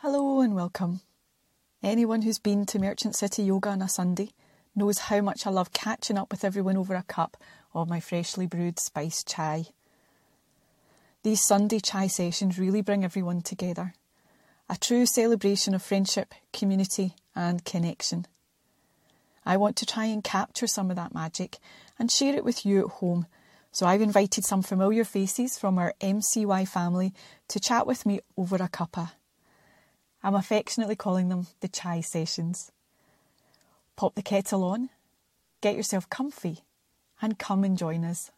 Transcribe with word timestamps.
Hello 0.00 0.42
and 0.42 0.54
welcome. 0.54 1.00
Anyone 1.82 2.20
who's 2.20 2.38
been 2.38 2.66
to 2.66 2.78
Merchant 2.78 3.16
City 3.16 3.44
Yoga 3.44 3.70
on 3.70 3.80
a 3.80 3.88
Sunday 3.88 4.32
knows 4.74 4.98
how 4.98 5.22
much 5.22 5.46
I 5.46 5.50
love 5.50 5.72
catching 5.72 6.18
up 6.18 6.30
with 6.30 6.44
everyone 6.44 6.76
over 6.76 6.94
a 6.94 7.02
cup 7.02 7.38
of 7.72 7.88
my 7.88 7.98
freshly 7.98 8.46
brewed 8.46 8.78
spiced 8.78 9.26
chai. 9.26 9.68
These 11.22 11.46
Sunday 11.46 11.80
chai 11.80 12.08
sessions 12.08 12.58
really 12.58 12.82
bring 12.82 13.04
everyone 13.06 13.40
together. 13.40 13.94
A 14.68 14.76
true 14.76 15.06
celebration 15.06 15.72
of 15.72 15.82
friendship, 15.82 16.34
community, 16.52 17.14
and 17.34 17.64
connection. 17.64 18.26
I 19.46 19.56
want 19.56 19.76
to 19.76 19.86
try 19.86 20.04
and 20.04 20.22
capture 20.22 20.66
some 20.66 20.90
of 20.90 20.96
that 20.96 21.14
magic 21.14 21.56
and 21.98 22.12
share 22.12 22.34
it 22.34 22.44
with 22.44 22.66
you 22.66 22.80
at 22.84 22.92
home. 22.96 23.26
So 23.72 23.86
I've 23.86 24.02
invited 24.02 24.44
some 24.44 24.60
familiar 24.60 25.04
faces 25.04 25.56
from 25.56 25.78
our 25.78 25.94
MCY 26.02 26.68
family 26.68 27.14
to 27.48 27.58
chat 27.58 27.86
with 27.86 28.04
me 28.04 28.20
over 28.36 28.56
a 28.56 28.68
cuppa. 28.68 29.12
I'm 30.26 30.34
affectionately 30.34 30.96
calling 30.96 31.28
them 31.28 31.46
the 31.60 31.68
chai 31.68 32.00
sessions. 32.00 32.72
Pop 33.94 34.16
the 34.16 34.22
kettle 34.22 34.64
on, 34.64 34.90
get 35.60 35.76
yourself 35.76 36.10
comfy, 36.10 36.64
and 37.22 37.38
come 37.38 37.62
and 37.62 37.78
join 37.78 38.04
us. 38.04 38.32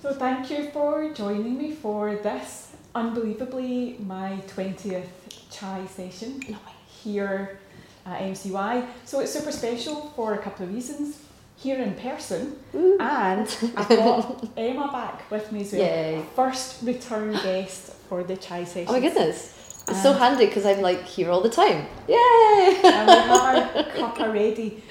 So, 0.00 0.14
thank 0.14 0.50
you 0.50 0.70
for 0.70 1.12
joining 1.12 1.58
me 1.58 1.72
for 1.72 2.14
this 2.14 2.72
unbelievably 2.94 3.98
my 4.06 4.40
20th 4.46 5.50
chai 5.50 5.84
session 5.84 6.40
here 6.88 7.58
at 8.06 8.20
MCY. 8.22 8.86
So, 9.04 9.20
it's 9.20 9.32
super 9.32 9.52
special 9.52 10.12
for 10.16 10.34
a 10.34 10.38
couple 10.38 10.66
of 10.66 10.74
reasons. 10.74 11.22
Here 11.58 11.78
in 11.78 11.94
person, 11.94 12.58
and 12.74 13.48
I've 13.78 13.88
got 13.88 14.46
Ema 14.58 14.92
back 14.92 15.30
with 15.30 15.50
me 15.52 15.62
as 15.62 15.72
well. 15.72 15.80
Yay. 15.80 16.22
First 16.34 16.82
return 16.82 17.32
guest 17.32 17.94
for 18.10 18.22
the 18.22 18.36
chai 18.36 18.64
session. 18.64 18.88
Oh 18.90 18.92
my 18.92 19.00
goodness. 19.00 19.56
It's 19.88 20.02
so 20.02 20.12
handy 20.12 20.46
because 20.46 20.66
I'm 20.66 20.82
like 20.82 21.04
here 21.04 21.30
all 21.30 21.40
the 21.40 21.48
time. 21.48 21.86
Yay! 22.08 22.80
and 22.84 23.08
we 23.08 23.14
have 23.14 23.30
our 23.30 23.82
cuppa 23.96 24.32
ready. 24.34 24.82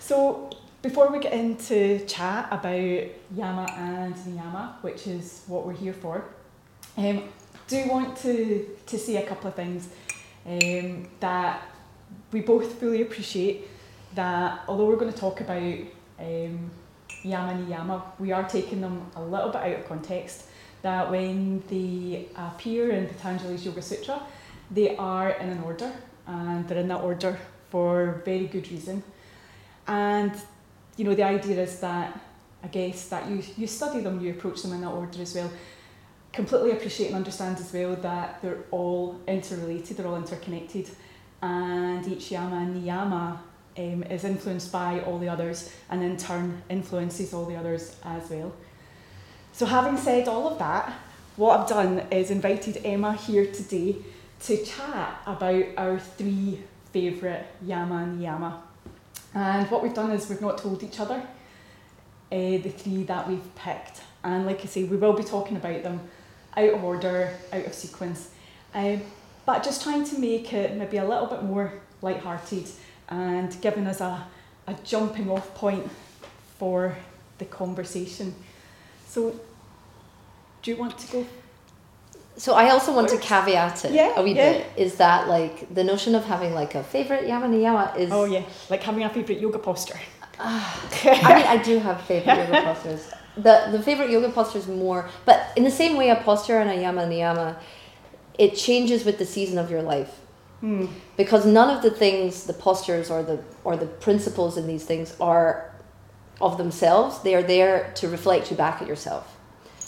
So 0.00 0.50
before 0.80 1.12
we 1.12 1.18
get 1.18 1.34
into 1.34 2.04
chat 2.06 2.48
about 2.50 3.04
Yama 3.36 3.66
and 3.76 4.14
Niyama, 4.14 4.82
which 4.82 5.06
is 5.06 5.42
what 5.46 5.66
we're 5.66 5.74
here 5.74 5.92
for, 5.92 6.24
um, 6.96 7.24
do 7.66 7.88
want 7.88 8.16
to 8.18 8.66
to 8.86 8.98
say 8.98 9.16
a 9.16 9.26
couple 9.26 9.48
of 9.48 9.54
things 9.54 9.88
um, 10.46 11.06
that 11.20 11.62
we 12.32 12.40
both 12.40 12.74
fully 12.74 13.02
appreciate. 13.02 13.68
That 14.14 14.60
although 14.66 14.86
we're 14.86 14.96
going 14.96 15.12
to 15.12 15.18
talk 15.18 15.40
about 15.40 15.78
um, 16.18 16.70
Yama 17.22 17.52
Niyama, 17.62 18.02
we 18.18 18.32
are 18.32 18.48
taking 18.48 18.80
them 18.80 19.10
a 19.16 19.22
little 19.22 19.50
bit 19.50 19.62
out 19.62 19.80
of 19.80 19.88
context. 19.88 20.44
That 20.82 21.10
when 21.10 21.62
they 21.68 22.26
appear 22.36 22.90
in 22.90 23.06
Patanjali's 23.06 23.64
Yoga 23.64 23.82
Sutra, 23.82 24.22
they 24.70 24.96
are 24.96 25.30
in 25.30 25.48
an 25.50 25.62
order 25.62 25.92
and 26.26 26.68
they're 26.68 26.78
in 26.78 26.88
that 26.88 27.00
order 27.00 27.38
for 27.70 28.22
very 28.24 28.46
good 28.46 28.70
reason. 28.70 29.02
And 29.86 30.32
you 30.96 31.04
know 31.04 31.14
the 31.14 31.22
idea 31.22 31.62
is 31.62 31.80
that 31.80 32.20
I 32.62 32.68
guess 32.68 33.08
that 33.08 33.28
you 33.28 33.42
you 33.56 33.66
study 33.66 34.00
them, 34.00 34.20
you 34.20 34.30
approach 34.30 34.62
them 34.62 34.72
in 34.72 34.80
that 34.82 34.90
order 34.90 35.22
as 35.22 35.34
well. 35.34 35.50
Completely 36.32 36.72
appreciate 36.72 37.08
and 37.08 37.16
understand 37.16 37.58
as 37.58 37.72
well 37.72 37.96
that 37.96 38.42
they're 38.42 38.64
all 38.70 39.18
interrelated, 39.26 39.96
they're 39.96 40.06
all 40.06 40.16
interconnected, 40.16 40.90
and 41.42 42.06
each 42.06 42.30
yama 42.30 42.56
and 42.56 42.82
niyama 42.82 43.38
um, 43.78 44.02
is 44.04 44.24
influenced 44.24 44.72
by 44.72 45.00
all 45.00 45.18
the 45.18 45.28
others, 45.28 45.72
and 45.90 46.02
in 46.02 46.16
turn 46.16 46.62
influences 46.68 47.32
all 47.32 47.44
the 47.44 47.56
others 47.56 47.96
as 48.04 48.28
well. 48.30 48.52
So 49.52 49.66
having 49.66 49.96
said 49.96 50.28
all 50.28 50.48
of 50.48 50.58
that, 50.58 50.92
what 51.36 51.60
I've 51.60 51.68
done 51.68 52.06
is 52.10 52.30
invited 52.30 52.84
Ema 52.84 53.14
here 53.14 53.46
today 53.46 53.96
to 54.40 54.64
chat 54.64 55.22
about 55.26 55.64
our 55.76 55.98
three 55.98 56.60
favourite 56.92 57.46
yama 57.64 57.96
and 57.96 58.20
niyama. 58.20 58.54
And 59.34 59.70
what 59.70 59.82
we've 59.82 59.94
done 59.94 60.10
is 60.10 60.28
we've 60.28 60.40
not 60.40 60.58
told 60.58 60.82
each 60.82 61.00
other 61.00 61.22
uh, 62.32 62.36
the 62.36 62.70
three 62.70 63.04
that 63.04 63.28
we've 63.28 63.54
picked. 63.54 64.00
And 64.24 64.46
like 64.46 64.62
I 64.62 64.66
say, 64.66 64.84
we 64.84 64.96
will 64.96 65.12
be 65.12 65.24
talking 65.24 65.56
about 65.56 65.82
them 65.82 66.00
out 66.56 66.74
of 66.74 66.84
order, 66.84 67.32
out 67.52 67.66
of 67.66 67.74
sequence. 67.74 68.30
Um, 68.74 69.00
but 69.48 69.62
just 69.62 69.82
trying 69.82 70.04
to 70.04 70.18
make 70.18 70.52
it 70.52 70.76
maybe 70.76 70.98
a 70.98 71.08
little 71.12 71.26
bit 71.34 71.42
more 71.42 71.72
light-hearted 72.02 72.66
and 73.08 73.50
giving 73.62 73.86
us 73.92 73.98
a, 74.02 74.12
a 74.66 74.74
jumping 74.84 75.30
off 75.30 75.46
point 75.54 75.84
for 76.58 76.94
the 77.38 77.46
conversation. 77.46 78.34
So, 79.06 79.20
do 80.60 80.70
you 80.70 80.76
want 80.76 80.98
to 80.98 81.06
go? 81.14 81.26
So 82.36 82.50
I 82.62 82.68
also 82.74 82.90
want 82.94 83.08
to 83.08 83.16
caveat 83.16 83.86
it 83.86 83.92
Yeah, 83.92 84.18
a 84.20 84.22
wee 84.22 84.34
yeah. 84.34 84.52
bit. 84.52 84.66
Is 84.76 84.96
that 84.96 85.28
like 85.28 85.56
the 85.74 85.82
notion 85.82 86.14
of 86.14 86.24
having 86.26 86.52
like 86.52 86.74
a 86.74 86.84
favorite 86.94 87.26
yama 87.26 87.46
niyama 87.46 87.96
is? 88.02 88.10
Oh 88.12 88.26
yeah, 88.26 88.44
like 88.68 88.82
having 88.82 89.02
a 89.02 89.08
favourite 89.08 89.40
yoga 89.40 89.58
posture. 89.58 89.98
Ah, 90.38 90.62
I 91.04 91.34
mean, 91.36 91.46
I 91.46 91.56
do 91.70 91.78
have 91.86 91.96
favorite 92.02 92.36
yoga 92.42 92.60
postures. 92.68 93.02
The 93.46 93.54
the 93.74 93.82
favorite 93.88 94.10
yoga 94.10 94.28
posture 94.28 94.58
is 94.58 94.68
more, 94.68 95.08
but 95.24 95.38
in 95.56 95.64
the 95.64 95.70
same 95.82 95.96
way, 95.96 96.10
a 96.10 96.16
posture 96.16 96.58
and 96.62 96.70
a 96.70 96.76
yama 96.84 97.02
niyama, 97.12 97.56
it 98.38 98.54
changes 98.54 99.04
with 99.04 99.18
the 99.18 99.26
season 99.26 99.58
of 99.58 99.70
your 99.70 99.82
life. 99.82 100.20
Hmm. 100.60 100.86
because 101.16 101.46
none 101.46 101.70
of 101.70 101.84
the 101.84 101.90
things 101.90 102.42
the 102.42 102.52
postures 102.52 103.12
or 103.12 103.22
the 103.22 103.40
or 103.62 103.76
the 103.76 103.86
principles 103.86 104.56
in 104.56 104.66
these 104.66 104.84
things 104.84 105.14
are 105.20 105.72
of 106.40 106.58
themselves 106.58 107.20
they 107.22 107.36
are 107.36 107.44
there 107.44 107.92
to 107.94 108.08
reflect 108.08 108.50
you 108.50 108.56
back 108.56 108.82
at 108.82 108.88
yourself 108.88 109.38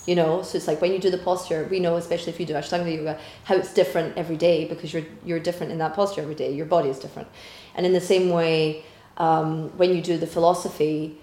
you 0.07 0.15
know 0.15 0.43
so 0.43 0.57
it's 0.57 0.69
like 0.69 0.81
when 0.81 0.93
you 0.93 1.01
do 1.01 1.11
the 1.11 1.19
posture 1.19 1.67
we 1.71 1.81
know 1.81 1.97
especially 1.97 2.33
if 2.33 2.39
you 2.39 2.47
do 2.47 2.55
ashtanga 2.55 2.95
yoga 2.95 3.19
how 3.45 3.57
it's 3.57 3.75
different 3.75 4.17
every 4.17 4.37
day 4.37 4.65
because 4.65 4.93
you're 4.93 5.05
you're 5.25 5.41
different 5.41 5.73
in 5.73 5.79
that 5.79 5.93
posture 5.95 6.21
every 6.21 6.37
day 6.37 6.53
your 6.53 6.67
body 6.67 6.89
is 6.89 7.01
different 7.01 7.29
and 7.75 7.85
in 7.85 7.93
the 7.93 8.01
same 8.01 8.31
way 8.31 8.85
um, 9.17 9.77
when 9.77 9.95
you 9.95 10.01
do 10.01 10.17
the 10.17 10.27
philosophy 10.27 11.19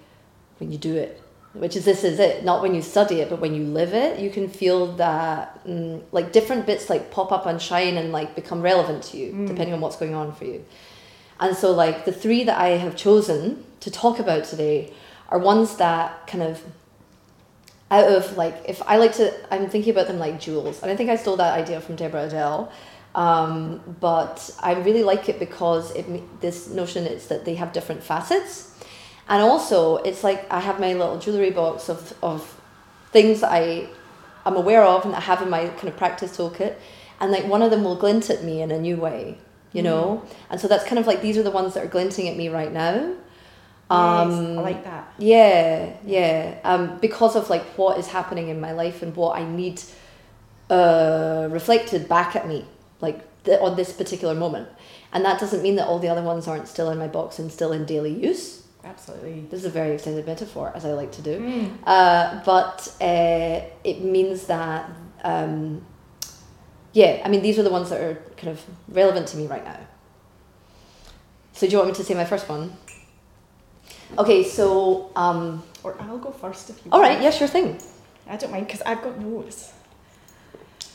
when 0.60 0.72
you 0.74 0.78
do 0.78 0.96
it 0.96 1.22
which 1.60 1.76
is 1.76 1.86
this 1.86 2.04
is 2.04 2.20
it. 2.20 2.44
Not 2.44 2.62
when 2.62 2.74
you 2.76 2.82
study 2.82 3.22
it 3.22 3.30
but 3.30 3.40
when 3.40 3.54
you 3.54 3.64
live 3.64 3.94
it 3.94 4.20
you 4.20 4.30
can 4.30 4.48
feel 4.50 4.94
that 4.98 5.66
mm, 5.66 6.02
like 6.12 6.32
different 6.32 6.66
bits 6.66 6.90
like 6.90 7.12
pop 7.12 7.32
up 7.32 7.46
and 7.46 7.62
shine 7.62 7.98
and 7.98 8.12
like 8.12 8.36
become 8.36 8.62
relevant 8.62 9.04
to 9.04 9.18
you 9.18 9.46
depending 9.48 9.74
on 9.74 9.82
what's 9.82 9.98
going 9.98 10.14
on 10.14 10.34
for 10.34 10.46
you. 10.46 10.66
And 11.40 11.56
so 11.56 11.72
like 11.72 12.06
the 12.06 12.12
three 12.12 12.44
that 12.44 12.58
i 12.58 12.70
have 12.70 12.96
chosen 12.96 13.64
to 13.82 13.92
talk 13.92 14.20
about 14.20 14.44
today 14.44 14.94
are 15.30 15.40
ones 15.40 15.78
that 15.78 16.26
kind 16.28 16.44
of 16.44 16.64
out 17.90 18.12
of 18.12 18.36
like 18.36 18.56
if 18.68 18.82
i 18.84 18.98
like 18.98 19.14
to 19.14 19.34
i'm 19.54 19.70
thinking 19.70 19.92
about 19.92 20.08
them 20.08 20.20
like 20.20 20.40
jewels. 20.40 20.82
And 20.82 20.92
i 20.92 20.96
think 20.96 21.10
i 21.10 21.16
stole 21.16 21.38
that 21.38 21.54
idea 21.58 21.80
from 21.82 21.96
deborah 21.96 22.28
adele. 22.28 22.72
Um, 23.16 23.82
but 24.00 24.52
i 24.60 24.74
really 24.74 25.04
like 25.04 25.30
it 25.30 25.40
because 25.40 25.92
it 25.96 26.06
this 26.42 26.70
notion 26.70 27.06
is 27.06 27.28
that 27.28 27.46
they 27.46 27.56
have 27.56 27.74
different 27.74 28.04
facets 28.04 28.67
and 29.30 29.42
also 29.42 29.98
it's 29.98 30.24
like 30.24 30.46
i 30.52 30.60
have 30.60 30.80
my 30.80 30.94
little 30.94 31.20
jewelry 31.20 31.52
box 31.52 31.90
of, 31.90 32.14
of 32.22 32.60
things 33.12 33.42
that 33.42 33.52
i 33.52 33.88
i'm 34.46 34.56
aware 34.56 34.84
of 34.84 35.06
and 35.06 35.16
i 35.16 35.20
have 35.20 35.42
in 35.42 35.50
my 35.50 35.68
kind 35.70 35.88
of 35.90 35.98
practice 35.98 36.38
toolkit 36.38 36.76
and 37.20 37.32
like 37.32 37.46
one 37.46 37.62
of 37.62 37.72
them 37.72 37.84
will 37.84 37.96
glint 37.96 38.30
at 38.30 38.44
me 38.44 38.62
in 38.62 38.72
a 38.72 38.80
new 38.80 38.96
way 38.98 39.38
you 39.74 39.82
know 39.84 40.24
and 40.50 40.60
so 40.62 40.68
that's 40.68 40.86
kind 40.86 40.98
of 41.00 41.06
like 41.08 41.22
these 41.22 41.38
are 41.38 41.44
the 41.44 41.52
ones 41.52 41.74
that 41.74 41.84
are 41.84 41.88
glinting 41.90 42.28
at 42.28 42.38
me 42.38 42.48
right 42.50 42.72
now 42.72 42.96
yes, 42.96 43.18
Um, 43.90 44.60
I 44.60 44.62
like 44.62 44.84
that. 44.84 45.14
yeah, 45.18 45.94
yeah. 46.06 46.60
Um, 46.66 46.98
because 47.00 47.36
of 47.38 47.50
like 47.50 47.64
what 47.78 47.98
is 47.98 48.08
happening 48.08 48.50
in 48.50 48.60
my 48.60 48.74
life 48.74 49.02
and 49.02 49.16
what 49.16 49.40
I 49.40 49.44
need 49.46 49.82
uh, 50.70 51.48
reflected 51.52 52.10
back 52.10 52.36
at 52.36 52.48
me, 52.48 52.66
like 53.00 53.20
th- 53.46 53.60
on 53.62 53.76
this 53.78 53.94
particular 53.94 54.36
moment. 54.36 54.68
And 55.14 55.24
that 55.24 55.40
doesn't 55.40 55.62
mean 55.64 55.76
that 55.78 55.88
all 55.88 56.00
the 56.00 56.10
other 56.10 56.22
ones 56.22 56.48
aren't 56.48 56.68
still 56.68 56.90
in 56.90 56.98
my 56.98 57.08
box 57.08 57.40
and 57.40 57.52
still 57.52 57.72
in 57.72 57.86
daily 57.86 58.12
use. 58.14 58.64
Absolutely. 58.84 59.42
This 59.50 59.60
is 59.62 59.66
a 59.66 59.70
very 59.70 59.94
extended 59.96 60.26
metaphor, 60.26 60.72
as 60.76 60.86
I 60.86 60.94
like 60.94 61.12
to 61.14 61.22
do. 61.22 61.40
Mm. 61.40 61.78
Uh, 61.86 62.42
but 62.46 62.88
uh, 63.02 63.62
it 63.84 64.02
means 64.02 64.48
that, 64.48 64.90
um, 65.24 65.86
yeah, 66.94 67.22
I 67.26 67.30
mean, 67.30 67.42
these 67.42 67.60
are 67.60 67.64
the 67.64 67.70
ones 67.70 67.90
that 67.90 68.00
are 68.02 68.16
kind 68.38 68.50
of 68.50 68.64
relevant 68.88 69.28
to 69.30 69.38
me 69.38 69.48
right 69.48 69.64
now. 69.64 69.80
So, 71.54 71.66
do 71.68 71.72
you 71.72 71.78
want 71.80 71.90
me 71.90 71.96
to 71.96 72.04
say 72.04 72.14
my 72.14 72.24
first 72.26 72.48
one? 72.48 72.72
Okay, 74.18 74.44
so, 74.44 75.12
um, 75.16 75.64
Or 75.84 76.00
I'll 76.02 76.18
go 76.20 76.32
first 76.32 76.70
if 76.70 76.86
you 76.86 76.92
all 76.92 77.02
want. 77.02 77.12
right, 77.14 77.22
yeah, 77.22 77.30
sure 77.32 77.48
thing. 77.48 77.80
I 78.30 78.38
don't 78.38 78.52
mind 78.52 78.68
because 78.68 78.82
I've 78.84 79.02
got 79.02 79.20
notes. 79.20 79.74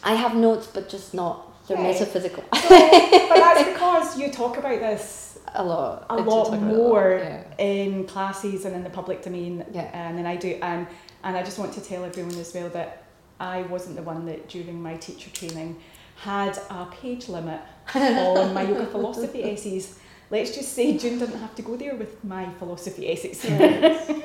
I 0.02 0.14
have 0.14 0.34
notes, 0.34 0.66
but 0.66 0.88
just 0.88 1.14
not, 1.14 1.66
they're 1.66 1.76
Okay. 1.76 1.92
metaphysical. 1.92 2.42
So, 2.54 2.68
but 2.68 3.36
that's 3.36 3.64
because 3.72 4.18
you 4.18 4.30
talk 4.30 4.56
about 4.56 4.80
this 4.80 5.31
a 5.54 5.64
lot. 5.64 6.06
a 6.10 6.16
lot 6.16 6.48
it 6.48 6.54
a 6.54 6.60
more 6.60 7.20
yeah. 7.22 7.42
in 7.58 8.06
classes 8.06 8.64
and 8.64 8.74
in 8.74 8.82
the 8.84 8.90
public 8.90 9.22
domain 9.22 9.64
Yeah. 9.72 10.08
um, 10.08 10.16
than 10.16 10.26
I 10.26 10.36
do. 10.36 10.58
And, 10.62 10.86
and 11.24 11.36
I 11.36 11.42
just 11.42 11.58
want 11.58 11.72
to 11.74 11.80
tell 11.80 12.04
everyone 12.04 12.34
as 12.36 12.52
well 12.54 12.68
that 12.70 13.04
I 13.40 13.62
wasn't 13.62 13.96
the 13.96 14.02
one 14.02 14.26
that 14.26 14.48
during 14.48 14.82
my 14.82 14.96
teacher 14.96 15.30
training 15.30 15.80
had 16.16 16.56
a 16.70 16.86
page 16.86 17.28
limit 17.28 17.60
on 17.94 18.54
my 18.54 18.62
yoga 18.62 18.86
philosophy 18.94 19.42
essays. 19.44 19.98
let's 20.30 20.54
just 20.54 20.72
say 20.72 20.96
June 20.96 21.18
didn't 21.18 21.38
have 21.38 21.54
to 21.56 21.62
go 21.62 21.76
there 21.76 21.96
with 21.96 22.22
my 22.24 22.48
philosophy 22.58 23.10
essays. 23.10 23.44
Right. 23.44 24.24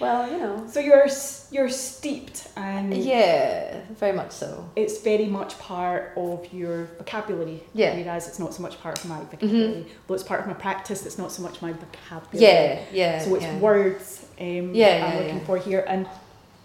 Well, 0.00 0.30
you 0.30 0.38
know. 0.38 0.66
so 0.68 0.80
you're 0.80 1.06
you're 1.50 1.68
steeped 1.68 2.48
and 2.56 2.92
Yeah, 2.94 3.80
very 3.98 4.12
much 4.12 4.32
so. 4.32 4.68
it's 4.76 5.00
very 5.02 5.26
much 5.26 5.58
part 5.58 6.12
of 6.16 6.52
your 6.52 6.84
vocabulary. 6.98 7.62
Yeah. 7.74 7.90
Mm-hmm. 7.92 8.04
Whereas 8.04 8.28
it's 8.28 8.38
not 8.38 8.54
so 8.54 8.62
much 8.62 8.80
part 8.80 8.98
of 8.98 9.08
my 9.08 9.20
vocabulary. 9.20 9.86
Though 10.06 10.14
it's 10.14 10.22
part 10.24 10.40
of 10.40 10.46
my 10.46 10.54
practice, 10.54 11.06
it's 11.06 11.18
not 11.18 11.30
so 11.32 11.42
much 11.42 11.60
my 11.62 11.72
vocabulary. 11.72 12.46
Yeah, 12.46 12.80
yeah. 12.92 13.18
So 13.24 13.34
it's 13.34 13.44
yeah. 13.44 13.58
words 13.58 14.26
um, 14.40 14.74
Yeah, 14.74 14.98
that 14.98 15.10
I'm 15.12 15.18
looking 15.22 15.38
yeah. 15.38 15.44
for 15.44 15.56
here, 15.58 15.84
and 15.86 16.06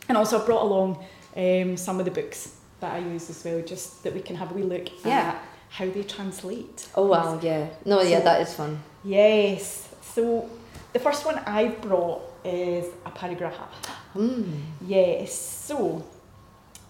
and 0.09 0.17
also 0.17 0.41
I 0.41 0.45
brought 0.45 0.63
along 0.63 1.05
um, 1.35 1.77
some 1.77 1.99
of 1.99 2.05
the 2.05 2.11
books 2.11 2.55
that 2.79 2.93
I 2.93 2.99
use 2.99 3.29
as 3.29 3.43
well, 3.43 3.61
just 3.61 4.03
that 4.03 4.13
we 4.13 4.21
can 4.21 4.35
have 4.35 4.51
a 4.51 4.53
wee 4.53 4.63
look 4.63 4.87
Yeah. 5.05 5.19
at 5.19 5.43
how 5.69 5.85
they 5.89 6.03
translate. 6.03 6.87
Oh 6.95 7.07
wow, 7.07 7.39
yeah. 7.41 7.67
No, 7.85 8.01
yeah, 8.01 8.21
that 8.21 8.41
is 8.41 8.53
fun. 8.53 8.79
Yes. 9.03 9.87
So 10.01 10.49
the 10.93 10.99
first 10.99 11.25
one 11.25 11.39
I've 11.45 11.81
brought 11.81 12.21
is 12.47 12.85
aparigraha. 13.05 13.67
Mm. 14.15 14.45
Yes. 14.87 15.33
So 15.67 16.03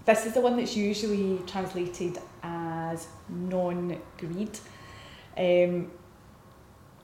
this 0.06 0.26
is 0.26 0.34
the 0.34 0.42
one 0.42 0.56
that's 0.58 0.76
usually 0.78 1.40
translated 1.48 2.18
as 2.44 3.08
non-greed, 3.30 4.60
um, 5.38 5.92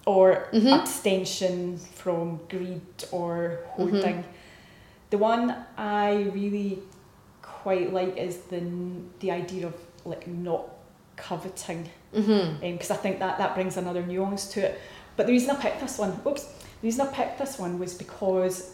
or 0.05 0.47
Mhm. 0.53 0.79
abstention 0.79 1.77
from 1.77 2.39
greed 2.50 2.81
or 3.11 3.59
hoarding. 3.75 4.01
Mm-hmm. 4.23 5.09
The 5.09 5.17
one 5.17 5.56
I 5.77 6.29
really 6.33 6.79
quite 7.41 7.94
like 7.94 8.17
is 8.17 8.38
the 8.51 8.61
the 9.19 9.31
idea 9.31 9.67
of 9.67 9.73
like 10.06 10.27
not 10.27 10.63
coveting 11.15 11.89
because 12.61 12.91
I 12.91 12.95
think 13.03 13.19
that 13.19 13.38
that 13.38 13.53
brings 13.56 13.77
another 13.77 14.03
nuance 14.06 14.47
to 14.53 14.59
it. 14.67 14.79
But 15.15 15.27
the 15.27 15.31
reason 15.33 15.49
I 15.51 15.56
picked 15.56 15.79
this 15.79 15.97
one, 15.99 16.19
oops, 16.27 16.45
the 16.83 16.88
reason 16.88 17.07
I 17.07 17.12
picked 17.13 17.39
this 17.39 17.57
one 17.57 17.80
was 17.80 17.94
because 17.94 18.74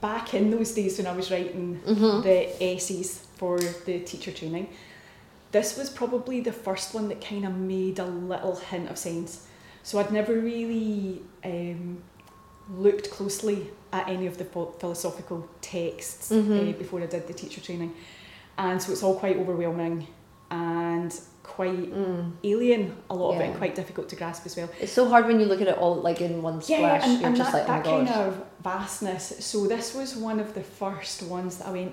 back 0.00 0.34
in 0.34 0.50
those 0.50 0.72
days 0.72 0.98
when 0.98 1.06
I 1.06 1.12
was 1.14 1.30
writing 1.30 1.80
Mhm. 1.86 2.24
the 2.24 2.38
essays 2.74 3.20
for 3.36 3.56
the 3.86 4.00
teacher 4.00 4.32
training, 4.32 4.66
this 5.52 5.78
was 5.78 5.88
probably 5.88 6.40
the 6.40 6.52
first 6.52 6.92
one 6.92 7.06
that 7.08 7.20
kind 7.24 7.46
of 7.46 7.54
made 7.54 8.00
a 8.00 8.04
little 8.04 8.56
hint 8.56 8.90
of 8.90 8.98
sense. 8.98 9.46
So 9.84 10.00
I'd 10.00 10.10
never 10.10 10.34
really 10.34 11.22
um, 11.44 12.02
looked 12.76 13.10
closely 13.12 13.70
at 13.92 14.08
any 14.08 14.26
of 14.26 14.38
the 14.38 14.44
philosophical 14.80 15.48
texts 15.60 16.32
Mhm. 16.32 16.70
uh, 16.70 16.72
before 16.76 17.00
I 17.00 17.06
did 17.06 17.28
the 17.28 17.32
teacher 17.34 17.60
training, 17.60 17.92
and 18.58 18.82
so 18.82 18.90
it's 18.90 19.04
all 19.04 19.14
quite 19.14 19.36
overwhelming 19.38 20.08
and 20.50 21.12
quite 21.46 21.90
Mm. 21.94 22.32
alien 22.44 22.96
a 23.08 23.14
lot 23.14 23.34
of 23.34 23.40
it 23.40 23.44
and 23.44 23.56
quite 23.56 23.74
difficult 23.74 24.08
to 24.10 24.16
grasp 24.16 24.44
as 24.46 24.56
well. 24.56 24.68
It's 24.80 24.92
so 24.92 25.08
hard 25.08 25.26
when 25.26 25.38
you 25.40 25.46
look 25.46 25.60
at 25.62 25.68
it 25.68 25.78
all 25.78 25.94
like 25.96 26.20
in 26.20 26.42
one 26.42 26.60
splash. 26.60 27.06
Yeah, 27.06 27.26
and, 27.26 27.36
just 27.36 27.52
that, 27.52 27.68
like, 27.68 27.86
oh 27.86 28.02
my 28.02 28.06
kind 28.06 28.08
of 28.28 28.44
vastness. 28.62 29.32
So 29.44 29.66
this 29.66 29.94
was 29.94 30.16
one 30.16 30.40
of 30.40 30.54
the 30.54 30.62
first 30.62 31.22
ones 31.22 31.58
that 31.58 31.68
I 31.68 31.72
went, 31.72 31.92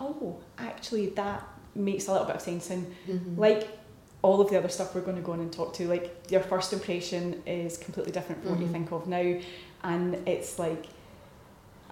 oh, 0.00 0.36
actually 0.58 1.06
that 1.10 1.42
makes 1.74 2.08
a 2.08 2.12
little 2.12 2.26
bit 2.26 2.36
of 2.36 2.42
sense. 2.42 2.68
And 2.70 2.86
Mhm. 3.08 3.38
like 3.38 3.68
all 4.22 4.40
of 4.40 4.50
the 4.50 4.58
other 4.58 4.68
stuff 4.68 4.94
we're 4.94 5.00
going 5.02 5.16
to 5.16 5.22
go 5.22 5.32
on 5.32 5.40
and 5.40 5.52
talk 5.52 5.72
to, 5.74 5.86
like 5.88 6.06
your 6.30 6.40
first 6.40 6.72
impression 6.72 7.42
is 7.46 7.78
completely 7.78 8.12
different 8.12 8.42
from 8.42 8.52
what 8.52 8.60
you 8.60 8.66
Mhm. 8.66 8.72
think 8.72 8.92
of 8.92 9.06
now, 9.06 9.34
and 9.84 10.14
it's 10.28 10.58
like. 10.58 10.86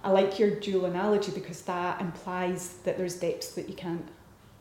I 0.03 0.11
like 0.11 0.37
your 0.37 0.51
dual 0.51 0.85
analogy 0.85 1.31
because 1.31 1.61
that 1.63 1.99
implies 1.99 2.75
that 2.83 2.95
there's 2.95 3.15
depths 3.15 3.47
that 3.55 3.67
you 3.67 3.73
can't 3.73 4.07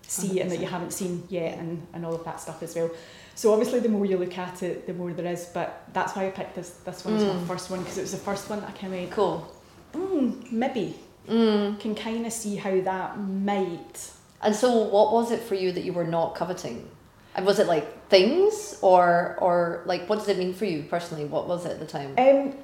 see 0.06 0.40
and 0.40 0.50
that 0.50 0.60
you 0.60 0.66
haven't 0.66 0.92
seen 0.92 1.22
yet 1.28 1.58
and, 1.58 1.86
and 1.92 2.04
all 2.06 2.14
of 2.14 2.24
that 2.24 2.40
stuff 2.40 2.62
as 2.62 2.74
well. 2.74 2.90
So 3.34 3.52
obviously 3.52 3.80
the 3.80 3.88
more 3.88 4.06
you 4.06 4.16
look 4.16 4.36
at 4.38 4.62
it, 4.62 4.86
the 4.86 4.94
more 4.94 5.12
there 5.12 5.26
is, 5.26 5.46
but 5.52 5.84
that's 5.92 6.14
why 6.14 6.26
I 6.26 6.30
picked 6.30 6.54
this 6.54 6.70
this 6.84 7.04
one 7.04 7.14
as 7.14 7.24
my 7.24 7.32
Mm. 7.34 7.46
first 7.46 7.70
one 7.70 7.80
because 7.80 7.98
it 7.98 8.02
was 8.02 8.12
the 8.12 8.18
first 8.18 8.48
one 8.48 8.60
that 8.60 8.68
I 8.68 8.72
kind 8.72 8.92
of 8.94 8.98
went, 9.00 9.10
cool. 9.10 9.52
mm, 9.92 10.52
maybe 10.52 10.94
Mm. 11.28 11.80
can 11.80 11.94
kind 11.94 12.26
of 12.26 12.32
see 12.32 12.56
how 12.56 12.80
that 12.82 13.18
might. 13.18 14.10
And 14.42 14.54
so, 14.54 14.70
what 14.82 15.10
was 15.12 15.30
it 15.30 15.40
for 15.40 15.54
you 15.54 15.72
that 15.72 15.82
you 15.84 15.92
were 15.94 16.04
not 16.04 16.34
coveting? 16.34 16.86
And 17.34 17.46
was 17.46 17.58
it 17.58 17.66
like 17.66 18.08
things, 18.10 18.78
or 18.82 19.36
or 19.40 19.82
like 19.86 20.06
what 20.08 20.18
does 20.18 20.28
it 20.28 20.36
mean 20.38 20.52
for 20.54 20.66
you 20.66 20.82
personally? 20.82 21.24
What 21.24 21.48
was 21.48 21.64
it 21.64 21.72
at 21.72 21.78
the 21.80 21.86
time? 21.86 22.14
Um, 22.18 22.54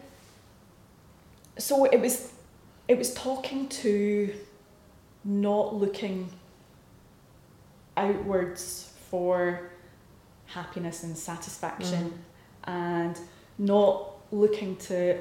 so 1.58 1.84
it 1.86 2.00
was, 2.00 2.32
it 2.86 2.96
was 2.98 3.12
talking 3.14 3.68
to, 3.68 4.32
not 5.24 5.74
looking 5.74 6.30
outwards 7.96 8.92
for 9.10 9.70
happiness 10.46 11.02
and 11.04 11.16
satisfaction, 11.16 12.12
and 12.64 13.18
not 13.58 14.12
looking 14.32 14.76
to 14.76 15.18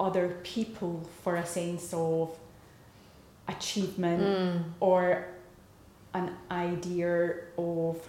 other 0.00 0.36
people 0.42 1.08
for 1.22 1.36
a 1.36 1.46
sense 1.46 1.92
of 1.94 2.36
achievement 3.48 4.22
Mm. 4.22 4.64
or 4.80 5.26
an 6.14 6.34
idea 6.50 7.34
of 7.58 8.08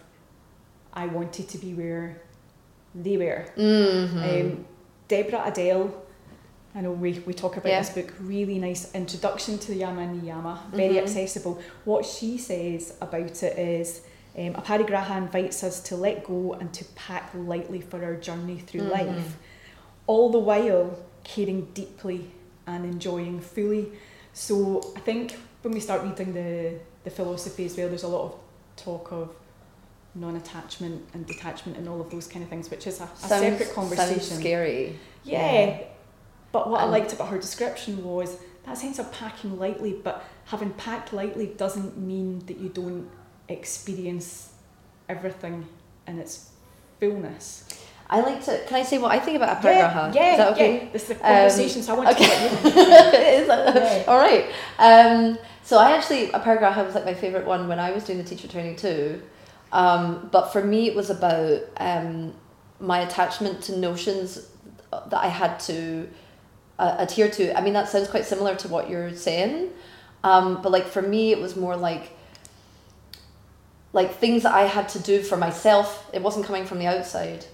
I 0.94 1.07
wanted 1.07 1.50
to 1.50 1.57
be 1.57 1.74
where 1.74 2.22
they 2.94 3.18
were. 3.18 3.45
Mhm. 3.57 4.42
Um, 4.54 4.66
Deborah 5.10 5.44
Adele, 5.45 5.92
I 6.75 6.81
know 6.81 6.92
we, 6.92 7.13
we 7.25 7.33
talk 7.33 7.56
about 7.57 7.69
Yeah. 7.69 7.80
this 7.81 7.92
book, 7.92 8.13
really 8.19 8.60
nice 8.60 8.94
introduction 8.94 9.57
to 9.60 9.74
Yama 9.74 10.01
and 10.01 10.22
Niyama, 10.22 10.60
very 10.72 10.95
Mhm. 10.95 11.04
accessible. 11.04 11.62
What 11.86 12.06
she 12.06 12.38
says 12.38 12.94
about 13.01 13.42
it 13.44 13.57
is 13.57 14.01
um, 14.38 14.54
Aparigraha 14.56 15.16
invites 15.18 15.63
us 15.63 15.80
to 15.80 15.95
let 15.95 16.25
go 16.25 16.51
and 16.60 16.74
to 16.74 16.83
pack 16.95 17.31
lightly 17.33 17.80
for 17.80 18.04
our 18.04 18.16
journey 18.16 18.57
through 18.60 18.81
Mhm. 18.81 18.92
life, 18.92 19.38
all 20.07 20.30
the 20.30 20.39
while 20.39 20.98
caring 21.24 21.69
deeply 21.74 22.31
and 22.68 22.83
enjoying 22.83 23.39
fully. 23.39 23.94
So 24.33 24.81
I 24.98 25.00
think 25.00 25.38
when 25.62 25.74
we 25.74 25.80
start 25.80 26.04
reading 26.04 26.33
the, 26.33 26.74
the 27.06 27.10
philosophy 27.10 27.63
as 27.63 27.77
well, 27.77 27.88
there's 27.88 28.04
a 28.04 28.10
lot 28.10 28.25
of 28.25 28.36
talk 28.75 29.13
of 29.13 29.30
non-attachment 30.13 31.06
and 31.13 31.25
detachment 31.25 31.77
and 31.77 31.88
all 31.88 32.01
of 32.01 32.10
those 32.10 32.27
kind 32.27 32.44
of 32.44 32.50
things, 32.50 32.69
which 32.69 32.88
is 32.88 33.00
a, 33.00 33.04
a 33.06 33.07
Sounds- 33.27 33.42
separate 33.42 33.74
conversation. 33.74 34.19
Sounds 34.19 34.39
scary. 34.42 35.00
Yeah. 35.24 35.54
Yeah. 35.54 35.77
But 36.56 36.69
what 36.69 36.80
I 36.80 36.86
Um, 36.86 36.92
liked 36.92 37.12
about 37.12 37.28
her 37.28 37.38
description 37.38 38.02
was 38.02 38.38
that 38.66 38.78
sense 38.78 38.98
of 38.98 39.12
packing 39.12 39.60
lightly, 39.60 39.92
but 39.92 40.24
having 40.46 40.69
packed 40.69 41.12
lightly 41.12 41.48
doesn't 41.48 41.98
mean 41.98 42.44
that 42.48 42.57
you 42.60 42.69
don't 42.69 43.10
experience 43.50 44.52
everything 45.10 45.68
in 46.07 46.18
its 46.18 46.52
fullness. 47.02 47.66
I 48.10 48.22
like 48.22 48.42
to. 48.46 48.57
Can 48.68 48.78
I 48.78 48.84
say 48.84 49.00
what 49.00 49.12
I 49.12 49.19
think 49.19 49.36
about 49.36 49.62
a 49.62 49.68
Yeah, 49.68 50.12
yeah, 50.13 50.31
Is 50.31 50.38
that 50.38 50.54
okay? 50.54 50.74
yeah. 50.78 50.90
This 50.94 51.04
is 51.04 51.10
a 51.10 51.16
conversation, 51.16 51.84
so 51.84 51.94
I 51.94 51.96
want 51.98 52.10
okay. 52.15 52.50
to. 52.62 52.68
Is 53.41 53.48
that- 53.48 53.75
Yeah. 53.75 54.03
All 54.08 54.18
right. 54.18 54.46
Um, 54.80 55.38
so 55.62 55.77
I 55.77 55.91
actually 55.91 56.27
aparigraha 56.27 56.86
was 56.86 56.96
like 56.96 57.03
my 57.03 57.15
favorite 57.15 57.46
one 57.46 57.68
when 57.68 57.80
I 57.80 57.91
was 57.91 58.06
doing 58.06 58.20
the 58.20 58.24
teacher 58.32 58.48
training 58.48 58.77
too. 58.77 59.22
Um, 59.74 60.30
but 60.32 60.53
for 60.53 60.63
me, 60.63 60.88
it 60.88 60.96
was 60.96 61.10
about 61.10 61.63
um, 61.75 62.34
my 62.80 63.00
attachment 63.01 63.62
to 63.63 63.77
notions 63.77 64.48
that 65.12 65.22
I 65.22 65.27
had 65.27 65.60
to 65.72 66.08
uh, 66.79 66.96
adhere 67.00 67.29
to. 67.29 67.58
I 67.58 67.62
mean, 67.62 67.74
that 67.74 67.89
sounds 67.89 68.08
quite 68.10 68.25
similar 68.25 68.55
to 68.55 68.67
what 68.67 68.89
you're 68.89 69.13
saying. 69.15 69.70
Um, 70.24 70.62
but 70.62 70.72
like 70.72 70.88
for 70.88 71.01
me, 71.01 71.32
it 71.32 71.39
was 71.39 71.55
more 71.55 71.75
like 71.75 72.12
like 73.94 74.13
things 74.15 74.44
that 74.44 74.53
I 74.53 74.63
had 74.63 74.89
to 74.89 75.00
do 75.00 75.22
for 75.22 75.38
myself. 75.38 76.10
It 76.13 76.22
wasn't 76.22 76.46
coming 76.46 76.65
from 76.65 76.79
the 76.79 76.88
outside. 76.88 77.46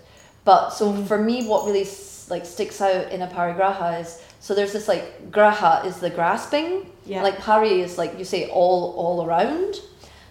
But 0.43 0.69
so 0.71 0.91
Mm. 0.91 1.05
for 1.07 1.17
me, 1.17 1.45
what 1.45 1.65
really 1.65 1.87
like 2.29 2.45
sticks 2.45 2.81
out 2.81 3.11
in 3.11 3.19
aparigraha 3.21 4.01
is 4.01 4.21
so 4.39 4.55
there's 4.55 4.73
this 4.73 4.87
like 4.87 5.31
graha 5.31 5.85
is 5.85 5.97
the 5.97 6.09
grasping, 6.09 6.87
Yeah. 7.05 7.21
like 7.21 7.37
pari 7.39 7.81
is 7.81 7.97
like 7.97 8.17
you 8.17 8.25
say 8.25 8.49
all 8.49 8.93
all 8.97 9.23
around. 9.25 9.75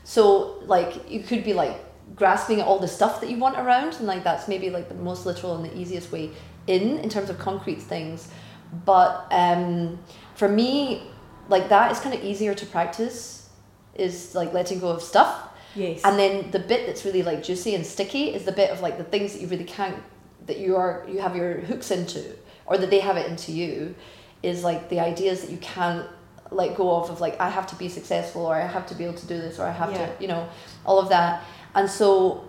So 0.02 0.54
like 0.66 1.08
you 1.08 1.20
could 1.20 1.44
be 1.44 1.52
like 1.54 1.76
grasping 2.16 2.60
at 2.60 2.66
all 2.66 2.80
the 2.80 2.88
stuff 2.88 3.20
that 3.20 3.30
you 3.30 3.38
want 3.38 3.56
around, 3.56 3.94
and 3.94 4.06
like 4.08 4.24
that's 4.24 4.48
maybe 4.48 4.68
like 4.70 4.88
the 4.88 4.96
most 4.96 5.26
literal 5.26 5.54
and 5.54 5.64
the 5.64 5.78
easiest 5.78 6.10
way 6.10 6.30
in 6.66 6.98
in 6.98 7.08
terms 7.08 7.30
of 7.30 7.38
concrete 7.38 7.80
things. 7.80 8.28
But 8.84 9.26
um, 9.30 9.98
for 10.34 10.48
me, 10.48 11.02
like 11.48 11.68
that 11.68 11.90
is 11.92 12.00
kind 12.00 12.14
of 12.14 12.22
easier 12.24 12.54
to 12.54 12.66
practice. 12.66 13.48
Is 13.94 14.34
like 14.34 14.52
letting 14.54 14.78
go 14.78 14.88
of 14.88 15.02
stuff 15.02 15.50
yes. 15.74 16.00
and 16.04 16.18
then 16.18 16.50
the 16.50 16.58
bit 16.58 16.86
that's 16.86 17.04
really 17.04 17.22
like 17.22 17.42
juicy 17.42 17.74
and 17.74 17.84
sticky 17.84 18.34
is 18.34 18.44
the 18.44 18.52
bit 18.52 18.70
of 18.70 18.80
like 18.80 18.98
the 18.98 19.04
things 19.04 19.32
that 19.32 19.40
you 19.40 19.48
really 19.48 19.64
can't 19.64 19.96
that 20.46 20.58
you 20.58 20.76
are 20.76 21.04
you 21.08 21.18
have 21.20 21.36
your 21.36 21.60
hooks 21.60 21.90
into 21.90 22.36
or 22.66 22.78
that 22.78 22.90
they 22.90 23.00
have 23.00 23.16
it 23.16 23.30
into 23.30 23.52
you 23.52 23.94
is 24.42 24.64
like 24.64 24.88
the 24.88 25.00
ideas 25.00 25.42
that 25.42 25.50
you 25.50 25.58
can't 25.58 26.06
let 26.50 26.76
go 26.76 26.96
of 26.96 27.10
of 27.10 27.20
like 27.20 27.38
I 27.40 27.48
have 27.48 27.66
to 27.68 27.76
be 27.76 27.88
successful 27.88 28.46
or 28.46 28.54
I 28.54 28.66
have 28.66 28.86
to 28.86 28.94
be 28.94 29.04
able 29.04 29.18
to 29.18 29.26
do 29.26 29.36
this 29.36 29.58
or 29.58 29.66
I 29.66 29.72
have 29.72 29.92
Yeah. 29.92 30.06
to 30.06 30.12
you 30.22 30.28
know 30.28 30.48
all 30.84 30.98
of 30.98 31.08
that 31.10 31.44
and 31.74 31.88
so 31.88 32.44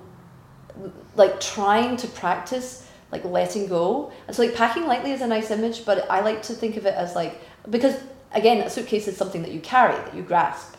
like 1.16 1.40
trying 1.40 1.98
to 1.98 2.08
practice 2.08 2.88
like 3.12 3.24
letting 3.26 3.68
go 3.68 4.12
and 4.28 4.36
so 4.36 4.44
like 4.44 4.56
packing 4.56 4.86
lightly 4.88 5.12
is 5.12 5.22
a 5.22 5.28
nice 5.28 5.52
image 5.52 5.86
but 5.86 6.10
I 6.10 6.22
like 6.22 6.42
to 6.44 6.54
think 6.54 6.78
of 6.78 6.86
it 6.86 6.96
as 6.96 7.16
like 7.16 7.42
because 7.70 7.96
again 8.34 8.62
a 8.62 8.70
suitcase 8.70 9.08
is 9.08 9.18
something 9.18 9.42
that 9.42 9.52
you 9.52 9.60
carry 9.60 9.96
that 9.96 10.16
you 10.16 10.24
grasp 10.24 10.76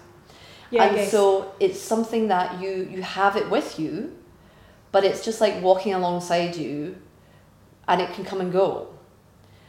yeah, 0.70 0.84
and 0.84 1.08
so 1.08 1.54
it's 1.60 1.78
something 1.78 2.28
that 2.28 2.60
you 2.60 2.88
you 2.90 3.02
have 3.02 3.36
it 3.36 3.50
with 3.50 3.78
you 3.78 4.16
but 4.92 5.04
it's 5.04 5.24
just 5.24 5.40
like 5.40 5.60
walking 5.62 5.94
alongside 5.94 6.54
you 6.56 6.96
and 7.88 8.00
it 8.00 8.12
can 8.12 8.24
come 8.24 8.40
and 8.40 8.52
go. 8.52 8.88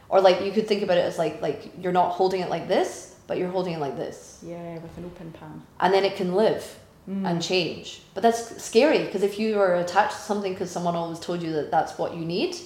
Or 0.08 0.20
like 0.20 0.42
you 0.42 0.52
could 0.52 0.68
think 0.68 0.82
about 0.82 0.98
it 0.98 1.04
as 1.04 1.18
like 1.18 1.42
like 1.42 1.72
you're 1.80 1.92
not 1.92 2.10
holding 2.10 2.40
it 2.40 2.50
like 2.50 2.68
this, 2.68 3.16
but 3.26 3.38
you're 3.38 3.48
holding 3.48 3.74
it 3.74 3.80
like 3.80 3.96
this. 3.96 4.40
Yeah, 4.46 4.74
with 4.74 4.96
an 4.98 5.06
open 5.06 5.32
palm. 5.32 5.66
And 5.80 5.92
then 5.92 6.04
it 6.04 6.14
can 6.16 6.34
live 6.34 6.78
Mm. 7.08 7.28
and 7.30 7.42
change. 7.42 8.00
But 8.14 8.22
that's 8.22 8.62
scary 8.64 9.00
because 9.04 9.22
if 9.22 9.38
you 9.38 9.60
are 9.60 9.74
attached 9.74 10.16
to 10.16 10.22
something 10.22 10.52
because 10.54 10.70
someone 10.70 10.94
always 10.96 11.20
told 11.20 11.42
you 11.42 11.52
that 11.52 11.70
that's 11.70 11.98
what 11.98 12.14
you 12.16 12.24
need, 12.24 12.56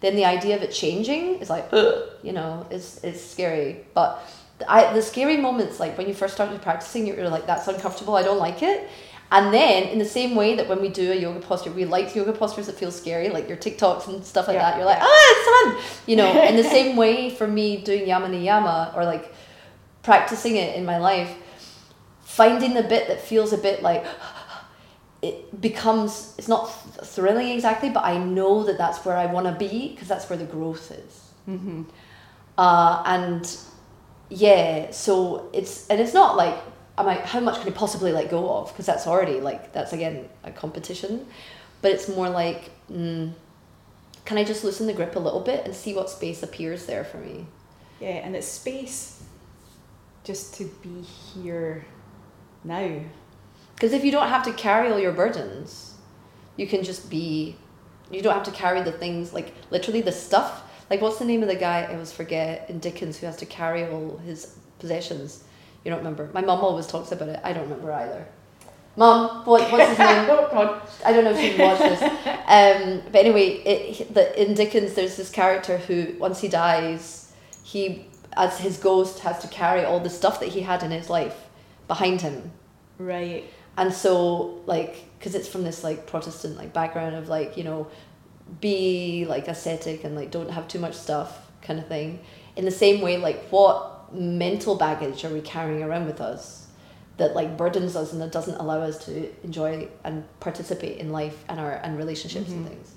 then 0.00 0.14
the 0.14 0.24
idea 0.24 0.54
of 0.54 0.62
it 0.62 0.70
changing 0.70 1.40
is 1.40 1.50
like, 1.50 1.66
Ugh, 1.72 2.04
you 2.22 2.32
know, 2.32 2.64
it's 2.70 3.02
it's 3.02 3.20
scary. 3.20 3.84
But 3.94 4.22
I 4.68 4.92
the 4.92 5.02
scary 5.02 5.36
moments 5.36 5.80
like 5.80 5.98
when 5.98 6.06
you 6.06 6.14
first 6.14 6.34
started 6.34 6.62
practicing, 6.62 7.08
you're 7.08 7.28
like 7.28 7.46
that's 7.48 7.66
uncomfortable. 7.66 8.14
I 8.14 8.22
don't 8.22 8.38
like 8.38 8.62
it. 8.62 8.88
And 9.32 9.52
then 9.52 9.88
in 9.88 9.98
the 9.98 10.04
same 10.06 10.36
way 10.36 10.54
that 10.54 10.68
when 10.68 10.80
we 10.80 10.88
do 10.88 11.10
a 11.12 11.14
yoga 11.16 11.40
posture, 11.40 11.72
we 11.72 11.84
like 11.84 12.14
yoga 12.14 12.32
postures 12.32 12.66
that 12.66 12.76
feel 12.76 12.92
scary, 12.92 13.28
like 13.30 13.48
your 13.48 13.58
TikToks 13.58 14.06
and 14.08 14.24
stuff 14.24 14.46
like 14.46 14.54
Yeah, 14.54 14.62
that. 14.70 14.76
You're 14.76 14.86
like, 14.86 14.98
yeah. 14.98 15.06
ah, 15.06 15.26
it's 15.32 15.46
fun. 15.82 16.02
You 16.06 16.16
know, 16.16 16.42
in 16.44 16.56
the 16.56 16.64
same 16.76 16.96
way 16.96 17.30
for 17.30 17.46
me 17.48 17.78
doing 17.78 18.06
yama 18.08 18.28
niyama 18.28 18.96
or 18.96 19.04
like 19.04 19.34
practicing 20.02 20.56
it 20.56 20.76
in 20.76 20.84
my 20.84 20.98
life, 20.98 21.34
finding 22.38 22.72
the 22.74 22.84
bit 22.84 23.08
that 23.08 23.20
feels 23.20 23.52
a 23.52 23.58
bit 23.58 23.82
like 23.82 24.04
it 25.22 25.60
becomes 25.60 26.34
it's 26.38 26.46
not 26.46 26.62
th- 26.66 27.06
thrilling 27.14 27.48
exactly 27.48 27.90
but 27.90 28.04
i 28.04 28.16
know 28.16 28.62
that 28.62 28.78
that's 28.78 29.04
where 29.04 29.16
i 29.16 29.26
want 29.26 29.44
to 29.50 29.54
be 29.66 29.88
because 29.88 30.08
that's 30.12 30.26
where 30.30 30.38
the 30.38 30.50
growth 30.56 30.86
is. 30.92 31.14
Mm-hmm. 31.48 31.82
uh, 32.56 33.02
and 33.06 33.42
yeah 34.28 34.90
so 34.92 35.50
it's 35.52 35.88
and 35.88 35.98
it's 36.00 36.14
not 36.14 36.36
like 36.36 36.56
i'm 36.96 37.06
like 37.06 37.22
how 37.24 37.40
much 37.40 37.58
can 37.60 37.72
i 37.72 37.74
possibly 37.84 38.12
let 38.12 38.30
go 38.30 38.42
of? 38.56 38.68
Because 38.68 38.86
that's 38.86 39.06
already 39.06 39.40
like 39.40 39.72
that's 39.72 39.92
again 39.92 40.28
a 40.44 40.52
competition. 40.52 41.26
But 41.82 41.92
it's 41.92 42.08
more 42.08 42.28
like 42.28 42.70
mm, 42.92 43.32
can 44.26 44.38
i 44.38 44.44
just 44.44 44.62
loosen 44.62 44.86
the 44.86 44.92
grip 44.92 45.16
a 45.16 45.22
little 45.28 45.44
bit 45.50 45.64
and 45.64 45.74
see 45.74 45.92
what 45.98 46.08
space 46.10 46.42
appears 46.42 46.86
there 46.86 47.04
for 47.10 47.18
me? 47.18 47.46
Yeah, 47.98 48.18
and 48.24 48.36
it's 48.36 48.46
space 48.46 49.24
just 50.22 50.54
to 50.58 50.64
be 50.82 51.00
here 51.00 51.84
now. 52.64 53.00
Because 53.74 53.92
if 53.92 54.04
you 54.04 54.10
don't 54.10 54.28
have 54.28 54.42
to 54.44 54.52
carry 54.52 54.90
all 54.90 54.98
your 54.98 55.12
burdens, 55.12 55.94
you 56.56 56.66
can 56.66 56.82
just 56.82 57.08
be. 57.08 57.56
You 58.10 58.22
don't 58.22 58.34
have 58.34 58.44
to 58.44 58.50
carry 58.50 58.82
the 58.82 58.92
things 58.92 59.32
like 59.32 59.54
literally 59.70 60.00
the 60.00 60.12
stuff. 60.12 60.62
Like 60.90 61.00
what's 61.00 61.18
the 61.18 61.24
name 61.24 61.42
of 61.42 61.48
the 61.48 61.54
guy 61.54 61.82
I 61.82 61.92
always 61.92 62.10
forget 62.10 62.68
in 62.70 62.78
Dickens 62.78 63.18
who 63.18 63.26
has 63.26 63.36
to 63.36 63.46
carry 63.46 63.84
all 63.84 64.16
his 64.18 64.56
possessions? 64.78 65.44
You 65.84 65.90
don't 65.90 65.98
remember? 65.98 66.30
My 66.32 66.40
mum 66.40 66.60
always 66.60 66.86
talks 66.86 67.12
about 67.12 67.28
it. 67.28 67.40
I 67.44 67.52
don't 67.52 67.64
remember 67.64 67.92
either. 67.92 68.26
Mum, 68.96 69.44
what 69.44 69.70
what's 69.70 69.90
his 69.90 69.98
name? 69.98 70.26
oh 70.30 70.48
God. 70.50 70.82
I 71.04 71.12
don't 71.12 71.24
know 71.24 71.32
if 71.32 71.40
you've 71.40 71.58
watched 71.58 71.82
this. 71.82 72.02
Um, 72.02 73.02
but 73.12 73.24
anyway, 73.24 73.48
it, 73.64 74.12
the, 74.12 74.42
in 74.42 74.54
Dickens, 74.54 74.94
there's 74.94 75.16
this 75.16 75.30
character 75.30 75.76
who, 75.78 76.16
once 76.18 76.40
he 76.40 76.48
dies, 76.48 77.32
he, 77.62 78.06
as 78.36 78.58
his 78.58 78.78
ghost, 78.78 79.20
has 79.20 79.38
to 79.40 79.48
carry 79.48 79.84
all 79.84 80.00
the 80.00 80.10
stuff 80.10 80.40
that 80.40 80.48
he 80.48 80.62
had 80.62 80.82
in 80.82 80.90
his 80.90 81.08
life 81.08 81.47
behind 81.88 82.20
him. 82.20 82.52
Right. 82.98 83.44
And 83.76 83.92
so, 83.92 84.60
like, 84.66 85.04
because 85.18 85.34
it's 85.34 85.48
from 85.48 85.64
this 85.64 85.82
like 85.84 86.06
Protestant 86.06 86.56
like 86.56 86.72
background 86.72 87.16
of 87.16 87.28
like 87.28 87.56
you 87.56 87.64
know, 87.64 87.88
be 88.60 89.24
like 89.28 89.48
ascetic 89.48 90.04
and 90.04 90.14
like 90.14 90.30
don't 90.30 90.50
have 90.50 90.68
too 90.68 90.78
much 90.78 90.94
stuff 90.94 91.50
kind 91.62 91.78
of 91.78 91.86
thing. 91.88 92.20
In 92.56 92.64
the 92.64 92.70
same 92.70 93.00
way, 93.00 93.16
like 93.18 93.48
what 93.50 94.12
mental 94.14 94.74
baggage 94.76 95.24
are 95.24 95.28
we 95.30 95.40
carrying 95.40 95.82
around 95.82 96.06
with 96.06 96.20
us 96.20 96.66
that 97.18 97.34
like 97.34 97.56
burdens 97.56 97.94
us 97.96 98.12
and 98.12 98.20
that 98.22 98.32
doesn't 98.32 98.54
allow 98.56 98.80
us 98.80 99.04
to 99.04 99.28
enjoy 99.44 99.86
and 100.04 100.24
participate 100.40 100.98
in 100.98 101.10
life 101.10 101.44
and 101.48 101.58
our 101.60 101.72
and 101.72 101.98
relationships 101.98 102.48
and 102.50 102.64
Mhm. 102.64 102.68
things. 102.68 102.92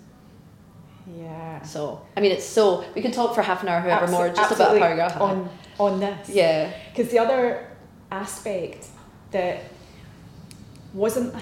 Yeah. 1.17 1.61
So 1.63 2.01
I 2.15 2.21
mean, 2.21 2.31
it's 2.31 2.45
so 2.45 2.83
we 2.95 3.01
could 3.01 3.13
talk 3.13 3.33
for 3.35 3.41
half 3.41 3.63
an 3.63 3.69
hour, 3.69 3.79
however, 3.81 4.07
Abso- 4.07 4.11
more 4.11 4.29
just 4.29 4.51
about 4.55 4.77
paragraph. 4.77 5.19
on 5.19 5.49
on 5.79 5.99
this. 5.99 6.29
Yeah. 6.29 6.71
Because 6.95 7.11
the 7.11 7.19
other 7.19 7.67
aspect 8.11 8.87
that 9.31 9.63
wasn't, 10.93 11.33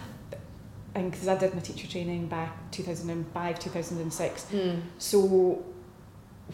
and 0.96 1.12
because 1.12 1.28
I 1.28 1.38
did 1.38 1.54
my 1.54 1.62
teacher 1.62 1.88
training 1.88 2.28
back 2.28 2.72
2005, 2.72 3.60
2006, 3.60 4.46
Mm. 4.52 4.82
so 4.98 5.64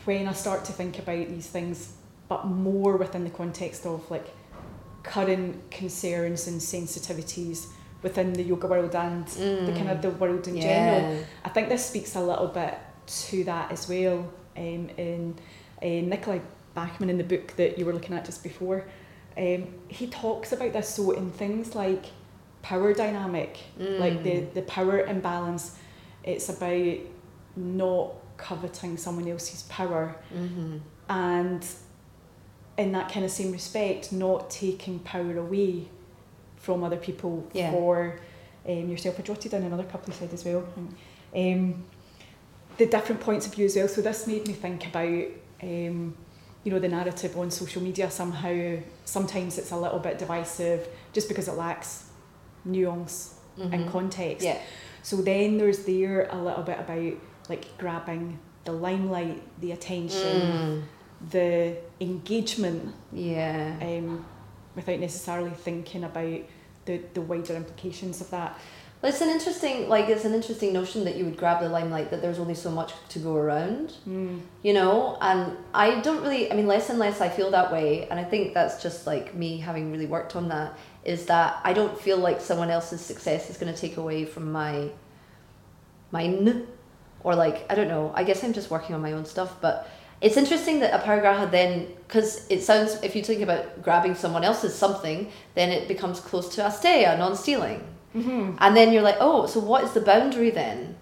when 0.06 0.28
I 0.28 0.34
start 0.34 0.66
to 0.66 0.72
think 0.74 1.00
about 1.00 1.28
these 1.28 1.48
things, 1.48 1.94
but 2.28 2.46
more 2.48 2.98
within 2.98 3.24
the 3.24 3.30
context 3.30 3.86
of 3.86 4.10
like 4.10 4.28
current 5.04 5.70
concerns 5.72 6.48
and 6.48 6.60
sensitivities 6.60 7.68
within 8.02 8.34
the 8.34 8.44
yoga 8.44 8.68
world 8.68 8.96
and 8.96 9.26
the 9.28 9.72
kind 9.76 9.90
of 9.90 10.02
the 10.02 10.10
world 10.12 10.48
in 10.48 10.60
general, 10.62 11.24
I 11.44 11.50
think 11.50 11.70
this 11.70 11.86
speaks 11.86 12.16
a 12.16 12.22
little 12.22 12.48
bit 12.48 12.78
to 13.08 13.44
that 13.46 13.72
as 13.72 13.88
well. 13.90 14.32
Um, 14.58 14.90
in 14.98 15.36
uh, 15.82 15.86
Nicolai 15.86 16.40
Bachman 16.74 17.10
in 17.10 17.18
the 17.18 17.24
book 17.26 17.56
that 17.58 17.78
you 17.78 17.86
were 17.86 17.92
looking 17.94 18.16
at 18.16 18.24
just 18.26 18.42
before, 18.42 18.86
um, 19.38 19.68
he 19.88 20.08
talks 20.08 20.52
about 20.52 20.74
this. 20.74 20.90
So 20.90 21.12
in 21.12 21.32
things 21.32 21.76
like 21.76 22.06
power 22.62 22.94
dynamic, 22.94 23.58
like 23.78 24.24
the 24.24 24.32
Mm. 24.32 24.54
the 24.54 24.62
power 24.64 25.00
imbalance, 25.02 25.78
it's 26.24 26.50
about 26.50 26.98
not 27.56 28.14
coveting 28.38 28.98
someone 28.98 29.28
else's 29.28 29.64
power 29.64 30.16
Mhm. 30.34 30.80
and 31.10 31.66
in 32.78 32.92
that 32.92 33.10
kind 33.12 33.24
of 33.26 33.32
same 33.32 33.52
respect, 33.54 34.12
not 34.12 34.50
taking 34.50 35.00
power 35.00 35.38
away 35.38 35.88
from 36.58 36.84
other 36.84 36.98
people 36.98 37.46
Yeah. 37.54 37.72
for 37.72 38.20
um, 38.68 38.90
yourself. 38.90 39.20
I 39.20 39.22
jotted 39.22 39.52
down 39.52 39.62
another 39.64 39.84
couple 39.84 40.10
of 40.10 40.16
slides 40.18 40.34
as 40.34 40.44
well. 40.44 40.64
Um, 41.36 41.84
the 42.78 42.88
different 42.88 43.22
points 43.22 43.46
of 43.46 43.54
view 43.54 43.66
as 43.68 43.76
well. 43.76 43.88
So 43.88 44.02
this 44.02 44.26
made 44.28 44.48
me 44.48 44.54
think 44.54 44.88
about 44.88 45.28
um, 45.64 46.18
you 46.66 46.72
know 46.72 46.80
the 46.80 46.90
narrative 46.90 47.38
on 47.38 47.50
social 47.52 47.82
media. 47.82 48.10
Somehow, 48.12 48.78
sometimes 49.06 49.58
it's 49.58 49.72
a 49.72 49.78
little 49.78 50.00
bit 50.00 50.18
divisive 50.18 50.90
just 51.14 51.30
because 51.30 51.48
it 51.48 51.54
lacks 51.54 52.10
nuance 52.66 53.36
and 53.58 53.72
Mhm. 53.86 53.92
context. 53.92 54.44
Yeah. 54.44 54.58
So 55.04 55.18
then 55.18 55.58
there's 55.58 55.86
there 55.86 56.28
a 56.32 56.42
little 56.44 56.64
bit 56.64 56.80
about 56.80 57.14
like 57.48 57.78
grabbing 57.78 58.40
the 58.66 58.72
limelight, 58.74 59.42
the 59.62 59.72
attention, 59.72 60.42
Mm. 60.42 60.84
the 61.30 61.78
engagement, 62.02 62.94
Yeah. 63.14 63.76
um, 63.82 64.26
without 64.76 65.00
necessarily 65.00 65.52
thinking 65.52 66.04
about 66.04 66.42
the, 66.86 67.00
the 67.14 67.22
wider 67.22 67.56
implications 67.56 68.20
of 68.22 68.32
that. 68.32 68.58
Well, 69.06 69.14
it's 69.14 69.22
an 69.22 69.30
interesting, 69.30 69.88
like, 69.88 70.10
it's 70.10 70.26
an 70.26 70.34
interesting 70.34 70.74
notion 70.74 71.06
that 71.06 71.16
you 71.16 71.26
would 71.26 71.38
grab 71.38 71.62
the 71.62 71.70
limelight, 71.70 72.10
that 72.10 72.24
there's 72.24 72.40
only 72.40 72.56
so 72.56 72.72
much 72.72 72.92
to 73.10 73.20
go 73.20 73.36
around, 73.36 73.94
Mm. 74.10 74.40
you 74.64 74.74
know? 74.74 75.20
And 75.22 75.58
I 75.76 76.02
don't 76.02 76.24
really, 76.24 76.52
I 76.52 76.56
mean, 76.56 76.66
less 76.66 76.90
and 76.90 76.98
less 76.98 77.22
I 77.22 77.30
feel 77.30 77.52
that 77.52 77.72
way. 77.72 78.08
And 78.10 78.20
I 78.20 78.24
think 78.24 78.56
that's 78.56 78.82
just 78.82 79.06
like 79.06 79.36
me 79.36 79.60
having 79.60 79.92
really 79.92 80.08
worked 80.08 80.36
on 80.36 80.50
that, 80.50 80.74
is 81.04 81.28
that 81.28 81.60
I 81.64 81.72
don't 81.72 81.96
feel 82.02 82.18
like 82.18 82.42
someone 82.42 82.72
else's 82.72 83.00
success 83.00 83.48
is 83.52 83.58
going 83.58 83.72
to 83.72 83.80
take 83.80 83.98
away 83.98 84.26
from 84.26 84.52
my, 84.52 84.90
mine. 86.10 86.66
Or 87.24 87.36
like, 87.36 87.72
I 87.72 87.76
don't 87.76 87.90
know, 87.90 88.12
I 88.16 88.24
guess 88.24 88.44
I'm 88.44 88.54
just 88.54 88.72
working 88.72 88.96
on 88.96 89.04
my 89.04 89.12
own 89.12 89.26
stuff. 89.26 89.62
But 89.62 89.88
it's 90.20 90.36
interesting 90.36 90.80
that 90.80 91.00
aparigraha 91.00 91.52
then, 91.52 91.90
because 92.08 92.48
it 92.50 92.64
sounds, 92.64 92.96
if 93.04 93.16
you 93.16 93.22
think 93.22 93.42
about 93.44 93.84
grabbing 93.84 94.16
someone 94.16 94.44
else's 94.44 94.74
something, 94.74 95.32
then 95.54 95.70
it 95.70 95.88
becomes 95.88 96.20
close 96.20 96.50
to 96.56 96.62
asteya, 96.62 97.20
non 97.20 97.36
stealing. 97.36 97.84
Mm-hmm. 98.16 98.58
And 98.60 98.78
then 98.78 98.94
you're 98.94 99.02
like, 99.02 99.18
oh, 99.20 99.46
so 99.46 99.60
what 99.60 99.84
is 99.84 99.92
the 99.92 100.02
boundary 100.02 100.50
then? 100.50 100.96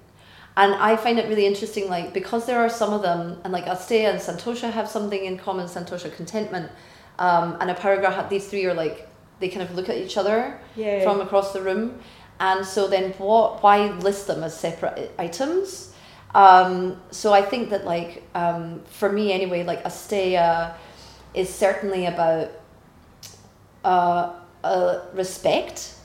And 0.55 0.73
I 0.75 0.95
find 0.95 1.17
it 1.19 1.27
really 1.27 1.45
interesting, 1.45 1.89
like, 1.89 2.13
because 2.13 2.45
there 2.45 2.59
are 2.59 2.69
some 2.69 2.93
of 2.93 3.01
them, 3.01 3.39
and 3.43 3.53
like 3.53 3.65
Asteya 3.65 4.09
and 4.11 4.19
Santosha 4.19 4.71
have 4.71 4.87
something 4.87 5.25
in 5.25 5.37
common, 5.37 5.67
Santosha 5.67 6.13
contentment, 6.15 6.71
um, 7.19 7.57
and 7.59 7.69
aparigraha, 7.69 8.29
these 8.29 8.47
three 8.47 8.65
are 8.65 8.73
like, 8.73 9.07
they 9.39 9.49
kind 9.49 9.61
of 9.61 9.75
look 9.75 9.89
at 9.89 9.97
each 9.97 10.17
other 10.17 10.59
Yeah. 10.75 11.03
from 11.03 11.21
across 11.21 11.53
the 11.53 11.61
room. 11.61 11.99
And 12.39 12.65
so 12.65 12.87
then 12.87 13.13
what, 13.13 13.63
why 13.63 13.91
list 13.99 14.27
them 14.27 14.43
as 14.43 14.57
separate 14.59 15.11
items? 15.17 15.93
Um, 16.35 16.99
so 17.11 17.31
I 17.33 17.41
think 17.41 17.69
that 17.69 17.85
like, 17.85 18.23
um, 18.33 18.81
for 18.85 19.11
me 19.11 19.31
anyway, 19.31 19.63
like 19.63 19.83
Asteya 19.83 20.75
is 21.33 21.49
certainly 21.53 22.07
about 22.07 22.51
uh, 23.83 24.33
uh, 24.63 24.99
respect 25.13 25.95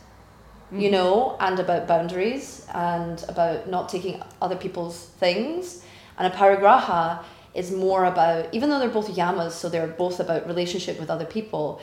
you 0.71 0.89
Mhm. 0.89 0.93
know, 0.93 1.37
and 1.41 1.59
about 1.59 1.87
boundaries 1.87 2.67
and 2.75 3.25
about 3.29 3.69
not 3.69 3.89
taking 3.89 4.23
other 4.43 4.57
people's 4.57 5.07
things. 5.19 5.83
And 6.19 6.33
aparigraha 6.33 7.21
is 7.55 7.71
more 7.71 8.05
about, 8.05 8.47
even 8.53 8.69
though 8.69 8.79
they're 8.79 8.89
both 8.89 9.09
yamas, 9.09 9.53
so 9.53 9.69
they're 9.69 9.87
both 9.87 10.21
about 10.21 10.47
relationship 10.47 11.01
with 11.01 11.11
other 11.11 11.25
people, 11.25 11.81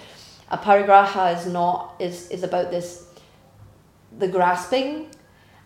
aparigraha 0.51 1.35
is 1.35 1.47
not, 1.47 1.95
is, 1.99 2.29
is 2.29 2.43
about 2.43 2.69
this, 2.71 3.05
the 4.17 4.27
grasping. 4.27 5.07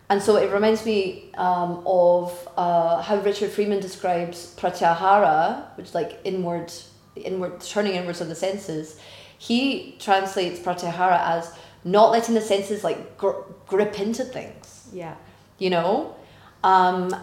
And 0.08 0.20
so 0.20 0.36
it 0.36 0.50
reminds 0.52 0.84
me 0.84 1.30
um, 1.36 1.82
of 1.86 2.48
uh, 2.56 3.00
how 3.02 3.16
Richard 3.20 3.50
Freeman 3.50 3.80
describes 3.80 4.54
pratyahara, 4.58 5.76
which 5.76 5.88
is 5.88 5.94
like 5.94 6.18
inward, 6.24 6.72
inward, 7.14 7.60
turning 7.60 7.94
inwards 7.94 8.20
of 8.20 8.28
the 8.28 8.34
senses. 8.34 8.98
He 9.38 9.96
translates 10.00 10.58
pratyahara 10.58 11.20
as 11.20 11.54
not 11.84 12.10
letting 12.12 12.34
the 12.34 12.40
senses 12.40 12.84
like 12.84 13.16
gr- 13.16 13.42
grip 13.66 13.98
into 14.00 14.24
things 14.24 14.88
Yeah. 14.92 15.14
you 15.58 15.70
know 15.70 16.14
um, 16.62 17.14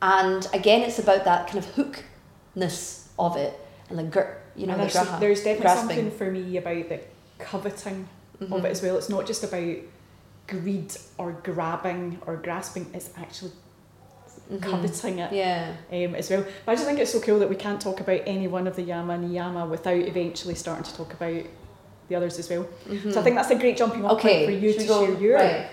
and 0.00 0.48
again, 0.54 0.82
it's 0.82 0.98
about 0.98 1.24
that 1.24 1.48
kind 1.48 1.58
of 1.58 1.66
hookness 1.74 3.08
of 3.18 3.36
it 3.36 3.58
and 3.88 3.98
like 3.98 4.10
gr- 4.10 4.20
you 4.54 4.66
know 4.66 4.74
and 4.74 4.88
the 4.88 4.92
there's, 4.92 5.20
there's 5.20 5.38
definitely 5.42 5.62
grasping. 5.62 5.88
something 5.96 6.10
for 6.18 6.30
me 6.30 6.56
about 6.56 6.88
the 6.88 7.00
coveting 7.38 8.08
of 8.40 8.48
Mhm. 8.48 8.64
it 8.64 8.70
as 8.70 8.82
well. 8.82 8.96
It's 8.96 9.08
not 9.08 9.26
just 9.26 9.44
about 9.44 9.76
greed 10.48 10.94
or 11.18 11.32
grabbing 11.32 12.18
or 12.26 12.36
grasping, 12.36 12.86
it's 12.94 13.10
actually 13.18 13.52
Mhm. 14.50 14.62
coveting 14.62 15.18
it 15.18 15.32
Yeah. 15.32 15.72
um, 15.92 16.14
as 16.14 16.30
well. 16.30 16.44
But 16.64 16.72
I 16.72 16.74
just 16.76 16.86
think 16.86 16.98
it's 16.98 17.12
so 17.12 17.20
cool 17.20 17.38
that 17.40 17.48
we 17.50 17.56
can't 17.56 17.80
talk 17.80 18.00
about 18.00 18.20
any 18.26 18.48
one 18.48 18.66
of 18.66 18.76
the 18.76 18.82
Yama 18.82 19.14
and 19.14 19.30
Niyama 19.30 19.68
without 19.68 19.96
eventually 19.96 20.54
starting 20.54 20.84
to 20.84 20.94
talk 20.94 21.12
about 21.12 21.42
the 22.08 22.14
others 22.16 22.38
as 22.38 22.48
well. 22.50 22.66
So 23.12 23.20
I 23.20 23.22
think 23.24 23.36
that's 23.36 23.50
a 23.50 23.54
great 23.56 23.76
jumping 23.76 24.04
off 24.04 24.12
Mm-hmm. 24.18 24.26
okay 24.26 24.46
point 24.46 24.58
for 24.60 24.64
you 24.66 24.72
should 24.72 24.80
to 24.82 24.86
go- 24.86 25.06
share 25.06 25.20
your 25.20 25.36
right. 25.36 25.66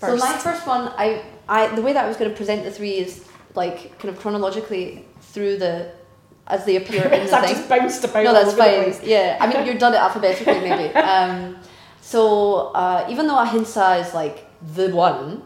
So 0.00 0.16
my 0.16 0.32
first 0.38 0.66
one, 0.66 0.92
I, 0.98 1.22
I, 1.48 1.74
the 1.74 1.80
way 1.82 1.92
that 1.94 2.04
I 2.04 2.08
was 2.08 2.16
going 2.16 2.30
to 2.30 2.36
present 2.36 2.64
the 2.64 2.70
three 2.70 2.96
is 2.98 3.24
like 3.54 3.98
kind 3.98 4.12
of 4.14 4.20
chronologically 4.20 5.04
through 5.20 5.56
the, 5.58 5.92
as 6.46 6.64
they 6.66 6.76
appear 6.76 7.04
in 7.12 7.26
the 7.26 7.34
I've 7.34 7.44
thing. 7.46 7.54
just 7.56 7.68
bounced 7.68 8.04
about 8.04 8.24
no, 8.24 8.32
that's 8.34 8.54
fine. 8.54 8.94
Yeah, 9.08 9.38
I 9.40 9.46
mean 9.46 9.66
you've 9.66 9.78
done 9.78 9.94
it 9.94 9.98
alphabetically 10.06 10.60
maybe. 10.60 10.94
Um, 10.94 11.56
so 12.02 12.72
uh, 12.74 13.06
even 13.08 13.26
though 13.26 13.38
ahimsa 13.38 13.96
is 13.96 14.12
like 14.12 14.46
the 14.74 14.90
one, 14.90 15.42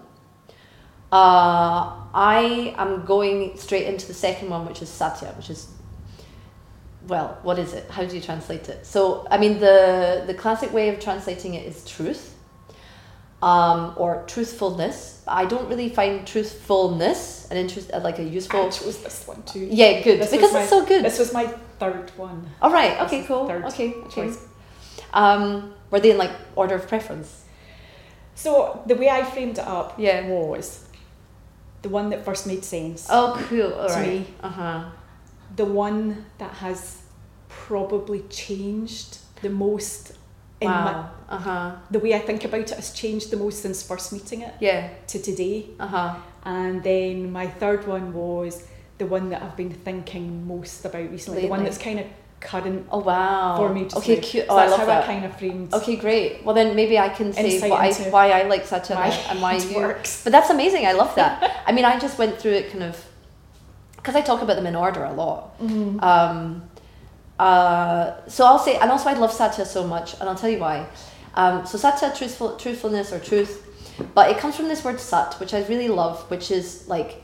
uh, 1.12 1.94
I 2.14 2.74
am 2.76 3.04
going 3.04 3.56
straight 3.56 3.86
into 3.86 4.06
the 4.06 4.14
second 4.14 4.50
one, 4.50 4.66
which 4.66 4.82
is 4.82 4.88
satya, 4.88 5.28
which 5.36 5.50
is 5.50 5.68
well, 7.08 7.38
what 7.42 7.58
is 7.58 7.72
it? 7.72 7.90
How 7.90 8.04
do 8.04 8.14
you 8.14 8.20
translate 8.22 8.68
it? 8.68 8.86
So 8.86 9.26
I 9.30 9.38
mean 9.38 9.58
the 9.58 10.24
the 10.26 10.34
classic 10.34 10.72
way 10.72 10.88
of 10.90 11.00
translating 11.00 11.54
it 11.54 11.66
is 11.66 11.84
truth. 11.84 12.34
Um, 13.40 13.94
or 13.96 14.24
truthfulness. 14.26 15.22
I 15.28 15.44
don't 15.44 15.68
really 15.68 15.90
find 15.90 16.26
truthfulness 16.26 17.46
an 17.52 17.56
interest 17.56 17.88
uh, 17.94 18.00
like 18.00 18.18
a 18.18 18.24
useful. 18.24 18.64
chose 18.68 18.98
this 19.02 19.28
one 19.28 19.42
too. 19.44 19.68
Yeah, 19.70 20.02
good 20.02 20.18
This 20.20 20.32
because 20.32 20.52
was 20.52 20.62
it's 20.62 20.70
so 20.70 20.84
good. 20.84 21.04
This 21.04 21.20
was 21.20 21.32
my 21.32 21.46
third 21.78 22.10
one. 22.16 22.50
All 22.60 22.72
right. 22.72 23.00
Okay. 23.02 23.22
Cool. 23.24 23.46
third 23.46 23.64
Okay. 23.66 23.94
Okay. 23.94 24.10
choice. 24.26 24.38
Um, 25.14 25.72
were 25.92 26.00
they 26.00 26.10
in 26.10 26.18
like 26.18 26.32
order 26.56 26.74
of 26.74 26.88
preference? 26.88 27.44
So 28.34 28.82
the 28.86 28.96
way 28.96 29.08
I 29.08 29.22
framed 29.22 29.58
it 29.58 29.64
up 29.66 29.94
Yeah. 29.98 30.26
was 30.26 30.84
the 31.82 31.88
one 31.90 32.10
that 32.10 32.24
first 32.24 32.44
made 32.44 32.64
sense. 32.64 33.06
Oh, 33.08 33.36
cool. 33.48 33.72
All 33.72 33.86
To 33.88 33.94
right. 33.94 34.08
me. 34.08 34.26
Uh 34.42 34.48
huh. 34.48 34.84
The 35.56 35.64
one 35.64 36.26
that 36.38 36.52
has 36.54 37.02
probably 37.48 38.20
changed 38.30 39.18
the 39.42 39.50
most 39.50 40.12
in 40.60 40.68
my 40.68 41.04
Uh 41.28 41.38
huh. 41.38 41.70
the 41.90 41.98
way 42.00 42.14
I 42.14 42.18
think 42.18 42.44
about 42.44 42.60
it 42.60 42.70
has 42.70 42.92
changed 42.92 43.30
the 43.30 43.36
most 43.36 43.62
since 43.62 43.82
first 43.82 44.12
meeting 44.12 44.40
it 44.42 44.54
Yeah. 44.60 44.88
to 45.08 45.18
today. 45.22 45.66
Uh 45.78 45.86
huh. 45.86 46.14
And 46.44 46.82
then 46.82 47.30
my 47.32 47.46
third 47.46 47.86
one 47.86 48.12
was 48.12 48.64
the 48.98 49.06
one 49.06 49.30
that 49.30 49.42
I've 49.42 49.56
been 49.56 49.72
thinking 49.72 50.46
most 50.46 50.84
about 50.84 51.10
recently, 51.10 51.42
the 51.42 51.48
one 51.48 51.62
that's 51.64 51.78
kind 51.78 52.00
of 52.00 52.06
current 52.40 52.86
Oh 52.90 53.00
wow. 53.00 53.56
for 53.56 53.68
me 53.72 53.86
okay. 53.94 54.16
now. 54.16 54.20
Cute. 54.22 54.46
So 54.46 54.52
Oh, 54.52 54.56
I 54.56 54.60
that's 54.60 54.70
love 54.72 54.80
how 54.80 54.86
that. 54.86 55.02
I 55.04 55.06
kind 55.06 55.24
of 55.24 55.36
framed 55.38 55.72
Okay, 55.74 55.96
great. 55.96 56.44
Well, 56.44 56.54
then 56.54 56.74
maybe 56.74 56.98
I 56.98 57.08
can 57.08 57.32
say 57.32 57.60
I, 57.70 57.92
why 58.10 58.30
I 58.30 58.42
like 58.48 58.64
such 58.66 58.90
why 58.90 59.08
and 59.30 59.40
why 59.42 59.54
it 59.58 59.70
you. 59.70 59.76
works. 59.76 60.22
But 60.24 60.32
that's 60.32 60.50
amazing. 60.50 60.86
I 60.86 60.92
love 60.92 61.14
that. 61.16 61.62
I 61.66 61.72
mean, 61.72 61.84
I 61.84 61.98
just 61.98 62.18
went 62.18 62.38
through 62.40 62.52
it 62.52 62.70
kind 62.72 62.84
of 62.84 62.96
because 64.08 64.22
I 64.22 64.24
talk 64.24 64.40
about 64.40 64.56
them 64.56 64.66
in 64.66 64.74
order 64.74 65.04
a 65.04 65.12
lot. 65.12 65.60
Mm. 65.60 66.02
Um, 66.02 66.62
uh, 67.38 68.26
so 68.26 68.46
I'll 68.46 68.58
say, 68.58 68.78
and 68.78 68.90
also 68.90 69.10
I 69.10 69.12
love 69.12 69.30
Satya 69.30 69.66
so 69.66 69.86
much, 69.86 70.14
and 70.14 70.22
I'll 70.30 70.34
tell 70.34 70.48
you 70.48 70.58
why. 70.58 70.86
Um, 71.34 71.66
so 71.66 71.76
Satya, 71.76 72.14
truthful, 72.16 72.56
truthfulness 72.56 73.12
or 73.12 73.20
truth, 73.20 73.66
but 74.14 74.30
it 74.30 74.38
comes 74.38 74.56
from 74.56 74.68
this 74.68 74.82
word 74.82 74.98
Sat, 74.98 75.34
which 75.38 75.52
I 75.52 75.62
really 75.66 75.88
love, 75.88 76.22
which 76.30 76.50
is 76.50 76.88
like 76.88 77.22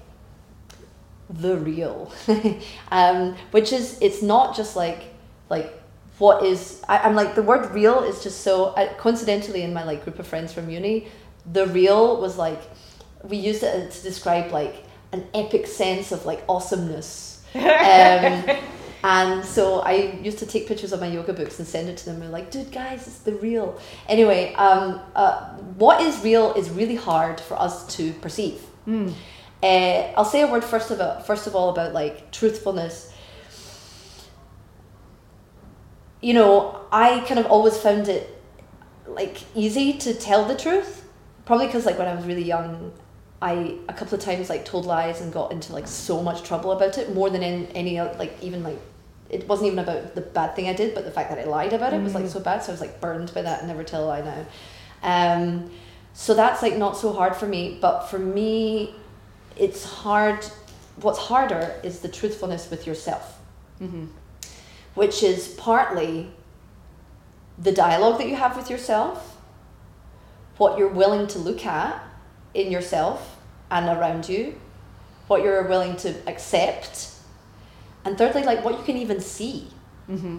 the 1.30 1.56
real, 1.56 2.12
um, 2.92 3.34
which 3.50 3.72
is 3.72 3.96
it's 4.02 4.20
not 4.20 4.54
just 4.54 4.76
like 4.76 5.04
like 5.48 5.72
what 6.18 6.44
is 6.44 6.82
I, 6.86 6.98
I'm 6.98 7.14
like 7.14 7.34
the 7.34 7.42
word 7.42 7.70
real 7.72 8.00
is 8.00 8.22
just 8.22 8.42
so 8.42 8.74
I, 8.76 8.88
coincidentally 8.88 9.62
in 9.62 9.72
my 9.72 9.84
like 9.84 10.04
group 10.04 10.18
of 10.18 10.26
friends 10.26 10.52
from 10.52 10.68
uni, 10.68 11.08
the 11.50 11.66
real 11.66 12.20
was 12.20 12.36
like 12.36 12.60
we 13.22 13.38
used 13.38 13.62
it 13.62 13.90
to 13.90 14.02
describe 14.02 14.52
like 14.52 14.84
an 15.14 15.26
epic 15.32 15.66
sense 15.66 16.12
of 16.12 16.26
like 16.26 16.42
awesomeness. 16.48 17.42
Um, 17.54 18.56
and 19.04 19.44
so 19.44 19.80
I 19.80 20.18
used 20.22 20.38
to 20.38 20.46
take 20.46 20.66
pictures 20.66 20.92
of 20.94 20.98
my 20.98 21.08
yoga 21.08 21.34
books 21.34 21.58
and 21.58 21.68
send 21.68 21.90
it 21.90 21.98
to 21.98 22.06
them. 22.06 22.22
And 22.22 22.32
like, 22.32 22.50
dude, 22.50 22.72
guys, 22.72 23.06
it's 23.06 23.18
the 23.18 23.34
real. 23.34 23.78
Anyway, 24.08 24.54
um, 24.54 24.98
uh, 25.14 25.50
what 25.76 26.00
is 26.00 26.24
real 26.24 26.54
is 26.54 26.70
really 26.70 26.94
hard 26.94 27.38
for 27.38 27.60
us 27.60 27.86
to 27.96 28.14
perceive. 28.14 28.62
Mm. 28.88 29.12
Uh, 29.62 30.12
I'll 30.16 30.24
say 30.24 30.40
a 30.40 30.46
word 30.46 30.64
first 30.64 30.90
of 30.90 31.02
all, 31.02 31.20
first 31.20 31.46
of 31.46 31.54
all 31.54 31.68
about 31.68 31.92
like 31.92 32.32
truthfulness. 32.32 33.12
You 36.22 36.32
know, 36.32 36.80
I 36.90 37.20
kind 37.28 37.38
of 37.38 37.44
always 37.46 37.76
found 37.76 38.08
it 38.08 38.42
like 39.06 39.36
easy 39.54 39.92
to 39.98 40.14
tell 40.14 40.46
the 40.46 40.56
truth. 40.56 41.06
Probably 41.44 41.66
because 41.66 41.84
like 41.84 41.98
when 41.98 42.08
I 42.08 42.14
was 42.14 42.24
really 42.24 42.44
young, 42.44 42.90
I 43.44 43.76
a 43.88 43.92
couple 43.92 44.14
of 44.18 44.24
times 44.24 44.48
like 44.48 44.64
told 44.64 44.86
lies 44.86 45.20
and 45.20 45.32
got 45.32 45.52
into 45.52 45.72
like 45.72 45.86
so 45.86 46.22
much 46.22 46.42
trouble 46.42 46.72
about 46.72 46.96
it. 46.98 47.14
More 47.14 47.28
than 47.30 47.42
in 47.42 47.66
any 47.68 48.00
like 48.00 48.32
even 48.42 48.62
like 48.62 48.80
it 49.30 49.46
wasn't 49.48 49.66
even 49.68 49.78
about 49.80 50.14
the 50.14 50.20
bad 50.22 50.54
thing 50.56 50.68
I 50.68 50.72
did, 50.72 50.94
but 50.94 51.04
the 51.04 51.10
fact 51.10 51.28
that 51.30 51.38
I 51.38 51.44
lied 51.44 51.72
about 51.72 51.92
it 51.92 52.02
was 52.02 52.14
like 52.14 52.24
Mm. 52.24 52.32
so 52.32 52.40
bad. 52.40 52.62
So 52.62 52.70
I 52.70 52.74
was 52.74 52.80
like 52.80 53.00
burned 53.00 53.32
by 53.34 53.42
that 53.42 53.58
and 53.60 53.68
never 53.68 53.84
tell 53.84 54.04
a 54.04 54.06
lie 54.06 54.22
now. 54.22 54.46
Um, 55.02 55.70
so 56.14 56.32
that's 56.34 56.62
like 56.62 56.76
not 56.78 56.96
so 56.96 57.12
hard 57.12 57.36
for 57.36 57.46
me, 57.46 57.78
but 57.80 58.02
for 58.10 58.18
me, 58.18 58.94
it's 59.56 59.84
hard. 59.84 60.44
What's 61.00 61.18
harder 61.18 61.74
is 61.82 62.00
the 62.00 62.08
truthfulness 62.08 62.70
with 62.70 62.86
yourself, 62.86 63.38
Mm-hmm. 63.82 64.06
which 64.94 65.22
is 65.22 65.48
partly 65.48 66.30
the 67.58 67.72
dialogue 67.72 68.18
that 68.18 68.28
you 68.28 68.36
have 68.36 68.56
with 68.56 68.70
yourself, 68.70 69.36
what 70.56 70.78
you're 70.78 70.88
willing 71.02 71.26
to 71.28 71.38
look 71.38 71.66
at 71.66 72.02
in 72.54 72.70
yourself 72.70 73.33
and 73.70 73.86
around 73.86 74.28
you, 74.28 74.60
what 75.26 75.42
you're 75.42 75.66
willing 75.68 75.96
to 75.96 76.14
accept, 76.28 77.10
and 78.04 78.18
thirdly, 78.18 78.42
like 78.42 78.64
what 78.64 78.78
you 78.78 78.84
can 78.84 78.96
even 78.96 79.20
see. 79.20 79.68
Mm-hmm. 80.08 80.38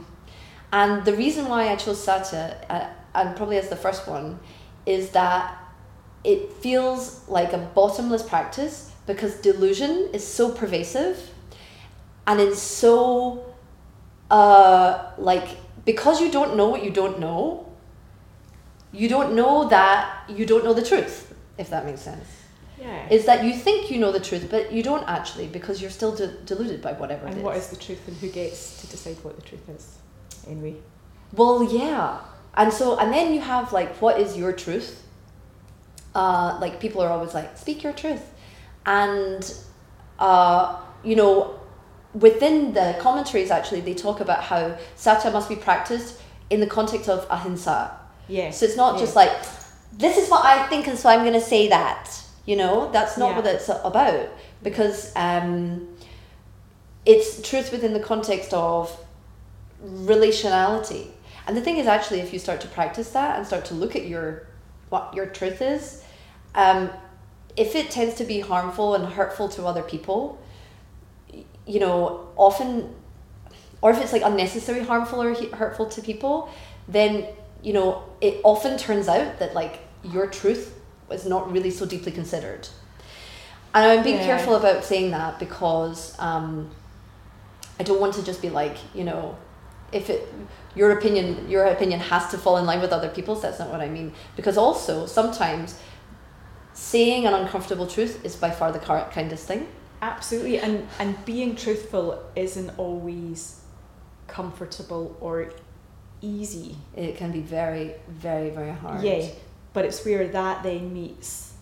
And 0.71 1.05
the 1.05 1.13
reason 1.13 1.47
why 1.47 1.69
I 1.69 1.75
chose 1.75 2.03
Satya, 2.03 2.57
uh, 2.69 2.87
and 3.13 3.35
probably 3.35 3.57
as 3.57 3.69
the 3.69 3.75
first 3.75 4.07
one, 4.07 4.39
is 4.85 5.09
that 5.11 5.57
it 6.23 6.51
feels 6.53 7.27
like 7.27 7.53
a 7.53 7.57
bottomless 7.57 8.23
practice 8.23 8.91
because 9.07 9.35
delusion 9.35 10.09
is 10.11 10.25
so 10.25 10.51
pervasive 10.51 11.29
and 12.27 12.39
it's 12.39 12.59
so, 12.59 13.45
uh, 14.31 15.11
like, 15.17 15.47
because 15.85 16.19
you 16.19 16.31
don't 16.31 16.55
know 16.57 16.67
what 16.67 16.83
you 16.83 16.91
don't 16.91 17.19
know, 17.19 17.71
you 18.91 19.07
don't 19.07 19.35
know 19.35 19.67
that 19.69 20.23
you 20.27 20.45
don't 20.45 20.63
know 20.63 20.73
the 20.73 20.83
truth, 20.83 21.33
if 21.57 21.69
that 21.69 21.85
makes 21.85 22.01
sense. 22.01 22.25
Yeah. 22.79 23.07
Is 23.09 23.25
that 23.25 23.43
you 23.45 23.53
think 23.53 23.89
you 23.89 23.99
know 23.99 24.11
the 24.11 24.19
truth, 24.19 24.47
but 24.49 24.71
you 24.71 24.83
don't 24.83 25.07
actually 25.07 25.47
because 25.47 25.81
you're 25.81 25.91
still 25.91 26.13
de- 26.15 26.35
deluded 26.45 26.81
by 26.81 26.93
whatever 26.93 27.27
it 27.27 27.33
and 27.33 27.43
what 27.43 27.55
is 27.55 27.67
the 27.67 27.75
truth 27.77 28.05
and 28.07 28.17
who 28.17 28.29
gets 28.29 28.81
to 28.81 28.87
decide 28.87 29.15
what 29.23 29.35
the 29.35 29.41
truth 29.41 29.67
is? 29.69 29.97
Anyway. 30.47 30.75
Well, 31.33 31.63
yeah. 31.63 32.19
And 32.55 32.71
so, 32.71 32.97
and 32.97 33.11
then 33.13 33.33
you 33.33 33.41
have 33.41 33.73
like, 33.73 33.95
what 34.01 34.19
is 34.19 34.37
your 34.37 34.53
truth? 34.53 35.03
Uh, 36.13 36.57
like, 36.61 36.79
people 36.79 37.01
are 37.01 37.09
always 37.09 37.33
like, 37.33 37.57
speak 37.57 37.83
your 37.83 37.91
truth. 37.93 38.21
And, 38.85 39.53
uh, 40.19 40.79
you 41.03 41.15
know, 41.15 41.59
within 42.13 42.73
the 42.73 42.95
commentaries, 43.01 43.51
actually, 43.51 43.81
they 43.81 43.93
talk 43.93 44.21
about 44.21 44.41
how 44.43 44.77
satya 44.95 45.31
must 45.31 45.49
be 45.49 45.55
practiced 45.57 46.21
in 46.49 46.59
the 46.61 46.67
context 46.67 47.09
of 47.09 47.25
ahimsa. 47.29 47.99
Yeah. 48.29 48.51
So 48.51 48.65
it's 48.65 48.77
not 48.77 48.95
Yeah. 48.95 48.99
just 49.01 49.15
like, 49.15 49.31
this 49.93 50.17
is 50.17 50.29
what 50.29 50.45
I 50.45 50.67
think, 50.67 50.87
and 50.87 50.97
so 50.97 51.09
I'm 51.09 51.21
going 51.21 51.33
to 51.33 51.41
say 51.41 51.67
that. 51.69 52.09
You 52.45 52.55
know, 52.55 52.91
that's 52.91 53.17
not 53.17 53.31
Yeah. 53.31 53.35
what 53.37 53.45
it's 53.47 53.69
about. 53.69 54.29
Because 54.61 55.11
um, 55.15 55.87
it's 57.05 57.41
truth 57.47 57.71
within 57.71 57.93
the 57.93 57.99
context 57.99 58.53
of 58.53 58.95
relationality. 59.83 61.07
And 61.47 61.55
the 61.55 61.61
thing 61.61 61.77
is, 61.77 61.87
actually, 61.87 62.21
if 62.21 62.33
you 62.33 62.39
start 62.39 62.61
to 62.61 62.67
practice 62.67 63.11
that 63.11 63.37
and 63.37 63.45
start 63.45 63.65
to 63.65 63.73
look 63.73 63.95
at 63.95 64.05
your 64.07 64.47
what 64.89 65.13
your 65.13 65.25
truth 65.25 65.61
is, 65.61 66.03
um, 66.53 66.89
if 67.55 67.75
it 67.75 67.89
tends 67.91 68.15
to 68.15 68.23
be 68.23 68.39
harmful 68.39 68.95
and 68.95 69.05
hurtful 69.13 69.49
to 69.49 69.65
other 69.65 69.81
people, 69.81 70.39
you 71.65 71.79
know, 71.79 72.27
often, 72.35 72.93
or 73.81 73.91
if 73.91 74.01
it's 74.01 74.13
like 74.13 74.21
unnecessary 74.23 74.83
harmful 74.83 75.21
or 75.21 75.33
hurtful 75.55 75.87
to 75.87 76.01
people, 76.01 76.49
then 76.87 77.25
you 77.63 77.73
know 77.73 78.03
it 78.21 78.39
often 78.43 78.77
turns 78.77 79.07
out 79.07 79.39
that 79.39 79.53
like 79.55 79.79
your 80.03 80.27
truth 80.27 80.73
is 81.11 81.25
not 81.25 81.51
really 81.51 81.71
so 81.71 81.85
deeply 81.85 82.11
considered. 82.11 82.67
And 83.73 83.85
I'm 83.85 84.03
being 84.03 84.17
Yeah. 84.17 84.25
careful 84.25 84.55
about 84.55 84.83
saying 84.83 85.11
that 85.11 85.37
because 85.39 86.15
um, 86.19 86.69
I 87.79 87.83
don't 87.83 87.99
want 87.99 88.13
to 88.15 88.23
just 88.23 88.41
be 88.41 88.49
like, 88.49 88.77
you 88.93 89.03
know, 89.03 89.35
if 89.91 90.09
it 90.09 90.27
your 90.75 90.91
opinion 90.91 91.49
your 91.49 91.65
opinion 91.65 91.99
has 91.99 92.29
to 92.31 92.37
fall 92.37 92.57
in 92.57 92.65
line 92.65 92.81
with 92.81 92.91
other 92.91 93.09
people's. 93.09 93.41
That's 93.41 93.59
not 93.59 93.69
what 93.69 93.81
I 93.81 93.87
mean. 93.87 94.13
Because 94.35 94.57
also 94.57 95.05
sometimes 95.05 95.79
saying 96.73 97.25
an 97.25 97.33
uncomfortable 97.33 97.87
truth 97.87 98.23
is 98.25 98.35
by 98.35 98.51
far 98.51 98.71
the 98.71 98.79
kindest 98.79 99.47
thing. 99.47 99.67
Absolutely, 100.01 100.59
and 100.59 100.87
and 100.99 101.23
being 101.25 101.55
truthful 101.55 102.21
isn't 102.35 102.71
always 102.77 103.61
comfortable 104.27 105.15
or 105.21 105.51
easy. 106.21 106.75
It 106.95 107.17
can 107.17 107.31
be 107.31 107.41
very, 107.41 107.93
very, 108.07 108.49
very 108.49 108.71
hard. 108.73 109.03
Yeah, 109.03 109.27
but 109.75 109.85
it's 109.85 110.03
where 110.05 110.27
that 110.29 110.63
then 110.63 110.91
meets 110.93 111.53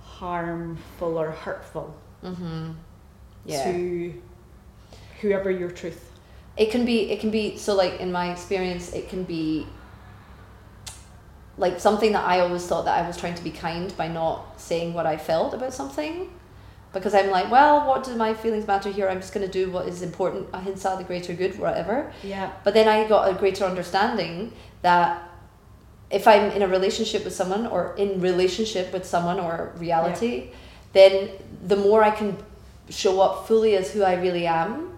harmful 0.00 1.18
or 1.18 1.30
hurtful 1.30 1.94
Mm-hmm. 2.22 2.72
Yeah. 3.46 3.72
to 3.72 4.22
whoever 5.20 5.50
your 5.50 5.70
truth. 5.70 6.12
it 6.56 6.70
can 6.70 6.84
be 6.84 7.10
it 7.10 7.18
can 7.18 7.30
be 7.32 7.56
so 7.56 7.74
like 7.74 7.98
in 7.98 8.12
my 8.12 8.30
experience 8.30 8.92
it 8.92 9.08
can 9.08 9.24
be 9.24 9.66
like 11.58 11.80
something 11.80 12.12
that 12.12 12.24
i 12.24 12.38
always 12.40 12.64
thought 12.66 12.84
that 12.84 12.96
i 13.02 13.06
was 13.06 13.16
trying 13.16 13.34
to 13.34 13.42
be 13.42 13.50
kind 13.50 13.92
by 13.96 14.06
not 14.06 14.60
saying 14.60 14.94
what 14.94 15.06
i 15.06 15.16
felt 15.16 15.52
about 15.54 15.72
something 15.74 16.30
because 16.92 17.12
i'm 17.14 17.30
like 17.30 17.50
well 17.50 17.86
what 17.88 18.04
do 18.04 18.14
my 18.14 18.32
feelings 18.34 18.66
matter 18.66 18.90
here 18.90 19.08
i'm 19.08 19.20
just 19.20 19.34
going 19.34 19.44
to 19.46 19.52
do 19.52 19.70
what 19.72 19.88
is 19.88 20.02
important 20.02 20.46
ahimsa 20.52 20.94
the 20.98 21.04
greater 21.04 21.32
good 21.34 21.58
whatever 21.58 22.12
Yeah. 22.22 22.52
but 22.64 22.72
then 22.74 22.86
i 22.86 23.08
got 23.08 23.28
a 23.28 23.34
greater 23.34 23.64
understanding 23.64 24.52
that 24.82 25.22
if 26.12 26.28
i'm 26.28 26.50
in 26.52 26.62
a 26.62 26.68
relationship 26.68 27.24
with 27.24 27.34
someone 27.34 27.66
or 27.66 27.94
in 27.96 28.20
relationship 28.20 28.92
with 28.92 29.04
someone 29.04 29.40
or 29.40 29.72
reality 29.78 30.50
then 30.92 31.28
the 31.66 31.76
more 31.76 32.02
i 32.04 32.10
can 32.10 32.36
show 32.90 33.20
up 33.20 33.46
fully 33.48 33.76
as 33.76 33.90
who 33.92 34.02
i 34.02 34.14
really 34.14 34.46
am 34.46 34.96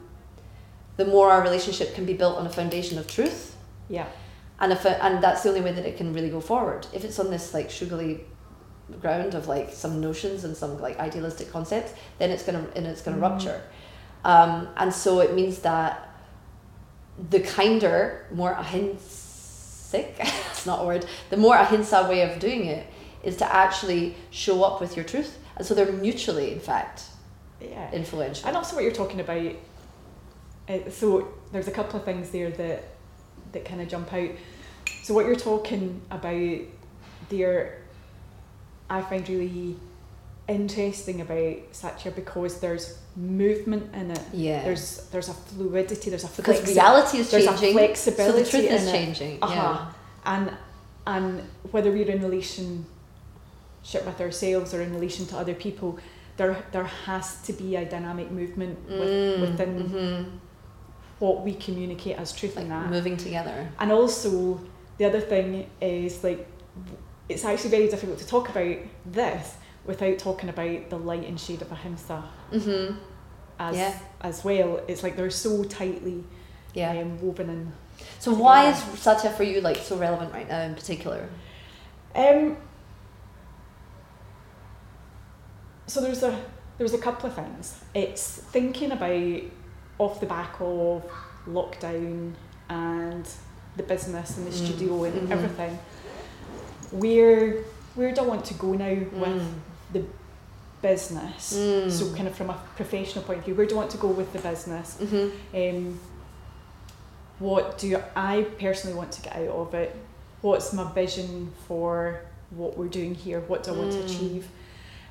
the 0.96 1.04
more 1.04 1.30
our 1.30 1.42
relationship 1.42 1.94
can 1.94 2.04
be 2.04 2.12
built 2.14 2.36
on 2.36 2.46
a 2.46 2.50
foundation 2.50 2.98
of 2.98 3.06
truth 3.06 3.56
Yeah. 3.88 4.06
and 4.60 4.72
if 4.72 4.84
it, 4.86 4.98
and 5.00 5.22
that's 5.22 5.42
the 5.42 5.48
only 5.50 5.60
way 5.60 5.72
that 5.72 5.84
it 5.86 5.96
can 5.96 6.12
really 6.12 6.30
go 6.30 6.40
forward 6.40 6.86
if 6.92 7.04
it's 7.04 7.18
on 7.18 7.30
this 7.30 7.54
like 7.54 7.70
sugary 7.70 8.20
ground 9.00 9.34
of 9.34 9.48
like 9.48 9.72
some 9.72 10.00
notions 10.00 10.44
and 10.44 10.56
some 10.56 10.80
like 10.80 10.98
idealistic 10.98 11.50
concepts 11.50 11.92
then 12.18 12.30
it's 12.30 12.42
gonna 12.44 12.64
and 12.76 12.86
it's 12.86 13.02
gonna 13.02 13.16
Mm. 13.16 13.22
rupture 13.30 13.60
um, 14.24 14.68
and 14.78 14.92
so 14.92 15.20
it 15.20 15.34
means 15.34 15.58
that 15.60 16.08
the 17.30 17.40
kinder 17.40 18.26
more 18.32 18.54
ahimsic 19.94 20.16
that's 20.18 20.66
not 20.66 20.82
a 20.82 20.84
word 20.86 21.06
the 21.30 21.36
more 21.36 21.56
ahimsa 21.56 22.06
way 22.08 22.22
of 22.22 22.38
doing 22.38 22.66
it 22.66 22.86
is 23.22 23.36
to 23.36 23.54
actually 23.54 24.14
show 24.30 24.62
up 24.64 24.80
with 24.80 24.96
your 24.96 25.04
truth 25.04 25.38
and 25.56 25.66
so 25.66 25.74
they're 25.74 25.92
mutually 25.92 26.52
in 26.52 26.60
fact 26.60 27.04
Yeah. 27.60 27.90
influential 27.92 28.46
And 28.48 28.56
also 28.56 28.74
what 28.76 28.84
you're 28.84 28.92
talking 28.92 29.20
about. 29.20 29.52
Uh, 30.68 30.90
so 30.90 31.28
there's 31.52 31.68
a 31.68 31.70
couple 31.70 31.98
of 31.98 32.04
things 32.04 32.30
there 32.30 32.50
that 32.50 32.82
that 33.52 33.64
kind 33.64 33.80
of 33.80 33.88
jump 33.88 34.12
out. 34.12 34.30
So 35.02 35.14
what 35.14 35.24
you're 35.26 35.36
talking 35.36 36.00
about 36.10 36.60
there, 37.30 37.82
I 38.90 39.00
find 39.02 39.26
really 39.28 39.76
interesting 40.48 41.20
about 41.20 41.56
Satya 41.72 42.10
because 42.12 42.60
there's 42.60 42.98
movement 43.16 43.94
in 43.94 44.10
it. 44.10 44.20
yeah 44.32 44.62
There's 44.64 45.06
there's 45.12 45.28
a 45.28 45.34
fluidity. 45.34 46.10
There's 46.10 46.24
a 46.24 46.28
because 46.36 46.60
flexi- 46.60 46.68
reality 46.74 47.18
is 47.18 47.30
there's 47.30 47.44
a 47.46 47.48
changing 47.50 47.72
flexibility 47.78 48.32
so 48.44 48.44
the 48.44 48.50
truth 48.50 48.70
is 48.70 48.86
it. 48.86 48.90
changing 48.92 49.38
Uh-huh. 49.42 49.86
And 50.24 50.50
and 51.06 51.42
whether 51.70 51.90
we're 51.92 52.10
in 52.10 52.22
relationship 52.22 52.86
with 54.06 54.20
ourselves 54.20 54.74
or 54.74 54.80
in 54.82 54.92
relation 54.94 55.26
to 55.26 55.36
other 55.36 55.54
people, 55.54 55.98
there 56.36 56.56
there 56.72 56.84
has 57.06 57.40
to 57.42 57.52
be 57.52 57.76
a 57.76 57.84
dynamic 57.84 58.30
movement 58.30 58.78
with, 58.88 59.08
Mm, 59.10 59.40
within 59.40 59.72
mhm. 59.90 60.24
what 61.20 61.42
we 61.44 61.54
communicate 61.54 62.16
as 62.18 62.32
truth 62.32 62.56
like 62.56 62.64
in 62.64 62.70
that. 62.70 62.90
moving 62.90 63.16
together 63.16 63.68
And 63.78 63.92
also 63.92 64.60
the 64.98 65.04
other 65.04 65.20
thing 65.20 65.68
is 65.80 66.24
like 66.24 66.46
it's 67.28 67.44
actually 67.44 67.70
very 67.70 67.88
difficult 67.88 68.18
to 68.18 68.26
talk 68.26 68.48
about 68.48 68.76
this 69.06 69.54
without 69.86 70.18
talking 70.18 70.48
about 70.48 70.90
the 70.90 70.98
light 70.98 71.26
and 71.28 71.38
shade 71.38 71.62
of 71.62 71.70
ahimsa 71.72 72.24
mm-hmm. 72.52 72.96
as 73.58 73.76
Yeah. 73.76 73.98
as 74.22 74.44
well. 74.44 74.80
It's 74.88 75.02
like 75.02 75.16
they're 75.16 75.30
so 75.30 75.64
tightly 75.64 76.24
yeah 76.74 76.90
um, 77.00 77.20
woven 77.20 77.48
in. 77.50 77.72
so 78.18 78.32
why 78.34 78.68
is 78.70 78.80
together. 78.80 78.96
satya 78.96 79.30
for 79.30 79.44
you 79.44 79.60
like 79.60 79.76
so 79.76 79.96
relevant 79.96 80.32
right 80.32 80.48
now 80.48 80.60
in 80.62 80.74
particular 80.74 81.28
Um, 82.16 82.56
so 85.86 86.00
there's 86.00 86.22
a 86.22 86.40
there's 86.78 86.94
a 86.94 86.98
couple 86.98 87.28
of 87.28 87.34
things. 87.36 87.78
It's 87.94 88.38
thinking 88.38 88.90
about 88.90 89.42
off 89.98 90.18
the 90.18 90.26
back 90.26 90.56
of 90.60 91.04
lockdown 91.46 92.32
and 92.68 93.28
the 93.76 93.82
business 93.84 94.36
and 94.36 94.46
the 94.46 94.50
Mm, 94.50 94.66
studio 94.66 95.04
and 95.04 95.28
mhm. 95.28 95.30
everything. 95.30 95.78
Where 96.90 97.62
where 97.94 98.12
do 98.12 98.22
I 98.22 98.24
want 98.26 98.44
to 98.46 98.54
go 98.54 98.72
now 98.72 98.94
with 99.12 99.42
Mm. 100.00 100.06
business? 100.82 101.54
Mm. 101.56 101.90
So 101.90 102.14
kind 102.14 102.28
of 102.28 102.34
from 102.34 102.50
a 102.50 102.58
professional 102.76 103.24
point 103.24 103.38
of 103.38 103.44
view, 103.46 103.54
where 103.54 103.66
do 103.66 103.74
I 103.74 103.78
want 103.78 103.90
to 103.92 103.96
go 103.98 104.08
with 104.08 104.32
the 104.34 104.38
business? 104.38 104.98
Mhm. 105.00 105.30
Um, 105.54 106.00
what 107.38 107.78
do 107.78 107.98
I 108.14 108.42
personally 108.58 108.96
want 108.96 109.12
to 109.12 109.22
get 109.22 109.34
out 109.36 109.48
of 109.48 109.74
it? 109.74 109.94
What's 110.40 110.72
my 110.72 110.90
vision 110.92 111.52
for 111.66 112.20
what 112.50 112.76
we're 112.78 112.88
doing 112.88 113.14
here? 113.14 113.40
What 113.40 113.62
do 113.64 113.72
I 113.74 113.78
want 113.78 113.92
to 113.92 113.98
Mm. 113.98 114.04
achieve? 114.04 114.48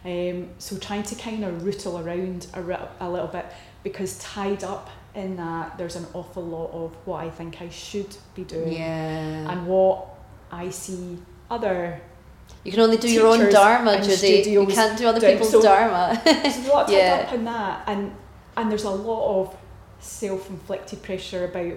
Um, 0.06 0.50
so 0.60 0.78
trying 0.78 1.04
to 1.04 1.15
kind 1.15 1.43
of 1.43 1.63
rootle 1.63 1.98
around 2.00 2.48
a, 2.54 2.60
a 3.00 3.10
little 3.10 3.28
bit 3.28 3.46
because 3.84 4.17
tied 4.19 4.63
up 4.63 4.89
in 5.15 5.38
that 5.38 5.78
there's 5.78 5.96
an 5.96 6.06
awful 6.13 6.43
lot 6.43 6.72
of 6.72 6.91
what 7.06 7.24
I 7.24 7.30
think 7.30 7.62
I 7.62 7.69
should 7.69 8.15
be 8.36 8.43
doing 8.43 8.74
yeah 8.74 9.52
and 9.52 9.67
what 9.67 10.08
I 10.52 10.69
see 10.72 11.19
other 11.52 12.02
you 12.63 12.71
can 12.71 12.80
only 12.82 12.97
do 12.97 13.10
your 13.12 13.28
own 13.28 13.49
dharma 13.52 14.02
Judy 14.02 14.49
you 14.52 14.65
can't 14.67 14.97
do 14.97 15.08
other 15.08 15.19
people's 15.19 15.52
So- 15.52 15.62
dharma 15.62 16.21
there's 16.23 16.65
a 16.65 16.69
lot 16.69 16.88
tied 16.88 16.95
Yeah. 16.97 17.23
up 17.28 17.34
in 17.34 17.43
that 17.45 17.84
and 17.88 18.15
and 18.58 18.69
there's 18.71 18.84
a 18.86 18.89
lot 18.89 19.41
of 19.41 19.56
self-inflicted 19.99 21.02
pressure 21.02 21.45
about 21.45 21.73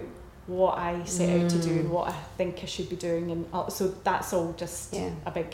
what 0.47 0.77
I 0.77 1.03
set 1.05 1.29
out 1.41 1.49
to 1.49 1.59
do 1.59 1.69
Mm. 1.69 1.79
and 1.81 1.89
what 1.91 2.07
I 2.09 2.15
think 2.37 2.59
I 2.63 2.65
should 2.65 2.89
be 2.89 2.95
doing 2.95 3.31
and 3.31 3.45
all- 3.51 3.69
so 3.69 3.93
that's 4.03 4.31
all 4.31 4.53
just 4.57 4.93
Yeah. 4.93 5.09
a 5.25 5.31
big 5.31 5.53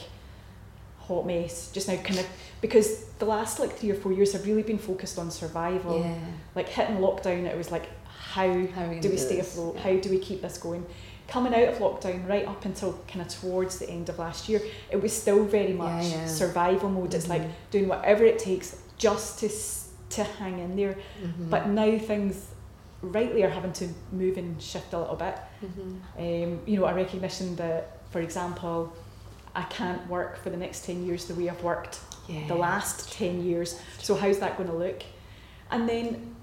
hot 1.00 1.26
mess 1.26 1.70
just 1.74 1.88
now 1.88 1.96
kind 1.98 2.20
of 2.20 2.26
because 2.62 3.06
the 3.20 3.26
last 3.26 3.60
like 3.60 3.76
three 3.78 3.92
or 3.92 3.96
four 3.96 4.12
years 4.14 4.32
have 4.34 4.46
really 4.46 4.62
been 4.64 4.78
focused 4.78 5.18
on 5.20 5.32
survival 5.32 6.00
yeah 6.00 6.16
like 6.56 6.70
hitting 6.70 6.98
lockdown 6.98 7.46
it 7.46 7.58
was 7.58 7.72
like 7.72 7.88
how 8.06 8.48
how 8.76 8.86
are 8.86 8.90
we 8.90 9.00
do 9.00 9.10
we 9.10 9.18
stay 9.18 9.36
this? 9.38 9.48
afloat 9.54 9.76
Yeah. 9.76 9.82
how 9.82 9.96
do 9.98 10.10
we 10.10 10.18
keep 10.20 10.42
this 10.42 10.58
going 10.58 10.86
coming 11.34 11.56
out 11.56 11.68
of 11.68 11.80
lockdown 11.80 12.28
right 12.30 12.46
up 12.48 12.64
until 12.64 12.94
kind 13.08 13.22
of 13.22 13.28
towards 13.28 13.80
the 13.80 13.90
end 13.90 14.08
of 14.08 14.20
last 14.20 14.48
year 14.48 14.62
it 14.92 15.02
was 15.02 15.12
still 15.12 15.44
very 15.46 15.74
much 15.74 16.06
yeah. 16.06 16.28
survival 16.28 16.90
mode 16.90 17.12
it's 17.16 17.28
like 17.28 17.42
Mhm. 17.42 17.52
doing 17.72 17.88
whatever 17.88 18.24
it 18.24 18.38
takes 18.38 18.76
just 19.00 19.40
to 19.40 19.50
to 20.16 20.24
hang 20.24 20.60
in 20.60 20.76
there 20.76 20.96
Mhm. 21.24 21.50
but 21.50 21.68
now 21.70 21.98
things 21.98 22.36
rightly 23.02 23.42
are 23.44 23.50
having 23.50 23.74
to 23.74 23.86
move 24.12 24.38
and 24.38 24.62
shift 24.62 24.94
a 24.94 25.00
little 25.00 25.16
bit 25.16 25.36
Mhm. 25.64 26.00
um, 26.20 26.60
you 26.68 26.80
know 26.80 26.86
a 26.86 26.94
recognition 26.94 27.56
that 27.56 27.82
for 28.12 28.22
example 28.22 28.94
I 29.56 29.64
can't 29.64 30.08
work 30.08 30.38
for 30.38 30.50
the 30.52 30.58
next 30.58 30.86
10 30.86 31.04
years 31.06 31.26
the 31.26 31.34
way 31.34 31.50
I've 31.50 31.64
worked 31.64 32.00
yeah 32.28 32.48
the 32.48 32.60
last 32.68 33.12
10 33.12 33.44
years 33.44 33.70
so 34.00 34.14
how's 34.16 34.38
that 34.44 34.56
going 34.58 34.70
to 34.70 34.76
look 34.86 35.02
and 35.72 35.90
then 35.90 36.36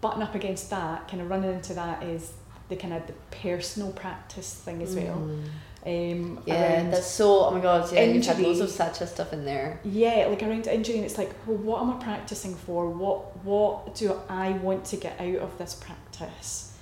button 0.00 0.22
up 0.22 0.34
against 0.34 0.70
that 0.70 1.08
kind 1.08 1.20
of 1.22 1.28
running 1.28 1.52
into 1.52 1.74
that 1.74 2.02
is 2.02 2.32
the 2.70 2.76
kind 2.76 2.94
of 2.94 3.06
the 3.06 3.12
personal 3.42 3.92
practice 3.92 4.54
thing 4.54 4.82
as 4.82 4.94
well. 4.96 5.18
Mm. 5.18 6.12
um, 6.12 6.42
yeah 6.46 6.90
that's 6.90 7.06
so 7.06 7.26
oh 7.46 7.50
my 7.52 7.60
god 7.60 7.90
yeah 7.92 8.02
you've 8.02 8.24
had 8.26 8.38
loads 8.38 8.60
of 8.60 8.70
satya 8.70 9.06
stuff 9.06 9.32
in 9.32 9.44
there. 9.44 9.80
Yeah 9.84 10.26
like 10.30 10.42
around 10.42 10.66
injury 10.66 10.96
and 10.96 11.04
it's 11.04 11.18
like 11.18 11.32
well 11.46 11.58
what 11.58 11.82
am 11.82 11.90
I 11.90 11.96
practicing 12.02 12.54
for? 12.54 12.88
What 12.88 13.18
what 13.44 13.94
do 13.94 14.14
I 14.28 14.50
want 14.66 14.84
to 14.86 14.96
get 14.96 15.20
out 15.20 15.36
of 15.46 15.58
this 15.58 15.74
practice? 15.74 16.76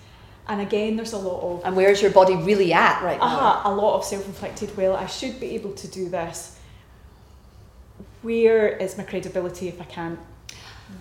And 0.48 0.60
again 0.60 0.96
there's 0.96 1.12
a 1.12 1.18
lot 1.18 1.40
of 1.42 1.62
and 1.64 1.76
where's 1.76 2.00
your 2.02 2.10
body 2.10 2.34
really 2.36 2.72
at 2.72 3.02
right 3.02 3.18
now? 3.18 3.24
Aha, 3.26 3.62
a 3.64 3.72
lot 3.74 3.96
of 3.98 4.04
self-inflicted 4.04 4.76
well 4.76 4.94
I 4.96 5.06
should 5.06 5.38
be 5.40 5.54
able 5.54 5.72
to 5.74 5.88
do 5.88 6.08
this. 6.08 6.58
Where 8.22 8.68
is 8.68 8.98
my 8.98 9.04
credibility 9.04 9.68
if 9.68 9.80
I 9.80 9.84
can't 9.84 10.18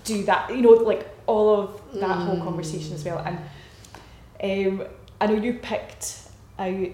do 0.04 0.23
that? 0.26 0.50
You 0.56 0.62
know 0.62 0.69
like 0.69 1.10
all 1.26 1.60
of 1.62 1.82
that 2.00 2.17
whole 2.26 2.36
Mm. 2.38 2.43
conversation 2.43 2.93
as 2.93 3.04
well. 3.04 3.19
And 3.26 3.38
um, 4.43 4.84
I 5.19 5.28
know 5.28 5.36
you 5.36 5.54
picked 5.54 6.19
out 6.60 6.88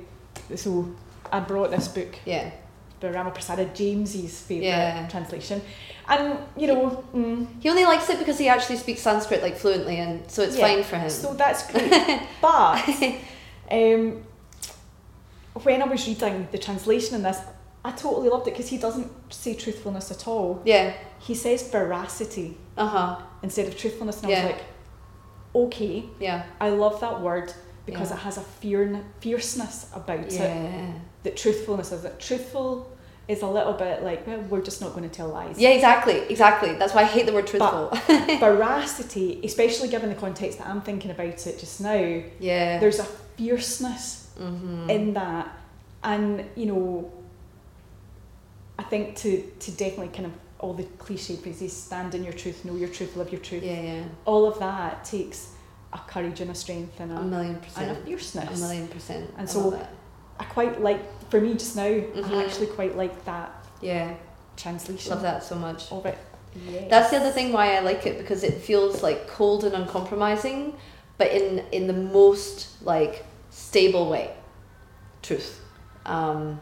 so 0.55 0.93
I 1.31 1.39
brought 1.39 1.71
this 1.71 1.87
book 1.87 2.15
yeah. 2.25 2.51
by 2.99 3.09
Rama 3.09 3.31
Prasada 3.31 3.73
James's 3.73 4.39
favourite 4.41 4.67
Yeah. 4.67 5.07
translation. 5.07 5.61
And 6.07 6.37
you 6.57 6.67
know 6.67 7.03
mm, 7.13 7.47
he 7.61 7.69
only 7.69 7.85
likes 7.85 8.09
it 8.09 8.19
because 8.19 8.37
he 8.37 8.47
actually 8.49 8.77
speaks 8.77 9.01
Sanskrit 9.01 9.41
like 9.41 9.57
fluently 9.57 9.97
and 9.97 10.29
so 10.29 10.43
it's 10.43 10.57
Yeah, 10.57 10.67
fine 10.67 10.83
for 10.83 10.97
him. 10.97 11.09
So 11.09 11.33
that's 11.33 11.65
great. 11.71 12.21
But 12.41 12.83
um, 13.71 14.23
when 15.63 15.81
I 15.81 15.85
was 15.85 16.07
reading 16.07 16.47
the 16.51 16.57
translation 16.57 17.15
in 17.15 17.23
this 17.23 17.39
I 17.85 17.91
totally 17.91 18.29
loved 18.29 18.47
it 18.47 18.51
because 18.51 18.69
he 18.69 18.77
doesn't 18.77 19.11
say 19.33 19.55
truthfulness 19.55 20.09
at 20.09 20.25
all. 20.27 20.61
Yeah. 20.63 20.93
He 21.19 21.35
says 21.35 21.69
veracity 21.69 22.57
uh-huh. 22.77 23.21
instead 23.41 23.67
of 23.67 23.77
truthfulness 23.77 24.23
and 24.23 24.31
I 24.31 24.35
was 24.35 24.51
like 24.53 24.63
okay 25.55 26.05
yeah 26.19 26.43
I 26.59 26.69
love 26.69 26.99
that 27.01 27.21
word 27.21 27.53
because 27.85 28.09
Yeah. 28.09 28.17
it 28.17 28.19
has 28.21 28.37
a 28.37 28.41
fear, 28.41 29.03
fierceness 29.19 29.89
about 29.93 30.19
it 30.19 30.33
yeah 30.33 30.93
that 31.23 31.37
truthfulness 31.37 31.91
is 31.91 32.05
it 32.05 32.19
truthful 32.19 32.89
is 33.27 33.41
a 33.41 33.47
little 33.47 33.73
bit 33.73 34.03
like 34.03 34.27
well, 34.27 34.39
we're 34.41 34.61
just 34.61 34.81
not 34.81 34.91
going 34.91 35.09
to 35.09 35.15
tell 35.15 35.29
lies. 35.29 35.57
Yeah, 35.57 35.69
exactly, 35.69 36.17
exactly. 36.29 36.73
That's 36.73 36.93
why 36.93 37.01
I 37.01 37.05
hate 37.05 37.25
the 37.25 37.33
word 37.33 37.47
truthful. 37.47 37.89
But 38.07 38.39
Veracity, 38.39 39.39
especially 39.43 39.87
given 39.87 40.09
the 40.09 40.15
context 40.15 40.57
that 40.57 40.67
I'm 40.67 40.81
thinking 40.81 41.09
about 41.11 41.27
it 41.47 41.59
just 41.59 41.79
now, 41.79 42.21
yeah. 42.39 42.79
there's 42.79 42.99
a 42.99 43.05
fierceness 43.05 44.29
mm-hmm. 44.37 44.89
in 44.89 45.13
that, 45.13 45.55
and 46.03 46.45
you 46.55 46.65
know, 46.65 47.11
I 48.77 48.83
think 48.83 49.15
to 49.17 49.41
to 49.41 49.71
definitely 49.71 50.09
kind 50.09 50.25
of 50.25 50.33
all 50.63 50.73
the 50.73 50.83
cliche 51.05 51.35
phrases, 51.35 51.73
stand 51.75 52.15
in 52.15 52.23
your 52.23 52.33
truth, 52.33 52.63
know 52.65 52.75
your 52.75 52.87
truth, 52.97 53.15
live 53.17 53.31
your 53.31 53.41
truth. 53.41 53.63
Yeah, 53.63 53.81
yeah. 53.81 54.03
All 54.25 54.45
of 54.45 54.57
that 54.59 55.03
takes 55.03 55.49
a 55.91 55.99
courage 56.13 56.39
and 56.39 56.49
a 56.51 56.55
strength 56.55 56.99
and 57.01 57.11
a, 57.11 57.17
A 57.17 57.23
million 57.23 57.57
percent. 57.57 57.89
and 57.89 57.97
a 57.97 58.01
fierceness. 58.05 58.59
A 58.59 58.63
million 58.65 58.87
percent. 58.87 59.29
And 59.37 59.47
I 59.49 59.51
so- 59.51 59.67
love. 59.69 59.87
I 60.39 60.45
quite 60.45 60.81
like 60.81 61.01
for 61.29 61.39
me 61.39 61.53
just 61.53 61.75
now. 61.75 61.83
Mhm. 61.83 62.31
I 62.37 62.43
actually 62.45 62.67
quite 62.67 62.95
like 62.97 63.23
that 63.25 63.49
yeah, 63.81 64.15
translation 64.57 65.11
love 65.11 65.21
that 65.21 65.43
so 65.43 65.55
much. 65.55 65.91
of 65.91 66.05
it. 66.05 66.17
Yes. 66.69 66.89
That's 66.89 67.09
the 67.11 67.17
other 67.17 67.31
thing 67.31 67.51
why 67.53 67.75
I 67.75 67.79
like 67.81 68.05
it 68.07 68.17
because 68.17 68.43
it 68.43 68.55
feels 68.55 69.03
like 69.03 69.27
cold 69.27 69.63
and 69.63 69.75
uncompromising, 69.75 70.75
but 71.19 71.29
in 71.31 71.59
in 71.71 71.87
the 71.87 71.93
most 72.19 72.81
like 72.81 73.25
stable 73.51 74.09
way. 74.09 74.31
Truth. 75.21 75.59
Um, 76.05 76.59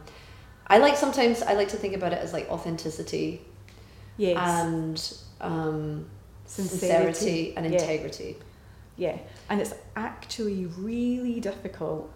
I 0.67 0.77
like 0.79 0.97
sometimes 0.97 1.41
I 1.41 1.53
like 1.53 1.69
to 1.69 1.77
think 1.77 1.95
about 1.95 2.11
it 2.13 2.19
as 2.25 2.33
like 2.33 2.49
authenticity 2.49 3.41
Yes. 4.17 4.37
and 4.37 5.51
um, 5.51 6.05
Sincerity. 6.45 7.13
sincerity 7.13 7.53
and 7.57 7.65
integrity. 7.65 8.37
Yeah, 8.97 9.17
and 9.49 9.61
it's 9.61 9.73
actually 9.95 10.65
really 10.65 11.39
difficult 11.39 12.11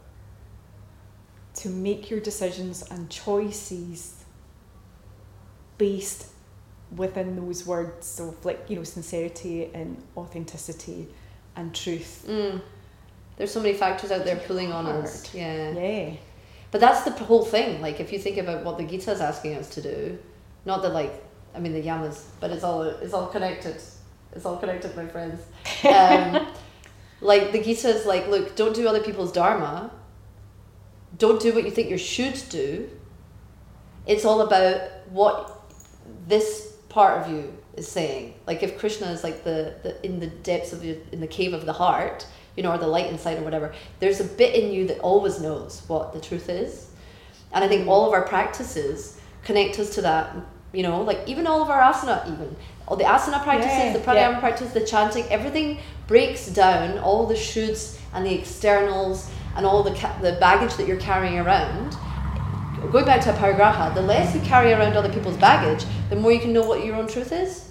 to 1.55 1.69
make 1.69 2.09
your 2.09 2.19
decisions 2.19 2.83
and 2.91 3.09
choices 3.09 4.25
based 5.77 6.27
within 6.95 7.35
those 7.35 7.65
words 7.65 8.19
of 8.19 8.43
like 8.45 8.65
you 8.69 8.75
know 8.75 8.83
sincerity 8.83 9.69
and 9.73 10.01
authenticity 10.15 11.07
and 11.55 11.73
truth. 11.73 12.25
Mm. 12.27 12.61
There's 13.37 13.51
so 13.51 13.61
many 13.61 13.73
factors 13.73 14.11
out 14.11 14.23
there 14.23 14.37
pulling 14.37 14.71
on 14.71 14.85
us. 14.85 15.33
Yeah. 15.33 15.71
Yeah, 15.71 16.13
But 16.71 16.81
that's 16.81 17.03
the 17.03 17.11
whole 17.11 17.43
thing. 17.43 17.81
Like, 17.81 17.99
if 17.99 18.13
you 18.13 18.19
think 18.19 18.37
about 18.37 18.63
what 18.63 18.77
the 18.77 18.85
Gita 18.85 19.11
is 19.11 19.19
asking 19.21 19.55
us 19.55 19.69
to 19.71 19.81
do, 19.81 20.17
not 20.65 20.81
that 20.83 20.93
like, 20.93 21.21
I 21.55 21.59
mean 21.59 21.73
the 21.73 21.81
yamas, 21.81 22.25
but 22.39 22.51
it's 22.51 22.63
all 22.63 22.83
it's 22.83 23.13
all 23.13 23.27
connected. 23.27 23.81
It's 24.33 24.45
all 24.45 24.57
connected, 24.57 24.95
my 24.95 25.07
friends. 25.07 25.41
Um, 25.85 26.47
like 27.21 27.51
the 27.51 27.61
Gita 27.61 27.89
is 27.89 28.05
like, 28.05 28.27
look, 28.27 28.55
don't 28.55 28.75
do 28.75 28.87
other 28.87 29.01
people's 29.01 29.31
dharma. 29.31 29.91
Don't 31.17 31.41
do 31.41 31.53
what 31.53 31.63
you 31.63 31.71
think 31.71 31.89
you 31.89 31.97
should 31.97 32.41
do. 32.49 32.89
It's 34.05 34.25
all 34.25 34.41
about 34.41 34.81
what 35.09 35.61
this 36.27 36.73
part 36.89 37.21
of 37.21 37.31
you 37.31 37.53
is 37.75 37.87
saying. 37.87 38.33
Like 38.47 38.63
if 38.63 38.77
Krishna 38.77 39.07
is 39.07 39.23
like 39.23 39.43
the, 39.43 39.75
the 39.83 40.05
in 40.05 40.19
the 40.19 40.27
depths 40.27 40.73
of 40.73 40.81
the 40.81 40.97
in 41.11 41.21
the 41.21 41.27
cave 41.27 41.53
of 41.53 41.65
the 41.65 41.73
heart, 41.73 42.25
you 42.55 42.63
know, 42.63 42.71
or 42.71 42.77
the 42.77 42.87
light 42.87 43.07
inside 43.07 43.37
or 43.37 43.43
whatever, 43.43 43.73
there's 43.99 44.19
a 44.19 44.25
bit 44.25 44.55
in 44.55 44.71
you 44.71 44.87
that 44.87 44.99
always 44.99 45.39
knows 45.39 45.83
what 45.87 46.13
the 46.13 46.21
truth 46.21 46.49
is. 46.49 46.89
And 47.51 47.63
I 47.63 47.67
think 47.67 47.87
all 47.87 48.05
of 48.05 48.13
our 48.13 48.23
practices 48.23 49.19
connect 49.43 49.79
us 49.79 49.95
to 49.95 50.01
that, 50.01 50.35
you 50.75 50.83
know, 50.83 51.01
like 51.01 51.19
even 51.27 51.47
all 51.47 51.61
of 51.61 51.69
our 51.69 51.81
asana 51.81 52.25
even. 52.31 52.55
All 52.87 52.97
the 52.97 53.03
asana 53.05 53.41
practices, 53.41 53.77
Yeah, 53.79 53.93
the 53.93 53.99
pranayama 53.99 54.33
yeah. 54.33 54.39
practice, 54.39 54.71
the 54.73 54.85
chanting, 54.85 55.25
everything 55.29 55.79
breaks 56.07 56.47
down 56.47 56.99
all 56.99 57.25
the 57.25 57.33
shoulds 57.33 57.97
and 58.13 58.23
the 58.25 58.33
externals 58.35 59.27
and 59.55 59.65
all 59.65 59.81
the 59.81 59.95
ca- 59.95 60.17
the 60.21 60.33
baggage 60.33 60.75
that 60.77 60.85
you're 60.87 60.99
carrying 61.11 61.39
around. 61.39 61.95
Going 62.91 63.05
back 63.05 63.21
to 63.21 63.31
aparigraha, 63.31 63.95
the 63.95 64.01
less 64.03 64.35
you 64.35 64.41
carry 64.41 64.71
around 64.71 64.95
other 64.95 65.11
people's 65.11 65.37
baggage, 65.37 65.83
the 66.11 66.15
more 66.15 66.31
you 66.31 66.39
can 66.39 66.53
know 66.53 66.61
what 66.67 66.85
your 66.85 66.95
own 66.97 67.07
truth 67.07 67.31
is. 67.31 67.69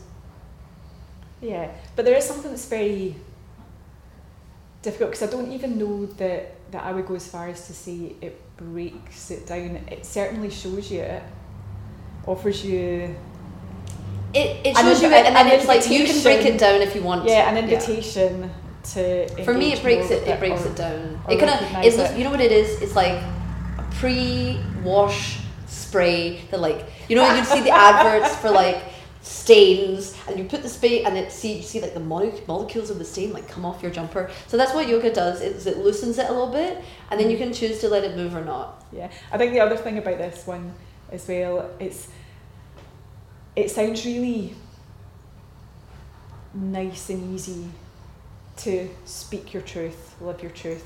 yeah. 1.41 1.71
But 1.95 2.05
there 2.07 2.17
is 2.17 2.25
something 2.25 2.51
that's 2.51 2.67
very 2.67 3.15
difficult 4.83 5.11
because 5.13 5.29
I 5.29 5.31
don't 5.31 5.53
even 5.53 5.79
know 5.79 6.07
that 6.07 6.41
that 6.73 6.83
I 6.83 6.93
would 6.93 7.07
go 7.07 7.15
as 7.15 7.29
far 7.29 7.49
as 7.49 7.67
to 7.69 7.73
say 7.73 8.17
it 8.21 8.35
breaks 8.57 9.31
it 9.31 9.47
down. 9.47 9.77
It 9.91 10.05
certainly 10.05 10.51
shows 10.51 10.91
you 10.91 11.01
it, 11.03 11.23
offers 12.27 12.65
you 12.65 13.15
It, 14.33 14.67
it 14.67 14.77
An 14.77 14.85
shows 14.85 15.03
you 15.03 15.09
it, 15.09 15.27
and 15.27 15.35
then 15.35 15.49
it's 15.49 15.69
like 15.69 15.89
you 15.89 16.05
can 16.05 16.23
break 16.23 16.45
it 16.45 16.59
down 16.59 16.83
if 16.83 16.95
you 16.95 17.03
want. 17.03 17.25
yeah 17.25 17.51
an 17.51 17.57
invitation 17.57 18.51
to. 18.93 19.45
For 19.45 19.55
me, 19.55 19.73
it 19.73 19.83
breaks 19.83 20.11
it. 20.11 20.27
It 20.27 20.39
breaks 20.39 20.65
or- 20.65 20.69
it 20.69 20.77
down. 20.77 21.21
It 21.29 21.39
kind 21.39 21.51
of 21.51 21.85
it's 21.85 22.17
you 22.17 22.25
know 22.25 22.31
what 22.31 22.41
it 22.41 22.53
is. 22.53 22.83
It's 22.83 22.97
like 22.97 23.23
a 23.79 23.87
pre-wash 23.93 25.41
spray 25.67 26.41
that 26.51 26.61
like 26.61 26.85
you 27.09 27.17
know 27.17 27.35
you 27.35 27.45
see 27.45 27.61
the 27.61 27.71
adverts 27.71 28.35
for 28.37 28.51
like 28.63 28.83
stains 29.23 30.15
and 30.29 30.39
you 30.39 30.45
put 30.45 30.63
the 30.63 30.69
spray 30.69 31.03
and 31.05 31.17
it 31.17 31.33
see 31.33 31.57
you 31.57 31.63
see 31.63 31.81
like 31.81 31.95
the 31.95 32.01
mole- 32.01 32.41
molecules 32.47 32.91
of 32.91 32.99
the 32.99 33.05
stain 33.05 33.33
like 33.33 33.49
come 33.49 33.65
off 33.65 33.83
your 33.83 33.91
jumper. 33.91 34.31
So 34.49 34.57
that's 34.57 34.75
what 34.75 34.89
yoga 34.89 35.13
does. 35.13 35.41
Is 35.41 35.67
it 35.67 35.79
loosens 35.79 36.19
it 36.19 36.29
a 36.29 36.33
little 36.33 36.53
bit 36.53 36.83
and 37.11 37.19
then 37.19 37.29
mm. 37.29 37.33
you 37.33 37.39
can 37.39 37.53
choose 37.53 37.81
to 37.81 37.89
let 37.89 38.05
it 38.05 38.17
move 38.17 38.35
or 38.35 38.45
not. 38.45 38.85
Yeah, 38.93 39.11
I 39.33 39.39
think 39.39 39.53
the 39.53 39.61
other 39.61 39.77
thing 39.77 39.99
about 39.99 40.19
this 40.19 40.47
one 40.47 40.75
as 41.11 41.27
well, 41.29 41.71
it's 41.79 42.09
it 43.57 43.71
sounds 43.71 44.05
really 44.05 44.55
nice 46.55 47.11
and 47.11 47.35
easy 47.35 47.69
to 48.57 48.89
speak 49.05 49.53
your 49.53 49.63
truth, 49.63 50.15
live 50.21 50.43
your 50.43 50.51
truth. 50.53 50.85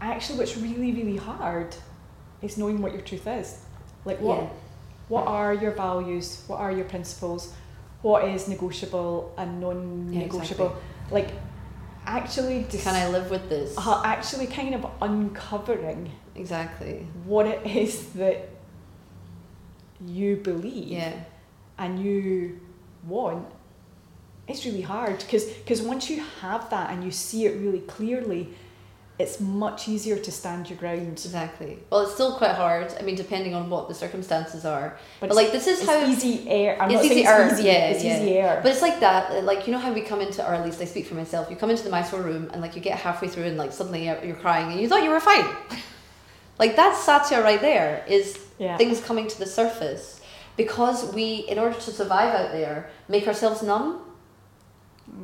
Actually, 0.00 0.38
what's 0.38 0.56
really 0.56 0.92
really 0.92 1.16
hard 1.16 1.74
is 2.42 2.56
knowing 2.58 2.80
what 2.80 2.92
your 2.92 3.02
truth 3.02 3.26
is. 3.26 3.58
Like 4.04 4.20
what 4.20 4.42
Yeah. 4.42 4.48
what 5.08 5.26
are 5.26 5.54
your 5.54 5.72
values? 5.72 6.42
What 6.46 6.60
are 6.60 6.70
your 6.72 6.84
principles? 6.84 7.52
What 8.02 8.24
is 8.28 8.46
negotiable 8.48 9.32
and 9.36 9.60
non-negotiable? 9.60 10.76
Like 11.10 11.30
actually 12.06 12.64
just 12.70 12.84
Can 12.84 12.94
I 12.94 13.08
live 13.08 13.30
with 13.30 13.48
this? 13.48 13.76
uh, 13.76 14.02
actually 14.04 14.46
kind 14.46 14.74
of 14.74 14.86
uncovering 15.02 16.10
Exactly. 16.36 17.06
what 17.24 17.46
it 17.46 17.66
is 17.66 18.10
that 18.14 18.48
you 20.06 20.36
believe 20.36 20.88
Yeah. 20.88 21.12
and 21.78 22.02
you 22.02 22.60
want 23.06 23.46
it's 24.46 24.64
really 24.64 24.80
hard 24.80 25.18
because 25.18 25.82
once 25.82 26.08
you 26.08 26.22
have 26.40 26.70
that 26.70 26.90
and 26.90 27.04
you 27.04 27.10
see 27.10 27.44
it 27.46 27.60
really 27.60 27.80
clearly 27.80 28.48
it's 29.18 29.40
much 29.40 29.88
easier 29.88 30.16
to 30.16 30.30
stand 30.30 30.70
your 30.70 30.78
ground 30.78 31.08
Exactly. 31.08 31.76
Well, 31.90 32.02
it's 32.02 32.14
still 32.14 32.36
quite 32.36 32.54
hard. 32.54 32.94
I 33.00 33.02
mean, 33.02 33.16
depending 33.16 33.52
on 33.52 33.68
what 33.68 33.88
the 33.88 33.94
circumstances 33.94 34.64
are. 34.64 34.96
But, 35.18 35.26
it's- 35.30 35.36
like, 35.36 35.50
this 35.50 35.66
is 35.66 35.84
how 35.84 36.06
easy 36.06 36.48
air 36.48 36.80
I'm 36.80 36.88
It's 36.88 37.02
not 37.02 37.04
easy 37.10 37.26
air, 37.26 37.42
it's 37.48 37.54
easy 37.54 37.66
yeah, 37.66 37.88
it's 37.88 38.04
yeah. 38.04 38.16
easy 38.22 38.38
air 38.38 38.60
But 38.62 38.70
it's 38.70 38.80
like 38.80 39.00
that, 39.00 39.42
like 39.44 39.66
you 39.66 39.72
know 39.72 39.80
how 39.80 39.92
we 39.92 40.02
come 40.02 40.20
into, 40.20 40.46
or 40.48 40.54
at 40.54 40.64
least 40.64 40.80
I 40.80 40.84
speak 40.84 41.06
for 41.06 41.16
myself. 41.16 41.50
You 41.50 41.56
come 41.56 41.68
into 41.70 41.82
the 41.82 41.90
Mysore 41.90 42.22
room 42.22 42.48
and 42.52 42.62
like 42.62 42.76
you 42.76 42.80
get 42.80 42.96
halfway 42.96 43.26
through 43.26 43.44
and 43.46 43.56
like 43.58 43.72
suddenly 43.72 44.04
you're 44.04 44.36
crying 44.36 44.70
and 44.70 44.80
you 44.80 44.88
thought 44.88 45.02
you 45.02 45.10
were 45.10 45.18
fine. 45.18 45.44
like 46.60 46.76
that's 46.76 47.02
satya 47.02 47.42
right 47.42 47.60
there. 47.60 48.04
Is 48.08 48.38
yeah 48.58 48.76
things 48.76 49.00
coming 49.00 49.26
to 49.28 49.38
the 49.38 49.46
surface 49.46 50.20
because 50.56 51.12
we, 51.14 51.46
in 51.48 51.56
order 51.58 51.76
to 51.76 51.90
survive 51.92 52.34
out 52.34 52.50
there, 52.50 52.90
make 53.08 53.26
ourselves 53.28 53.62
numb 53.62 54.00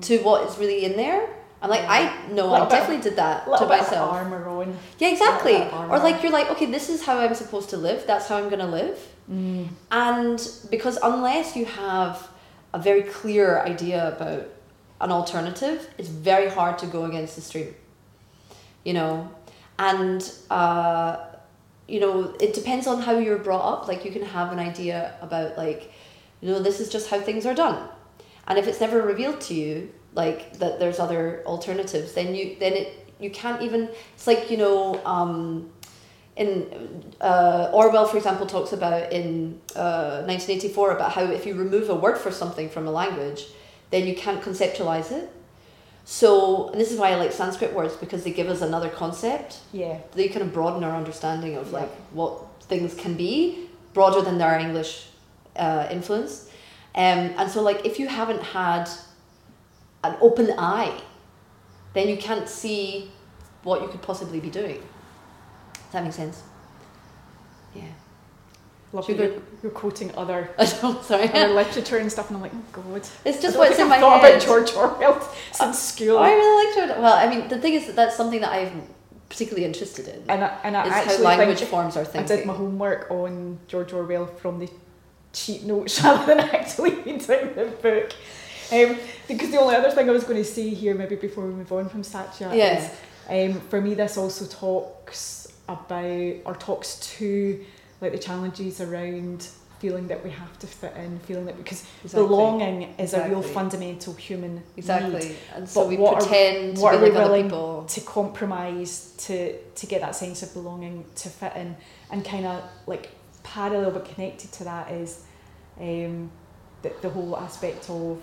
to 0.03 0.19
what 0.19 0.49
is 0.49 0.57
really 0.59 0.85
in 0.85 0.97
there. 0.97 1.29
I'm 1.61 1.71
like, 1.71 1.85
I 1.89 2.29
know, 2.29 2.53
I 2.53 2.59
bit 2.61 2.63
of- 2.65 2.71
definitely 2.71 3.03
did 3.03 3.17
that 3.17 3.45
to 3.45 3.51
little 3.51 3.67
bit 3.67 3.81
of 3.81 3.87
myself. 3.87 4.13
armor 4.13 4.47
on 4.49 4.77
Yeah, 4.99 5.09
exactly. 5.09 5.57
Or 5.57 5.99
like 5.99 6.23
you're 6.23 6.31
like, 6.33 6.51
okay, 6.51 6.67
this 6.67 6.89
is 6.89 7.05
how 7.05 7.19
I'm 7.19 7.35
supposed 7.35 7.71
to 7.71 7.77
live. 7.77 8.07
That's 8.07 8.29
how 8.29 8.37
I'm 8.37 8.49
gonna 8.49 8.67
live. 8.69 8.99
mm. 9.31 9.69
And 9.91 10.39
because 10.71 10.99
unless 11.03 11.57
you 11.57 11.65
have 11.65 12.29
a 12.73 12.79
very 12.79 13.03
clear 13.03 13.61
idea 13.61 14.15
about 14.15 14.47
an 15.01 15.11
alternative, 15.11 15.89
it's 15.99 16.09
very 16.09 16.49
hard 16.49 16.79
to 16.79 16.87
go 16.87 17.07
against 17.07 17.35
the 17.35 17.43
stream. 17.43 17.75
You 18.85 18.93
know, 18.93 19.31
and 19.79 20.21
uh, 20.51 21.17
you 21.89 22.01
know 22.01 22.35
it 22.41 22.55
depends 22.55 22.87
on 22.87 23.03
how 23.03 23.19
you're 23.19 23.39
brought 23.39 23.65
up. 23.73 23.89
Like 23.89 24.05
you 24.05 24.11
can 24.11 24.23
have 24.23 24.53
an 24.53 24.59
idea 24.59 25.15
about 25.21 25.57
like, 25.57 25.93
you 26.41 26.51
know, 26.51 26.61
this 26.61 26.81
is 26.81 26.89
just 26.89 27.11
how 27.11 27.21
things 27.21 27.47
are 27.47 27.55
done, 27.55 27.89
and 28.47 28.59
if 28.59 28.67
it's 28.67 28.81
never 28.81 29.03
revealed 29.03 29.41
to 29.43 29.55
you, 29.55 29.93
like 30.15 30.59
that 30.59 30.79
there's 30.79 30.99
other 30.99 31.43
alternatives, 31.47 32.13
then 32.15 32.35
you 32.35 32.57
then 32.59 32.75
it 32.75 33.13
you 33.21 33.31
can't 33.31 33.63
even. 33.63 33.89
It's 34.15 34.27
like 34.27 34.51
you 34.51 34.57
know. 34.57 35.05
Um, 35.05 35.71
in 36.37 37.15
uh, 37.21 37.71
Orwell, 37.73 38.07
for 38.07 38.17
example, 38.17 38.45
talks 38.47 38.73
about 38.73 39.13
in 39.13 39.61
uh, 39.77 40.25
1984 40.27 40.97
about 40.97 41.13
how 41.13 41.23
if 41.23 41.47
you 41.47 41.55
remove 41.55 41.89
a 41.91 41.95
word 41.95 42.19
for 42.19 42.33
something 42.33 42.69
from 42.69 42.89
a 42.89 42.91
language, 42.91 43.47
then 43.91 44.07
you 44.07 44.17
can't 44.17 44.43
conceptualize 44.43 45.13
it. 45.13 45.31
So, 46.07 46.69
and 46.69 46.81
this 46.81 46.93
is 46.93 46.99
why 46.99 47.13
I 47.13 47.15
like 47.17 47.33
Sanskrit 47.33 47.73
words 47.73 47.95
because 47.97 48.25
they 48.25 48.31
give 48.31 48.49
us 48.49 48.61
another 48.61 48.91
concept. 48.91 49.59
yeah 49.73 49.99
They 50.13 50.29
kind 50.29 50.43
of 50.43 50.53
broaden 50.53 50.85
our 50.85 50.95
understanding 50.95 51.57
of 51.57 51.73
Yeah. 51.73 51.79
like 51.81 51.91
what 52.13 52.41
things 52.63 52.95
can 52.95 53.15
be 53.15 53.69
broader 53.95 54.21
than 54.21 54.37
their 54.39 54.59
English 54.59 55.07
uh, 55.57 55.87
influence. 55.91 56.51
Um, 56.95 57.33
and 57.39 57.51
so, 57.51 57.63
like, 57.63 57.85
if 57.87 57.99
you 57.99 58.07
haven't 58.09 58.43
had 58.43 58.89
an 60.03 60.17
open 60.21 60.53
eye, 60.59 61.01
then 61.95 62.09
you 62.09 62.17
can't 62.17 62.49
see 62.49 63.11
what 63.63 63.81
you 63.83 63.89
could 63.89 64.03
possibly 64.03 64.41
be 64.41 64.51
doing. 64.51 64.81
Does 65.73 65.93
that 65.93 66.05
make 66.05 66.13
sense? 66.13 66.43
Yeah. 67.75 67.85
Love 68.95 69.07
Should 69.07 69.19
you're, 69.19 69.33
you're 69.63 69.73
quoting 69.73 70.15
other 70.17 70.51
sorry. 70.67 71.29
other 71.29 71.49
literature 71.53 71.99
and 71.99 72.11
stuff, 72.11 72.29
and 72.29 72.37
I'm 72.37 72.43
like, 72.43 72.53
oh 72.55 72.65
god. 72.83 73.03
It's 73.25 73.41
just 73.43 73.59
what's 73.59 73.77
in 73.77 73.83
I've 73.85 73.89
my 73.91 74.01
thought 74.01 74.21
head. 74.23 74.35
about 74.37 74.47
George 74.47 74.73
Orwell 74.73 75.21
since 75.53 75.79
school. 75.79 76.19
I 76.19 76.33
really 76.33 76.67
like 76.67 76.75
George. 76.89 76.99
Well, 77.01 77.15
I 77.15 77.29
mean, 77.29 77.49
the 77.49 77.59
thing 77.59 77.75
is 77.75 77.87
that 77.87 77.97
that's 77.97 78.17
something 78.17 78.41
that 78.41 78.53
I'm 78.53 78.83
particularly 79.29 79.65
interested 79.65 80.07
in. 80.09 80.23
and 80.29 80.45
I, 80.45 80.59
and 80.65 80.77
I 80.77 80.87
actually 80.87 81.17
how 81.17 81.37
language 81.37 81.63
forms 81.65 81.97
our 81.97 82.07
I 82.15 82.23
did 82.23 82.47
my 82.47 82.55
homework 82.55 83.11
on 83.11 83.59
George 83.67 83.93
Orwell 83.93 84.27
from 84.27 84.61
the 84.61 84.71
cheat 85.33 85.65
notes 85.65 86.01
rather 86.05 86.27
than 86.27 86.41
actually 86.41 86.91
reading 86.91 87.19
the 87.19 87.73
book. 87.83 88.13
Um, 88.73 88.97
because 89.29 89.51
the 89.51 89.59
only 89.61 89.75
other 89.75 89.91
thing 89.91 90.09
I 90.09 90.13
was 90.13 90.25
going 90.25 90.37
to 90.39 90.45
say 90.45 90.71
here, 90.71 90.95
maybe 90.95 91.17
before 91.17 91.45
we 91.47 91.53
move 91.53 91.71
on 91.73 91.89
from 91.89 92.03
Satya, 92.05 92.51
Yeah. 92.55 92.79
is 92.79 93.55
um, 93.55 93.61
for 93.69 93.81
me 93.81 93.95
this 93.95 94.17
also 94.17 94.47
talks 94.47 95.49
about 95.69 96.37
or 96.45 96.55
talks 96.59 96.97
to 97.19 97.65
like 98.01 98.13
the 98.13 98.19
challenges 98.19 98.81
around 98.81 99.49
feeling 99.81 100.07
that 100.09 100.23
we 100.25 100.31
have 100.31 100.59
to 100.59 100.67
fit 100.67 100.95
in, 100.97 101.19
feeling 101.21 101.45
that 101.47 101.57
because 101.59 101.85
Exactly. 102.05 102.27
belonging 102.29 102.95
is 102.99 103.13
a 103.13 103.29
real 103.29 103.43
fundamental 103.43 104.15
human 104.15 104.55
need 104.57 104.63
Exactly. 104.79 105.37
And 105.55 105.69
so 105.69 105.81
But 105.83 105.89
we 105.89 105.97
what 105.99 106.15
are- 106.15 106.21
pretend 106.21 106.79
what 106.79 106.93
to 106.93 106.99
are 106.99 107.03
we 107.03 107.11
willing 107.11 107.45
people. 107.45 107.85
to 107.89 108.01
compromise 108.01 109.13
to 109.27 109.59
to 109.59 109.87
get 109.87 110.01
that 110.01 110.15
sense 110.17 110.43
of 110.43 110.53
belonging 110.55 111.05
to 111.17 111.29
fit 111.29 111.55
in 111.57 111.77
and 112.11 112.25
kind 112.25 112.47
of 112.47 112.63
like 112.87 113.11
parallel 113.43 113.91
but 113.91 114.05
connected 114.15 114.51
to 114.53 114.65
that 114.65 114.91
is 114.91 115.23
um, 115.79 116.31
the, 116.83 116.93
the 117.03 117.11
whole 117.11 117.37
aspect 117.37 117.91
of 117.91 118.23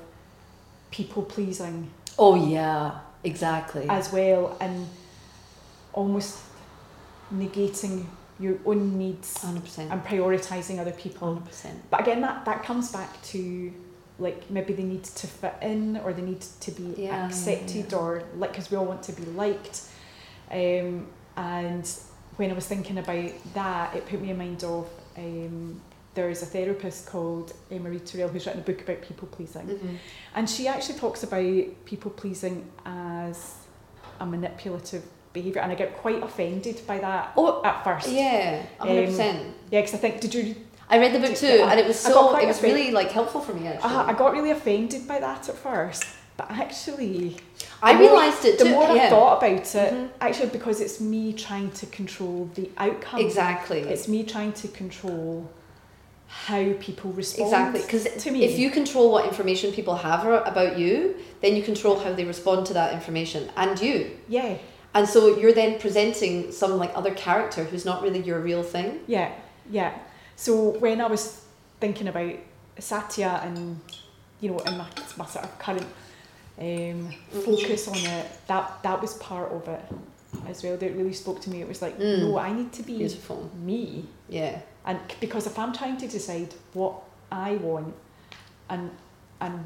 people 0.90 1.22
pleasing 1.24 1.90
Oh 2.18 2.36
yeah, 2.36 3.00
exactly. 3.24 3.86
as 3.88 4.12
well 4.12 4.58
and 4.60 4.88
almost 5.94 6.40
negating 7.34 8.06
your 8.42 8.58
own 8.66 8.98
needs 8.98 9.38
Hundred 9.42 9.64
percent. 9.64 9.92
and 9.92 10.04
prioritizing 10.04 10.80
other 10.80 10.92
people 11.04 11.28
Hundred 11.36 11.46
percent. 11.48 11.78
but 11.92 12.00
again 12.02 12.22
that 12.22 12.44
that 12.46 12.64
comes 12.64 12.92
back 12.92 13.22
to 13.24 13.72
like 14.20 14.50
maybe 14.52 14.74
they 14.74 14.84
need 14.84 15.04
to 15.04 15.28
fit 15.28 15.56
in 15.62 15.98
or 16.04 16.14
they 16.14 16.22
need 16.22 16.42
to 16.60 16.72
be 16.72 16.94
Yeah, 16.98 17.26
accepted 17.28 17.92
yeah. 17.92 17.98
or 17.98 18.24
like 18.38 18.52
because 18.52 18.70
we 18.72 18.78
all 18.78 18.86
want 18.86 19.04
to 19.04 19.14
be 19.14 19.24
liked 19.44 19.84
um, 20.52 21.08
and 21.38 21.90
when 22.38 22.52
I 22.52 22.54
was 22.54 22.68
thinking 22.68 22.98
about 22.98 23.32
that 23.54 23.96
it 23.96 24.06
put 24.08 24.22
me 24.22 24.30
in 24.32 24.38
mind 24.38 24.64
of 24.64 24.88
um, 25.18 25.82
there's 26.14 26.42
a 26.42 26.46
therapist 26.46 27.06
called 27.08 27.54
Marie 27.70 28.00
Terrell 28.00 28.28
who's 28.30 28.46
written 28.46 28.62
a 28.62 28.66
book 28.66 28.82
about 28.82 29.02
people 29.02 29.28
pleasing 29.30 29.68
Mhm. 29.68 29.98
and 30.36 30.50
she 30.50 30.68
actually 30.68 31.00
talks 31.00 31.24
about 31.24 31.86
people 31.86 32.12
pleasing 32.12 32.70
as 32.86 33.56
a 34.20 34.26
manipulative 34.26 35.04
behaviour 35.34 35.62
and 35.62 35.72
I 35.72 35.76
get 35.76 35.98
quite 35.98 36.22
offended 36.24 36.82
by 36.88 36.98
that 37.00 37.32
Oh 37.38 37.62
at 37.64 37.84
first 37.84 38.10
yeah, 38.10 38.64
hundred 38.80 39.08
percent. 39.08 39.56
yeah 39.72 39.80
because 39.82 39.94
I 39.94 39.98
think 39.98 40.20
did 40.22 40.34
you 40.34 40.56
I 40.90 41.00
read 41.00 41.14
the 41.14 41.20
book 41.20 41.36
too, 41.36 41.48
and 41.70 41.80
it 41.80 41.88
was 41.88 41.98
so 41.98 42.36
it 42.38 42.46
was 42.46 42.58
offended. 42.58 42.78
really 42.80 42.92
like 42.92 43.12
helpful 43.12 43.40
for 43.40 43.54
me 43.54 43.68
actually. 43.68 43.90
Uh, 43.92 44.06
I 44.08 44.14
got 44.14 44.34
really 44.34 44.52
offended 44.52 45.08
by 45.08 45.20
that 45.22 45.48
at 45.48 45.56
first, 45.56 46.04
but 46.36 46.52
actually, 46.52 47.38
I 47.82 47.98
realized 47.98 48.44
it 48.44 48.58
the 48.60 48.66
too. 48.66 48.72
more 48.72 48.84
I 48.88 49.08
thought 49.10 49.38
about 49.38 49.74
it, 49.74 49.94
Mhm. 49.94 50.10
actually, 50.20 50.50
because 50.50 50.82
it's 50.82 51.00
me 51.00 51.32
trying 51.32 51.72
to 51.72 51.86
control 51.86 52.50
the 52.56 52.70
outcome. 52.78 53.22
Exactly. 53.22 53.80
It's 53.80 54.10
me 54.10 54.24
trying 54.26 54.52
to 54.52 54.68
control 54.68 55.50
how 56.28 56.74
people 56.82 57.12
respond. 57.12 57.48
Exactly, 57.48 57.82
because 57.82 58.24
to 58.24 58.32
me. 58.32 58.44
if 58.44 58.60
you 58.60 58.70
control 58.70 59.12
what 59.14 59.26
information 59.26 59.72
people 59.72 59.96
have 59.96 60.26
about 60.26 60.78
you, 60.78 61.16
then 61.42 61.56
you 61.56 61.64
control 61.64 62.00
how 62.00 62.12
they 62.14 62.26
respond 62.26 62.66
to 62.68 62.74
that 62.74 62.94
information 62.94 63.50
and 63.56 63.80
you. 63.82 64.12
Yeah, 64.28 64.56
And 64.94 65.08
so 65.08 65.38
you're 65.38 65.54
then 65.54 65.80
presenting 65.80 66.52
some 66.52 66.78
like 66.78 66.92
other 66.96 67.14
character 67.14 67.64
who's 67.64 67.86
not 67.86 68.02
really 68.04 68.22
your 68.22 68.40
real 68.40 68.64
thing. 68.64 69.00
yeah, 69.08 69.32
yeah. 69.70 69.94
So 70.36 70.72
when 70.80 71.00
I 71.02 71.08
was 71.08 71.42
thinking 71.80 72.08
about 72.08 72.34
Satya 72.80 73.42
and 73.44 73.80
you 74.42 74.50
know, 74.52 74.60
in 74.60 74.78
my, 74.78 74.88
my 75.18 75.26
sort 75.28 75.46
of 75.46 75.60
current 75.60 75.86
um, 76.60 76.66
Mhm. 76.66 77.14
focus 77.46 77.88
on 77.88 77.98
it, 77.98 78.26
that 78.48 78.84
that 78.84 79.02
was 79.02 79.14
part 79.16 79.52
of 79.52 79.68
it 79.68 79.82
as 80.48 80.64
well. 80.64 80.78
That 80.78 80.96
really 80.96 81.14
spoke 81.14 81.40
to 81.42 81.50
me. 81.50 81.62
It 81.62 81.68
was 81.68 81.82
like, 81.82 81.98
Mm. 82.00 82.20
no, 82.24 82.38
I 82.40 82.52
need 82.52 82.72
to 82.74 82.84
be 82.84 82.98
Beautiful. 82.98 83.50
me. 83.64 84.06
Yeah. 84.30 84.60
and 84.86 84.98
because 85.20 85.46
if 85.46 85.58
I'm 85.60 85.74
trying 85.74 85.98
to 85.98 86.08
decide 86.08 86.54
what 86.74 86.96
I 87.32 87.56
want 87.58 87.94
and 88.70 88.90
and 89.40 89.66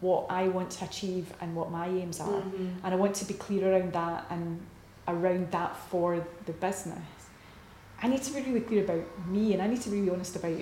what 0.00 0.26
I 0.30 0.48
want 0.48 0.70
to 0.72 0.84
achieve 0.84 1.32
and 1.40 1.54
what 1.54 1.70
my 1.70 1.86
aims 1.88 2.20
are, 2.20 2.28
Mhm. 2.42 2.76
and 2.84 2.94
I 2.94 2.96
want 2.96 3.14
to 3.16 3.24
be 3.24 3.34
clear 3.34 3.70
around 3.72 3.92
that 3.92 4.24
and 4.30 4.60
around 5.08 5.50
that 5.50 5.76
for 5.90 6.24
the 6.46 6.52
business, 6.52 6.98
I 8.02 8.08
need 8.08 8.22
to 8.22 8.32
be 8.32 8.40
really 8.40 8.60
clear 8.60 8.84
about 8.84 9.04
me 9.28 9.52
and 9.52 9.60
I 9.62 9.66
need 9.66 9.82
to 9.82 9.90
be 9.90 9.98
really 10.00 10.10
honest 10.10 10.36
about 10.36 10.52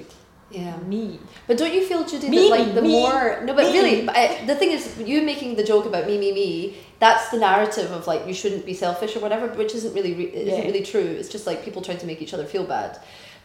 Yeah. 0.50 0.76
me. 0.78 1.20
But 1.46 1.58
don't 1.58 1.72
you 1.72 1.84
feel, 1.86 2.04
Judy, 2.04 2.28
Me, 2.30 2.48
that 2.48 2.58
like 2.58 2.74
the 2.74 2.82
me, 2.82 3.00
more 3.02 3.42
no, 3.44 3.52
but 3.54 3.66
me. 3.66 3.72
really, 3.78 4.06
but, 4.06 4.16
uh, 4.16 4.34
the 4.46 4.56
thing 4.56 4.70
is, 4.72 4.98
you 4.98 5.22
making 5.22 5.54
the 5.56 5.62
joke 5.62 5.84
about 5.86 6.06
me, 6.06 6.18
me, 6.18 6.32
me. 6.32 6.76
That's 6.98 7.28
the 7.28 7.36
narrative 7.38 7.92
of 7.92 8.06
like 8.08 8.26
you 8.26 8.34
shouldn't 8.34 8.64
be 8.66 8.74
selfish 8.74 9.14
or 9.14 9.20
whatever, 9.20 9.46
which 9.48 9.74
isn't 9.74 9.94
really 9.94 10.14
re- 10.14 10.32
isn't 10.34 10.64
really 10.66 10.82
true. 10.82 11.00
It's 11.18 11.28
just 11.28 11.46
like 11.46 11.62
people 11.64 11.80
trying 11.82 11.98
to 11.98 12.06
make 12.06 12.20
each 12.22 12.34
other 12.34 12.44
feel 12.46 12.64
bad. 12.64 12.98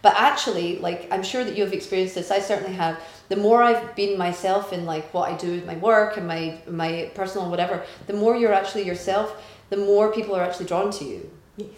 But 0.04 0.16
actually, 0.18 0.78
like 0.80 1.08
I'm 1.12 1.24
sure 1.24 1.44
that 1.46 1.56
you 1.56 1.64
have 1.64 1.74
experienced 1.74 2.16
this. 2.16 2.30
I 2.30 2.40
certainly 2.40 2.76
have. 2.76 3.00
The 3.30 3.38
more 3.38 3.64
I've 3.64 3.96
been 3.96 4.18
myself 4.18 4.74
in 4.74 4.86
like 4.86 5.14
what 5.14 5.32
I 5.32 5.38
do 5.38 5.52
with 5.56 5.66
my 5.66 5.78
work 5.78 6.18
and 6.18 6.28
my 6.28 6.60
my 6.68 7.10
personal 7.16 7.50
whatever, 7.50 7.84
the 8.08 8.14
more 8.14 8.36
you're 8.36 8.54
actually 8.54 8.84
yourself, 8.86 9.28
the 9.70 9.78
more 9.78 10.12
people 10.12 10.36
are 10.36 10.44
actually 10.44 10.66
drawn 10.68 10.92
to 10.92 11.06
you. 11.06 11.32
Yes, 11.58 11.70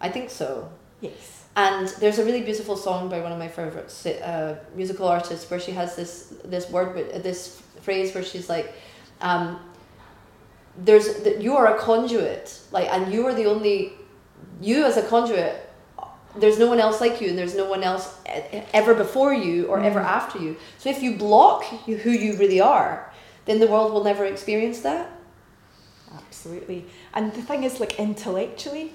I 0.00 0.08
think 0.10 0.30
so. 0.30 0.70
yes. 1.00 1.32
And 1.56 1.88
there's 2.00 2.18
a 2.18 2.24
really 2.24 2.42
beautiful 2.42 2.76
song 2.76 3.08
by 3.08 3.20
one 3.22 3.32
of 3.32 3.38
my 3.38 3.48
favorite 3.48 3.90
uh, 4.22 4.56
musical 4.74 5.08
artists, 5.08 5.50
where 5.50 5.58
she 5.58 5.72
has 5.72 5.96
this 5.96 6.34
this 6.44 6.68
word, 6.70 6.94
this 7.22 7.62
phrase 7.80 8.14
where 8.14 8.22
she's 8.22 8.50
like, 8.50 8.74
um, 9.22 9.58
"There's 10.76 11.22
that 11.24 11.40
you 11.40 11.56
are 11.56 11.74
a 11.74 11.78
conduit, 11.78 12.60
like, 12.70 12.88
and 12.92 13.10
you 13.12 13.26
are 13.26 13.34
the 13.34 13.46
only, 13.46 13.92
you 14.60 14.84
as 14.84 14.98
a 14.98 15.02
conduit. 15.08 15.65
There's 16.38 16.58
no 16.58 16.66
one 16.68 16.80
else 16.80 17.00
like 17.00 17.20
you, 17.20 17.28
and 17.28 17.38
there's 17.38 17.54
no 17.56 17.64
one 17.68 17.82
else 17.82 18.14
ever 18.72 18.94
before 18.94 19.32
you 19.34 19.66
or 19.66 19.80
ever 19.80 20.00
Mm. 20.00 20.04
after 20.18 20.38
you. 20.38 20.56
So 20.78 20.88
if 20.90 21.02
you 21.02 21.16
block 21.16 21.64
who 21.64 22.10
you 22.10 22.36
really 22.36 22.60
are, 22.60 23.12
then 23.46 23.58
the 23.60 23.66
world 23.66 23.92
will 23.92 24.04
never 24.04 24.24
experience 24.24 24.80
that. 24.80 25.08
Absolutely. 26.16 26.84
And 27.14 27.32
the 27.32 27.42
thing 27.42 27.64
is, 27.64 27.80
like 27.80 27.98
intellectually, 27.98 28.92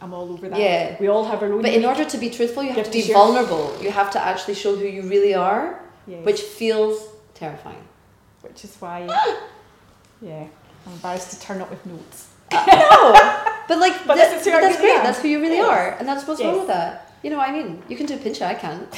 I'm 0.00 0.14
all 0.14 0.30
over 0.32 0.48
that. 0.48 0.58
Yeah. 0.58 0.96
We 1.00 1.08
all 1.08 1.24
have 1.24 1.42
our 1.42 1.52
own. 1.52 1.62
But 1.62 1.72
in 1.74 1.84
order 1.84 2.04
to 2.04 2.18
be 2.18 2.30
truthful, 2.30 2.62
you 2.62 2.68
have, 2.70 2.78
have 2.78 2.86
to 2.86 2.92
be 2.92 3.12
vulnerable. 3.12 3.76
You 3.82 3.90
have 3.90 4.10
to 4.12 4.20
actually 4.24 4.54
show 4.54 4.76
who 4.76 4.86
you 4.86 5.02
really 5.02 5.34
are, 5.34 5.80
Yes. 6.06 6.24
which 6.24 6.40
feels 6.40 7.02
terrifying. 7.34 7.84
which 8.42 8.64
is 8.64 8.76
why, 8.78 9.00
yeah, 10.22 10.46
I'm 10.86 10.92
embarrassed 10.92 11.32
to 11.32 11.40
turn 11.40 11.60
up 11.60 11.68
with 11.70 11.84
notes. 11.84 12.27
No, 12.52 13.12
but 13.68 13.78
like, 13.78 14.06
But 14.06 14.14
th- 14.16 14.30
this 14.30 14.44
but 14.44 14.60
that's 14.60 14.80
great. 14.80 15.02
That's 15.02 15.20
who 15.20 15.28
you 15.28 15.40
really 15.40 15.56
Yes. 15.56 15.68
are, 15.68 15.96
and 15.98 16.06
that's 16.08 16.26
what's 16.26 16.40
wrong 16.40 16.50
Yes. 16.54 16.58
with 16.60 16.68
that. 16.68 17.12
You 17.22 17.30
know, 17.30 17.36
what 17.38 17.48
I 17.48 17.52
mean, 17.52 17.82
you 17.88 17.96
can 17.96 18.06
do 18.06 18.16
pincha, 18.16 18.42
I 18.46 18.54
can't. 18.54 18.88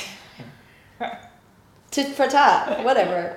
Tit 1.91 2.09
for 2.15 2.29
tat, 2.29 2.85
whatever. 2.85 3.37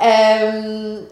Um, 0.00 1.06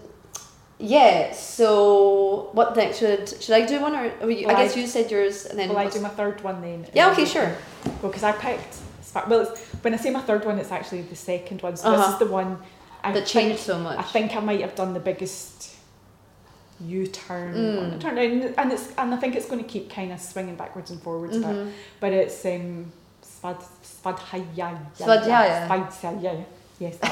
yeah. 0.79 1.33
So 1.33 2.49
what 2.53 2.75
next? 2.77 2.99
Should 2.99 3.29
should 3.43 3.55
I 3.55 3.65
do 3.65 3.81
one 3.81 3.95
or? 3.95 4.11
or 4.23 4.31
you, 4.31 4.47
Well, 4.49 4.57
I 4.57 4.65
guess 4.65 4.77
I- 4.77 4.81
you 4.81 4.87
said 4.89 5.11
yours, 5.11 5.47
and 5.47 5.57
then. 5.59 5.69
Will 5.69 5.79
I 5.79 5.89
do 5.89 6.01
my 6.01 6.09
third 6.09 6.43
one 6.43 6.61
then? 6.63 6.87
yeah. 6.93 7.11
Okay. 7.13 7.27
Sure. 7.27 7.55
Well, 8.03 8.11
because 8.11 8.25
I 8.25 8.33
picked. 8.33 8.77
Well, 9.29 9.43
it's, 9.43 9.61
when 9.83 9.95
I 9.95 9.99
say 9.99 10.11
my 10.11 10.21
third 10.23 10.45
one, 10.45 10.59
it's 10.59 10.73
actually 10.73 11.03
the 11.03 11.15
second 11.15 11.63
one. 11.63 11.77
So 11.77 11.93
this 11.93 12.01
Uh-huh. 12.01 12.13
is 12.15 12.19
the 12.19 12.27
one 12.27 12.59
I 13.05 13.13
that 13.13 13.29
think, 13.29 13.29
changed 13.29 13.61
so 13.63 13.79
much. 13.79 13.97
I 13.97 14.03
think 14.03 14.35
I 14.35 14.41
might 14.41 14.61
have 14.61 14.75
done 14.75 14.93
the 14.95 14.99
biggest 15.01 15.74
U-turn 16.87 17.49
on 17.55 17.91
Mm. 17.93 18.01
turn, 18.01 18.19
and, 18.19 18.55
and 18.59 18.73
it's 18.73 18.93
and 18.99 19.15
I 19.15 19.17
think 19.17 19.35
it's 19.37 19.47
going 19.47 19.63
to 19.63 19.69
keep 19.69 19.91
kind 19.91 20.13
of 20.13 20.21
swinging 20.21 20.57
backwards 20.57 20.91
and 20.91 21.01
forwards 21.03 21.37
a 21.37 21.41
bit. 21.41 21.49
Mhm. 21.49 21.71
But 22.01 22.13
it's 22.13 22.45
um, 22.45 22.93
Svad 23.23 23.63
Svadhyaya. 23.83 24.79
Svadhyaya. 24.99 25.69
Svadhyaya. 25.69 26.45
Yes. 26.79 26.97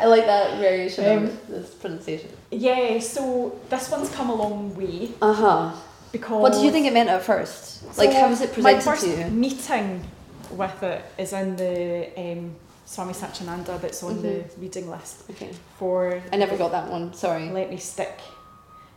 I 0.00 0.06
like 0.06 0.26
that 0.26 0.58
variation 0.58 1.04
Um, 1.18 1.24
of 1.24 1.46
this 1.48 1.70
pronunciation. 1.74 2.30
yeah. 2.50 2.98
So 2.98 3.58
this 3.70 3.90
one's 3.90 4.10
come 4.10 4.30
a 4.30 4.34
long 4.34 4.74
way 4.76 5.10
Uh 5.22 5.32
huh. 5.32 5.72
because. 6.12 6.42
What 6.42 6.52
did 6.52 6.62
you 6.64 6.70
think 6.70 6.86
it 6.86 6.92
meant 6.92 7.08
at 7.08 7.22
first? 7.22 7.62
like, 7.98 8.12
how 8.12 8.28
was 8.28 8.40
it 8.40 8.50
my 8.58 8.74
presented 8.74 8.82
first 8.84 9.04
to 9.04 9.10
you? 9.10 9.26
meeting 9.30 10.02
with 10.50 10.82
it 10.82 11.02
is 11.18 11.32
in 11.32 11.56
the 11.56 12.08
um, 12.16 12.54
Swami 12.86 13.12
Satchidananda 13.12 13.80
that's 13.80 14.02
on 14.02 14.22
the 14.22 14.28
Mhm. 14.28 14.60
reading 14.62 14.88
list 14.90 15.16
Okay. 15.30 15.50
for. 15.78 16.22
I 16.32 16.36
never 16.36 16.56
got 16.56 16.70
that 16.70 16.88
one. 16.88 17.12
Sorry. 17.14 17.50
Let 17.50 17.68
me 17.70 17.76
stick. 17.76 18.18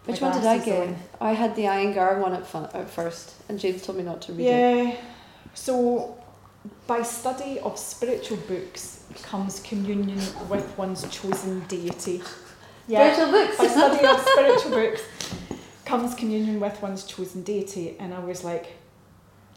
Which 0.06 0.22
one 0.22 0.32
did 0.34 0.46
I 0.46 0.58
get? 0.60 0.88
on. 0.88 0.96
I 1.20 1.34
had 1.34 1.56
the 1.56 1.64
Iyengar 1.64 2.20
one 2.22 2.34
at, 2.34 2.46
fu- 2.48 2.70
at 2.82 2.90
first, 2.90 3.34
and 3.50 3.60
James 3.60 3.82
told 3.86 3.98
me 3.98 4.04
not 4.04 4.22
to 4.24 4.34
read 4.34 4.46
it. 4.48 4.86
Yeah. 4.88 4.96
So, 5.54 6.16
by 6.88 7.02
study 7.04 7.60
of 7.60 7.78
spiritual 7.78 8.38
books 8.48 9.02
comes 9.24 9.60
communion 9.60 10.22
with 10.50 10.68
one's 10.78 11.04
chosen 11.10 11.62
deity. 11.68 12.22
Yeah. 12.88 13.14
Spiritual 13.14 13.32
books. 13.38 13.58
by 13.60 13.68
study 13.68 14.06
of 14.08 14.20
spiritual 14.22 14.72
books 14.72 15.02
comes 15.86 16.16
communion 16.16 16.60
with 16.60 16.82
one's 16.82 17.04
chosen 17.04 17.44
deity, 17.44 17.96
and 18.00 18.14
I 18.16 18.20
was 18.20 18.44
like, 18.44 18.66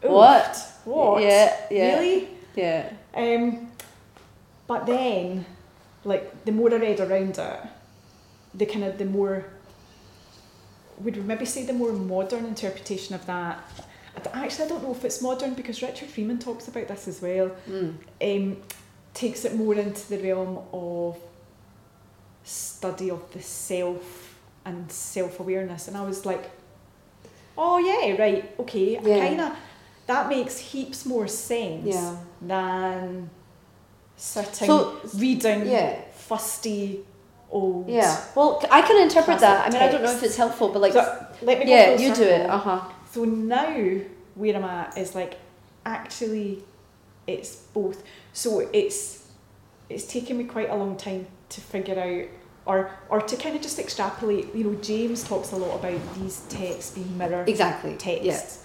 What? 0.03 0.55
What? 0.85 1.23
Yeah, 1.23 1.55
yeah. 1.71 1.93
Really? 1.99 2.27
Yeah. 2.55 2.89
Um, 3.15 3.71
but 4.67 4.85
then, 4.85 5.45
like 6.03 6.45
the 6.45 6.51
more 6.51 6.71
I 6.73 6.77
read 6.77 6.99
around 6.99 7.37
it, 7.37 7.59
the 8.53 8.65
kind 8.65 8.85
of 8.85 8.97
the 8.97 9.05
more 9.05 9.45
would 10.99 11.17
we 11.17 11.23
maybe 11.23 11.45
say 11.45 11.65
the 11.65 11.73
more 11.73 11.91
modern 11.91 12.45
interpretation 12.45 13.15
of 13.15 13.25
that. 13.25 13.63
Actually, 14.31 14.65
I 14.65 14.67
don't 14.69 14.83
know 14.83 14.91
if 14.91 15.03
it's 15.03 15.21
modern 15.21 15.53
because 15.55 15.81
Richard 15.81 16.07
Freeman 16.09 16.37
talks 16.39 16.67
about 16.67 16.87
this 16.87 17.07
as 17.07 17.21
well. 17.21 17.51
Mm. 17.67 17.95
Um, 18.21 18.57
takes 19.13 19.43
it 19.43 19.55
more 19.55 19.73
into 19.75 20.07
the 20.09 20.17
realm 20.19 20.59
of 20.71 21.17
study 22.43 23.09
of 23.09 23.31
the 23.33 23.41
self 23.41 24.37
and 24.65 24.91
self 24.91 25.39
awareness, 25.39 25.87
and 25.87 25.97
I 25.97 26.03
was 26.03 26.25
like, 26.25 26.49
oh 27.57 27.77
yeah, 27.79 28.15
right, 28.21 28.53
okay, 28.59 28.99
Yeah. 29.03 29.27
kind 29.27 29.41
of. 29.41 29.57
That 30.05 30.27
makes 30.29 30.57
heaps 30.59 31.05
more 31.05 31.27
sense 31.27 31.85
Yeah. 31.87 32.17
than 32.41 33.29
sitting 34.17 34.67
So- 34.67 34.99
reading 35.15 35.67
Yeah. 35.67 35.99
fusty 36.15 37.05
old. 37.51 37.87
Yeah. 37.89 38.17
Well, 38.35 38.61
I 38.71 38.81
can 38.81 39.01
interpret 39.01 39.39
that. 39.39 39.67
I 39.67 39.69
mean, 39.73 39.81
I 39.81 39.91
don't 39.91 40.03
know 40.03 40.11
if 40.11 40.23
it's 40.23 40.35
helpful, 40.37 40.69
but 40.69 40.81
like, 40.81 40.93
So 40.93 41.27
let 41.41 41.59
me 41.59 41.65
go 41.65 41.71
yeah, 41.71 41.91
you 41.97 42.13
do 42.13 42.23
it. 42.23 42.49
Uh 42.49 42.57
huh. 42.57 42.81
So 43.11 43.25
now 43.25 43.75
where 44.35 44.55
I'm 44.55 44.63
at 44.63 44.97
is 44.97 45.13
like 45.15 45.37
actually 45.85 46.63
it's 47.27 47.55
both. 47.55 48.03
So 48.33 48.67
it's 48.73 49.23
it's 49.89 50.05
taken 50.05 50.37
me 50.37 50.45
quite 50.45 50.69
a 50.69 50.75
long 50.75 50.95
time 50.97 51.27
to 51.49 51.61
figure 51.61 51.99
out 51.99 52.27
or 52.65 52.89
or 53.09 53.21
to 53.21 53.35
kind 53.37 53.55
of 53.55 53.61
just 53.61 53.77
extrapolate. 53.79 54.53
You 54.55 54.63
know, 54.63 54.75
James 54.81 55.23
talks 55.23 55.51
a 55.51 55.55
lot 55.57 55.75
about 55.79 55.99
these 56.15 56.39
texts 56.49 56.91
being 56.95 57.17
mirror 57.17 57.43
Exactly. 57.47 57.95
texts. 57.97 58.59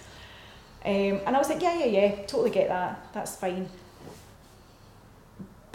Yeah. 0.84 0.90
Um, 0.90 1.20
and 1.26 1.36
I 1.36 1.38
was 1.38 1.48
like, 1.50 1.60
yeah, 1.60 1.76
yeah, 1.80 1.86
yeah, 1.86 2.14
totally 2.26 2.50
get 2.50 2.68
that. 2.68 3.08
That's 3.12 3.36
fine. 3.36 3.68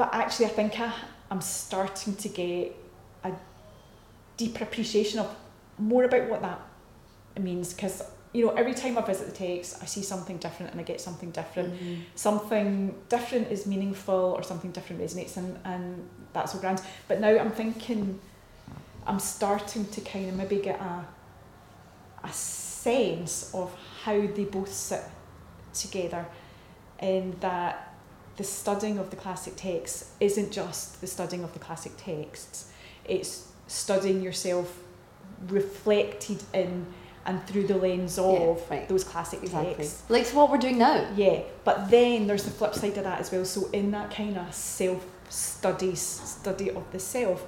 But 0.04 0.16
actually, 0.16 0.48
I 0.48 0.50
think 0.50 0.78
I, 0.82 0.92
I'm 1.32 1.40
starting 1.40 2.14
to 2.18 2.28
get 2.28 2.76
a 3.24 3.32
deeper 4.36 4.66
appreciation 4.66 5.20
of 5.22 5.34
more 5.78 6.04
about 6.04 6.28
what 6.30 6.42
that 6.42 6.60
means 7.40 7.74
because 7.74 8.04
you 8.34 8.46
know 8.46 8.52
every 8.52 8.74
time 8.74 8.98
I 8.98 9.02
visit 9.02 9.28
the 9.28 9.32
text, 9.34 9.78
I 9.82 9.86
see 9.86 10.02
something 10.02 10.36
different 10.40 10.74
and 10.74 10.82
I 10.82 10.84
get 10.84 11.00
something 11.00 11.32
different. 11.32 11.74
Mhm. 11.80 12.02
Something 12.16 12.94
different 13.08 13.50
is 13.50 13.66
meaningful 13.66 14.14
or 14.38 14.44
something 14.44 14.72
different 14.72 15.02
resonates, 15.02 15.38
and, 15.38 15.58
and 15.64 16.06
that's 16.34 16.54
all 16.54 16.60
grand. 16.60 16.82
But 17.08 17.22
now 17.22 17.30
I'm 17.40 17.52
thinking, 17.52 18.20
I'm 19.08 19.20
starting 19.20 19.86
to 19.86 20.02
kind 20.02 20.28
of 20.28 20.36
maybe 20.36 20.58
get 20.58 20.82
a 20.82 21.06
a 22.26 22.34
sense 22.34 23.54
of 23.54 23.74
how 24.04 24.20
they 24.20 24.44
both 24.44 24.74
sit 24.74 25.04
together, 25.74 26.26
and 27.00 27.40
that 27.40 27.93
the 28.38 28.44
studying 28.44 28.98
of 28.98 29.10
the 29.10 29.16
classic 29.16 29.54
texts 29.56 30.12
isn't 30.20 30.52
just 30.52 31.02
the 31.02 31.08
studying 31.08 31.44
of 31.44 31.54
the 31.54 31.60
classic 31.60 31.94
texts; 31.98 32.72
it's 33.06 33.48
studying 33.68 34.22
yourself 34.22 34.80
reflected 35.48 36.42
in 36.54 36.86
and 37.26 37.46
through 37.48 37.66
the 37.68 37.76
lens 37.78 38.18
of 38.20 38.60
Yeah, 38.70 38.76
right. 38.78 38.90
those 38.90 39.04
classic 39.04 39.42
Exactly. 39.44 39.76
texts. 39.76 40.04
Like 40.10 40.26
so 40.26 40.38
what 40.38 40.52
we're 40.52 40.58
doing 40.58 40.78
now. 40.78 41.08
Yeah, 41.16 41.42
but 41.64 41.90
then 41.90 42.28
there's 42.28 42.44
the 42.44 42.52
flip 42.52 42.74
side 42.76 42.98
of 42.98 43.04
that 43.06 43.20
as 43.20 43.32
well. 43.32 43.46
So 43.46 43.70
in 43.72 43.92
that 43.92 44.12
kind 44.12 44.38
of 44.38 44.54
self 44.54 45.06
study, 45.30 45.96
study 45.96 46.70
of 46.72 46.92
the 46.92 47.00
self, 47.00 47.46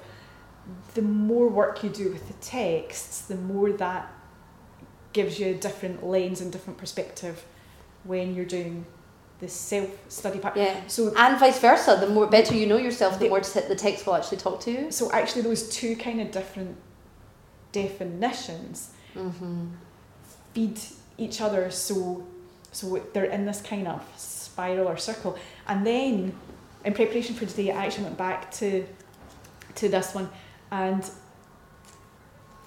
the 0.94 1.02
more 1.02 1.48
work 1.48 1.84
you 1.84 1.90
do 1.90 2.10
with 2.10 2.26
the 2.26 2.34
texts, 2.34 3.20
the 3.22 3.36
more 3.36 3.70
that 3.72 4.10
gives 5.12 5.38
you 5.38 5.48
a 5.48 5.54
different 5.54 6.04
lens 6.06 6.40
and 6.40 6.50
different 6.50 6.78
perspective 6.78 7.44
when 8.04 8.34
you're 8.34 8.44
doing 8.44 8.86
the 9.40 9.48
self 9.48 9.88
study 10.08 10.38
part. 10.38 10.56
Yeah. 10.56 10.80
So 10.86 11.12
And 11.16 11.38
vice 11.38 11.58
versa. 11.58 11.96
The 12.00 12.08
more 12.08 12.26
better 12.26 12.54
you 12.54 12.66
know 12.66 12.78
yourself, 12.78 13.14
the 13.18 13.24
The- 13.24 13.28
more 13.28 13.40
the 13.40 13.74
text 13.76 14.06
will 14.06 14.14
actually 14.14 14.38
talk 14.38 14.60
to 14.60 14.70
you. 14.70 14.90
so 14.90 15.10
actually 15.12 15.42
those 15.42 15.68
two 15.68 15.94
kind 15.96 16.20
of 16.20 16.30
different 16.30 16.76
definitions 17.72 18.90
Mm-hmm. 19.14 19.68
feed 20.52 20.78
each 21.16 21.40
other 21.40 21.70
so 21.70 22.26
so 22.70 23.02
they're 23.14 23.24
in 23.36 23.46
this 23.46 23.62
kind 23.62 23.88
of 23.88 24.02
spiral 24.18 24.86
or 24.88 24.98
circle 24.98 25.38
and 25.66 25.86
then 25.86 26.34
in 26.84 26.92
preparation 26.92 27.34
for 27.34 27.46
today 27.46 27.70
I 27.70 27.86
actually 27.86 28.04
went 28.04 28.18
back 28.18 28.50
to 28.60 28.84
to 29.76 29.88
this 29.88 30.14
one 30.14 30.28
and 30.70 31.02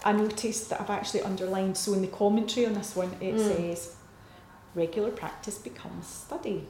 I 0.03 0.11
noticed 0.13 0.69
that 0.71 0.81
I've 0.81 0.89
actually 0.89 1.21
underlined 1.21 1.77
so 1.77 1.93
in 1.93 2.01
the 2.01 2.07
commentary 2.07 2.65
on 2.65 2.73
this 2.73 2.95
one 2.95 3.11
it 3.21 3.35
Mm. 3.35 3.47
says 3.47 3.95
regular 4.75 5.11
practice 5.11 5.57
becomes 5.57 6.05
study 6.05 6.65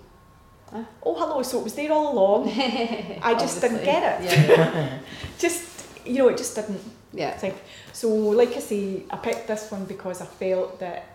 oh 1.03 1.15
hello 1.15 1.41
so 1.41 1.59
it 1.59 1.63
was 1.63 1.73
there 1.73 1.91
all 1.91 2.13
along 2.13 2.47
I 3.21 3.35
just 3.39 3.59
didn't 3.61 3.83
get 3.83 4.21
it. 4.21 4.49
Yeah. 4.49 4.99
just 5.39 5.63
you 6.05 6.19
know 6.19 6.27
it 6.29 6.37
just 6.37 6.55
didn't 6.55 6.81
yeah. 7.13 7.31
think. 7.31 7.55
So, 7.91 8.07
like 8.09 8.49
I 8.55 8.59
say, 8.59 9.03
I 9.09 9.17
picked 9.17 9.47
this 9.47 9.71
one 9.71 9.85
because 9.85 10.21
I 10.21 10.25
felt 10.25 10.79
that 10.79 11.05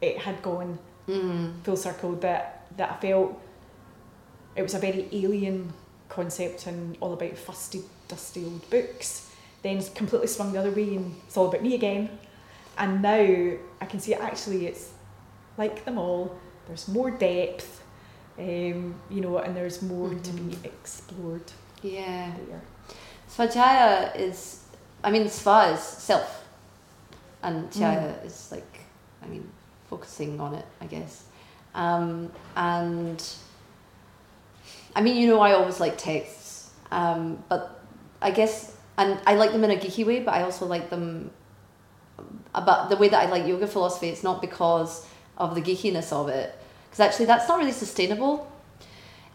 it 0.00 0.18
had 0.18 0.42
gone 0.42 0.78
Mm. 1.06 1.62
full 1.62 1.76
circle. 1.76 2.12
That 2.16 2.66
that 2.76 2.90
I 2.92 2.96
felt 2.96 3.38
it 4.56 4.62
was 4.62 4.74
a 4.74 4.78
very 4.78 5.06
alien 5.12 5.72
concept 6.08 6.66
and 6.66 6.96
all 7.00 7.12
about 7.12 7.36
fusty, 7.36 7.82
dusty 8.08 8.44
old 8.44 8.68
books. 8.70 9.30
Then 9.62 9.82
completely 9.94 10.28
swung 10.28 10.52
the 10.52 10.58
other 10.58 10.70
way 10.70 10.96
and 10.96 11.14
it's 11.26 11.36
all 11.36 11.48
about 11.48 11.62
me 11.62 11.74
again. 11.74 12.08
And 12.76 13.02
now 13.02 13.56
I 13.80 13.86
can 13.86 14.00
see 14.00 14.14
actually 14.14 14.66
it's 14.66 14.90
like 15.56 15.84
them 15.84 15.98
all. 15.98 16.36
There's 16.66 16.88
more 16.88 17.10
depth, 17.10 17.82
um, 18.38 18.94
you 19.10 19.20
know, 19.20 19.38
and 19.38 19.56
there's 19.56 19.82
more 19.82 20.08
to 20.14 20.30
be 20.32 20.56
explored 20.64 21.52
Yeah. 21.82 22.32
there. 22.48 22.62
Svajaya 23.28 24.16
is, 24.16 24.60
I 25.02 25.10
mean, 25.10 25.24
Sva 25.24 25.74
is 25.74 25.80
self, 25.80 26.44
and 27.42 27.70
Jaya 27.72 28.14
is 28.24 28.48
like, 28.50 28.78
I 29.22 29.26
mean, 29.26 29.50
focusing 29.90 30.40
on 30.40 30.54
it, 30.54 30.64
I 30.80 30.86
guess. 30.86 31.24
Um, 31.74 32.30
and 32.56 33.22
I 34.96 35.02
mean, 35.02 35.16
you 35.16 35.26
know, 35.26 35.40
I 35.40 35.52
always 35.52 35.80
like 35.80 35.98
texts, 35.98 36.70
um, 36.90 37.42
but 37.48 37.80
I 38.22 38.30
guess, 38.30 38.76
and 38.96 39.18
I 39.26 39.34
like 39.34 39.52
them 39.52 39.64
in 39.64 39.70
a 39.72 39.76
geeky 39.76 40.06
way, 40.06 40.20
but 40.20 40.32
I 40.34 40.42
also 40.42 40.66
like 40.66 40.88
them 40.90 41.30
about 42.54 42.88
the 42.90 42.96
way 42.96 43.08
that 43.08 43.26
I 43.26 43.28
like 43.28 43.46
yoga 43.46 43.66
philosophy. 43.66 44.08
It's 44.08 44.22
not 44.22 44.40
because 44.40 45.04
of 45.38 45.54
the 45.54 45.60
geekiness 45.62 46.12
of 46.12 46.28
it, 46.28 46.54
because 46.86 47.00
actually 47.00 47.26
that's 47.26 47.48
not 47.48 47.58
really 47.58 47.72
sustainable. 47.72 48.50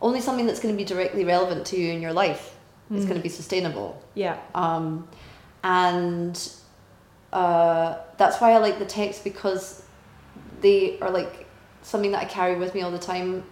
Only 0.01 0.21
something 0.21 0.45
that's 0.45 0.59
going 0.59 0.73
to 0.73 0.77
be 0.77 0.85
directly 0.85 1.25
relevant 1.25 1.65
to 1.67 1.77
you 1.77 1.91
in 1.91 2.01
your 2.01 2.13
life 2.13 2.55
is 2.91 3.03
Mm. 3.03 3.07
going 3.07 3.19
to 3.19 3.23
be 3.23 3.29
sustainable. 3.29 4.01
Yeah. 4.15 4.37
Um, 4.55 5.07
and 5.63 6.51
uh, 7.33 7.97
that's 8.17 8.39
why 8.41 8.51
I 8.53 8.57
like 8.57 8.79
the 8.79 8.85
text 8.85 9.23
because 9.23 9.83
they 10.61 10.99
are 10.99 11.11
like 11.11 11.45
something 11.81 12.11
that 12.11 12.21
I 12.23 12.25
carry 12.25 12.55
with 12.55 12.73
me 12.73 12.81
all 12.81 12.91
the 12.91 12.97
time 12.97 13.43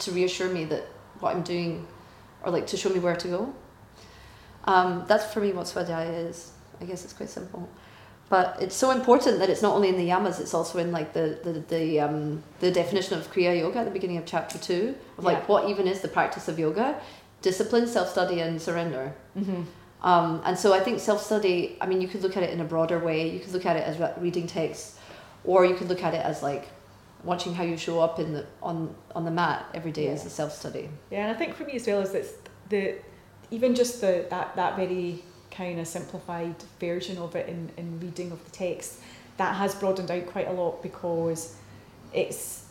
to 0.00 0.10
reassure 0.12 0.48
me 0.50 0.64
that 0.66 0.84
what 1.20 1.34
I'm 1.34 1.42
doing 1.42 1.86
or 2.42 2.50
like 2.52 2.66
to 2.68 2.76
show 2.76 2.90
me 2.90 2.98
where 2.98 3.16
to 3.16 3.28
go. 3.28 3.54
Um, 4.64 5.04
that's 5.06 5.32
for 5.32 5.40
me 5.40 5.52
what 5.52 5.66
Swadhyaya 5.66 6.28
is. 6.28 6.52
I 6.80 6.84
guess 6.84 7.04
it's 7.04 7.12
quite 7.14 7.30
simple. 7.30 7.68
But 8.28 8.56
it's 8.60 8.74
so 8.74 8.90
important 8.90 9.38
that 9.38 9.48
it's 9.50 9.62
not 9.62 9.74
only 9.76 9.88
in 9.88 9.96
the 9.96 10.08
yamas, 10.08 10.40
it's 10.40 10.52
also 10.54 10.78
in 10.78 10.90
like 10.90 11.12
the 11.12 11.38
the 11.44 11.52
the, 11.68 12.00
um, 12.00 12.42
the 12.60 12.70
definition 12.72 13.16
of 13.18 13.32
Kriya 13.32 13.58
Yoga 13.60 13.78
at 13.80 13.84
the 13.84 13.90
beginning 13.92 14.16
of 14.16 14.26
chapter 14.26 14.58
two 14.58 14.94
of 15.16 15.24
like 15.24 15.38
Yeah. 15.38 15.46
what 15.46 15.68
even 15.70 15.86
is 15.86 16.00
the 16.00 16.08
practice 16.08 16.48
of 16.48 16.58
yoga, 16.58 17.00
discipline, 17.42 17.86
self 17.86 18.08
study, 18.10 18.40
and 18.40 18.60
surrender. 18.60 19.14
Mm-hmm. 19.38 19.62
Um, 20.02 20.42
and 20.44 20.58
so 20.58 20.74
I 20.74 20.80
think 20.80 20.98
self 21.00 21.22
study, 21.22 21.76
I 21.80 21.86
mean, 21.86 22.00
you 22.00 22.08
could 22.08 22.22
look 22.22 22.36
at 22.36 22.42
it 22.42 22.50
in 22.50 22.60
a 22.60 22.64
broader 22.64 22.98
way. 22.98 23.30
You 23.30 23.38
could 23.40 23.52
look 23.52 23.66
at 23.66 23.76
it 23.76 23.84
as 23.86 23.98
re- 23.98 24.12
reading 24.18 24.46
texts 24.46 24.98
or 25.44 25.64
you 25.64 25.74
could 25.76 25.88
look 25.88 26.02
at 26.02 26.12
it 26.12 26.24
as 26.24 26.42
like 26.42 26.68
watching 27.22 27.54
how 27.54 27.62
you 27.62 27.76
show 27.76 28.00
up 28.00 28.18
in 28.18 28.32
the 28.32 28.44
on 28.62 28.92
on 29.14 29.24
the 29.24 29.30
mat 29.30 29.64
every 29.72 29.92
day 29.92 30.08
as 30.08 30.22
Yeah. 30.22 30.26
a 30.26 30.30
self 30.30 30.52
study. 30.52 30.88
Yeah, 31.12 31.22
and 31.28 31.30
I 31.30 31.38
think 31.38 31.54
for 31.54 31.64
me 31.64 31.74
as 31.74 31.86
well 31.86 32.00
is 32.00 32.12
it's 32.14 32.32
the 32.68 32.96
even 33.52 33.76
just 33.76 34.00
the 34.00 34.26
that 34.30 34.56
that 34.56 34.74
very 34.76 35.22
kind 35.56 35.78
of 35.80 35.86
simplified 35.86 36.54
version 36.80 37.18
of 37.18 37.34
it 37.36 37.48
in, 37.48 37.70
in 37.76 37.98
reading 38.00 38.30
of 38.32 38.44
the 38.44 38.50
text 38.50 39.00
that 39.36 39.54
has 39.56 39.74
broadened 39.74 40.10
out 40.10 40.26
quite 40.26 40.48
a 40.48 40.52
lot 40.52 40.82
because 40.82 41.56
it's 42.12 42.64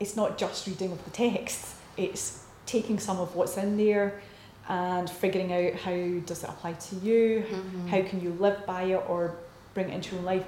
it's 0.00 0.16
not 0.16 0.36
just 0.38 0.66
reading 0.66 0.90
of 0.92 1.04
the 1.04 1.10
text 1.10 1.74
it's 1.96 2.44
taking 2.66 2.98
some 2.98 3.18
of 3.20 3.34
what's 3.36 3.56
in 3.56 3.76
there 3.76 4.20
and 4.68 5.08
figuring 5.10 5.52
out 5.52 5.74
how 5.80 5.92
does 6.26 6.42
it 6.44 6.48
apply 6.50 6.72
to 6.72 6.96
you 6.96 7.44
Mm-hmm. 7.50 7.86
how 7.88 8.02
can 8.02 8.20
you 8.20 8.30
live 8.40 8.64
by 8.66 8.82
it 8.84 9.02
or 9.08 9.34
bring 9.74 9.90
it 9.90 9.94
into 9.94 10.10
your 10.12 10.20
own 10.20 10.24
life 10.26 10.44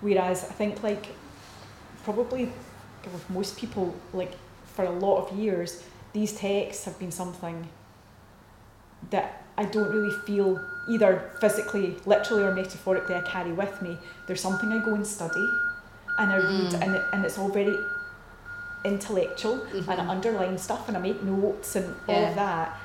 whereas 0.00 0.44
i 0.44 0.52
think 0.60 0.82
like 0.82 1.06
probably 2.04 2.50
with 3.12 3.30
most 3.30 3.56
people 3.58 3.94
like 4.12 4.32
for 4.74 4.84
a 4.84 4.90
lot 4.90 5.16
of 5.28 5.36
years 5.38 5.82
these 6.12 6.32
texts 6.32 6.84
have 6.84 6.98
been 6.98 7.12
something 7.12 7.68
that 9.10 9.44
i 9.56 9.64
don't 9.64 9.90
really 9.90 10.16
feel 10.26 10.58
either 10.88 11.30
physically 11.40 11.96
literally 12.06 12.42
or 12.44 12.54
metaphorically 12.54 13.14
i 13.14 13.20
carry 13.20 13.52
with 13.52 13.80
me 13.82 13.98
there's 14.26 14.40
something 14.40 14.70
i 14.72 14.78
go 14.84 14.94
and 14.94 15.06
study 15.06 15.48
and 16.18 16.32
i 16.32 16.36
read 16.36 16.72
Mm. 16.72 16.82
and, 16.82 16.94
it, 16.96 17.02
and 17.12 17.24
it's 17.24 17.38
all 17.38 17.48
very 17.50 17.76
intellectual 18.84 19.58
Mhm. 19.58 19.88
and 19.88 20.00
I 20.00 20.08
underline 20.08 20.56
stuff 20.58 20.88
and 20.88 20.96
I 20.96 21.00
make 21.00 21.22
notes 21.22 21.74
and 21.76 21.94
all 22.08 22.24
of 22.24 22.34
that. 22.36 22.78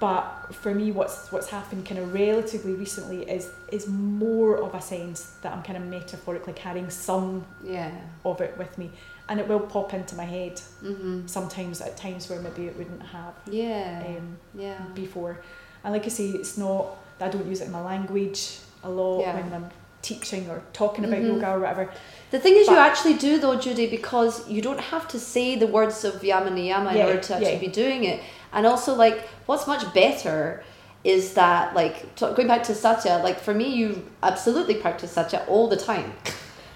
But 0.00 0.24
for 0.62 0.72
me, 0.74 0.92
what's 0.92 1.32
what's 1.32 1.48
happened 1.48 1.84
kind 1.86 1.98
of 2.00 2.12
relatively 2.14 2.72
recently 2.74 3.22
is 3.28 3.50
is 3.72 3.86
more 3.88 4.56
of 4.56 4.74
a 4.74 4.80
sense 4.80 5.18
that 5.42 5.52
I'm 5.52 5.62
kind 5.62 5.76
of 5.76 5.84
metaphorically 5.84 6.52
carrying 6.52 6.88
some 6.90 7.44
Yeah. 7.64 7.90
of 8.24 8.40
it 8.40 8.56
with 8.58 8.76
me, 8.78 8.90
and 9.28 9.40
it 9.40 9.48
will 9.48 9.60
pop 9.60 9.92
into 9.94 10.14
my 10.14 10.24
head 10.24 10.60
Mm-hmm. 10.84 11.26
sometimes 11.26 11.80
at 11.80 11.96
times 11.96 12.28
where 12.30 12.40
maybe 12.40 12.66
it 12.66 12.76
wouldn't 12.78 13.02
have 13.02 13.34
Yeah. 13.46 14.04
um, 14.06 14.36
yeah. 14.54 14.78
before. 14.94 15.38
And 15.84 15.92
like 15.92 16.04
I 16.04 16.08
say, 16.08 16.26
it's 16.28 16.56
not 16.58 16.86
that 17.18 17.26
I 17.26 17.36
don't 17.36 17.46
use 17.46 17.60
it 17.60 17.66
in 17.66 17.72
my 17.72 17.82
language 17.82 18.58
a 18.82 18.88
lot 18.90 19.20
Yeah. 19.20 19.34
when 19.34 19.52
I'm 19.52 19.70
teaching 20.02 20.48
or 20.48 20.62
talking 20.72 21.04
about 21.04 21.18
Mhm. 21.20 21.26
yoga 21.26 21.50
or 21.54 21.60
whatever. 21.60 21.90
The 22.30 22.38
thing 22.38 22.54
is, 22.54 22.68
you 22.68 22.76
actually 22.76 23.14
do 23.14 23.38
though, 23.38 23.56
Judy, 23.56 23.86
because 23.86 24.48
you 24.48 24.62
don't 24.62 24.80
have 24.80 25.08
to 25.08 25.18
say 25.18 25.56
the 25.56 25.66
words 25.66 26.04
of 26.04 26.22
yama 26.22 26.50
niyama 26.50 26.94
in 26.94 27.02
order 27.06 27.18
to 27.20 27.34
actually 27.34 27.52
yeah. 27.54 27.58
be 27.58 27.66
doing 27.68 28.04
it. 28.04 28.20
And 28.52 28.66
also, 28.66 28.94
like, 28.94 29.26
what's 29.46 29.66
much 29.66 29.92
better 29.92 30.62
is 31.04 31.34
that, 31.34 31.74
like, 31.74 32.14
t- 32.16 32.26
going 32.36 32.48
back 32.48 32.62
to 32.64 32.74
satya, 32.74 33.20
like, 33.22 33.38
for 33.40 33.54
me, 33.54 33.68
you 33.68 34.04
absolutely 34.22 34.74
practice 34.74 35.12
satya 35.12 35.42
all 35.48 35.68
the 35.68 35.76
time. 35.76 36.12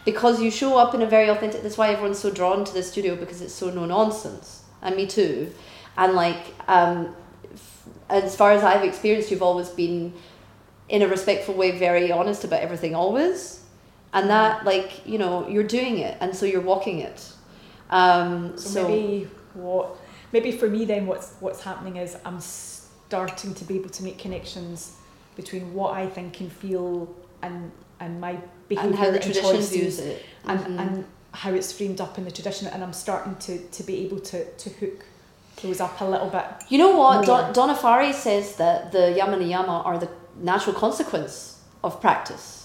Because 0.04 0.40
you 0.42 0.50
show 0.50 0.76
up 0.76 0.94
in 0.94 1.02
a 1.02 1.06
very 1.06 1.28
authentic. 1.28 1.62
That's 1.62 1.78
why 1.78 1.90
everyone's 1.90 2.18
so 2.18 2.30
drawn 2.30 2.64
to 2.64 2.72
the 2.74 2.82
studio 2.82 3.14
because 3.14 3.40
it's 3.40 3.54
so 3.54 3.70
no 3.70 3.84
nonsense, 3.84 4.62
and 4.82 4.96
me 4.96 5.06
too. 5.06 5.52
And 5.96 6.14
like, 6.14 6.42
um, 6.66 7.14
as 8.12 8.36
far 8.36 8.50
as 8.52 8.62
I've 8.62 8.84
experienced, 8.84 9.30
you've 9.30 9.42
always 9.50 9.68
been, 9.68 10.12
in 10.88 11.00
a 11.02 11.08
respectful 11.08 11.54
way, 11.54 11.70
very 11.78 12.12
honest 12.12 12.44
about 12.44 12.60
everything, 12.60 12.94
always. 12.94 13.60
And 14.14 14.28
that 14.28 14.64
like 14.72 14.90
you 15.06 15.18
know 15.22 15.48
you're 15.48 15.70
doing 15.78 15.96
it 15.98 16.14
and 16.20 16.36
so 16.36 16.44
you're 16.44 16.66
walking 16.74 16.98
it. 17.00 17.20
Um 17.90 18.52
So, 18.58 18.68
so, 18.68 18.88
maybe 18.88 19.28
what 19.54 19.86
maybe 20.34 20.50
for 20.60 20.68
me 20.68 20.84
then 20.84 21.06
what's 21.06 21.28
what's 21.40 21.62
happening 21.62 21.96
is 21.96 22.10
I'm 22.26 22.40
starting 22.40 23.54
to 23.54 23.64
be 23.64 23.74
able 23.80 23.88
to 23.98 24.02
make 24.04 24.18
connections 24.18 24.78
between 25.40 25.64
what 25.72 25.90
I 26.02 26.04
think 26.16 26.40
and 26.42 26.50
feel 26.52 27.08
and 27.46 27.72
and 28.00 28.20
my 28.20 28.36
behaviour 28.68 28.90
and 28.90 28.98
how 28.98 29.06
the 29.10 29.14
and 29.14 29.22
tradition 29.22 29.50
choices 29.50 29.70
views 29.70 29.98
it. 29.98 30.22
and, 30.50 30.58
Mhm. 30.60 30.78
and 30.82 31.04
how 31.42 31.50
it's 31.58 31.72
framed 31.72 32.00
up 32.00 32.18
in 32.18 32.24
the 32.24 32.30
tradition. 32.38 32.68
And 32.72 32.82
I'm 32.84 32.92
starting 32.92 33.34
to, 33.46 33.52
to 33.76 33.82
be 33.90 33.94
able 34.04 34.20
to, 34.30 34.38
to 34.62 34.68
hook 34.80 35.00
those 35.62 35.80
up 35.80 36.00
a 36.00 36.04
little 36.04 36.28
bit. 36.28 36.44
you 36.68 36.78
know 36.78 36.96
what. 36.96 37.24
Don, 37.26 37.52
Donna 37.52 37.74
Farhi 37.74 38.12
says 38.12 38.56
that 38.56 38.92
the 38.92 39.12
yama 39.12 39.36
niyama 39.36 39.84
are 39.86 39.98
the 39.98 40.08
natural 40.36 40.74
consequence 40.74 41.60
of 41.84 42.00
practice 42.00 42.58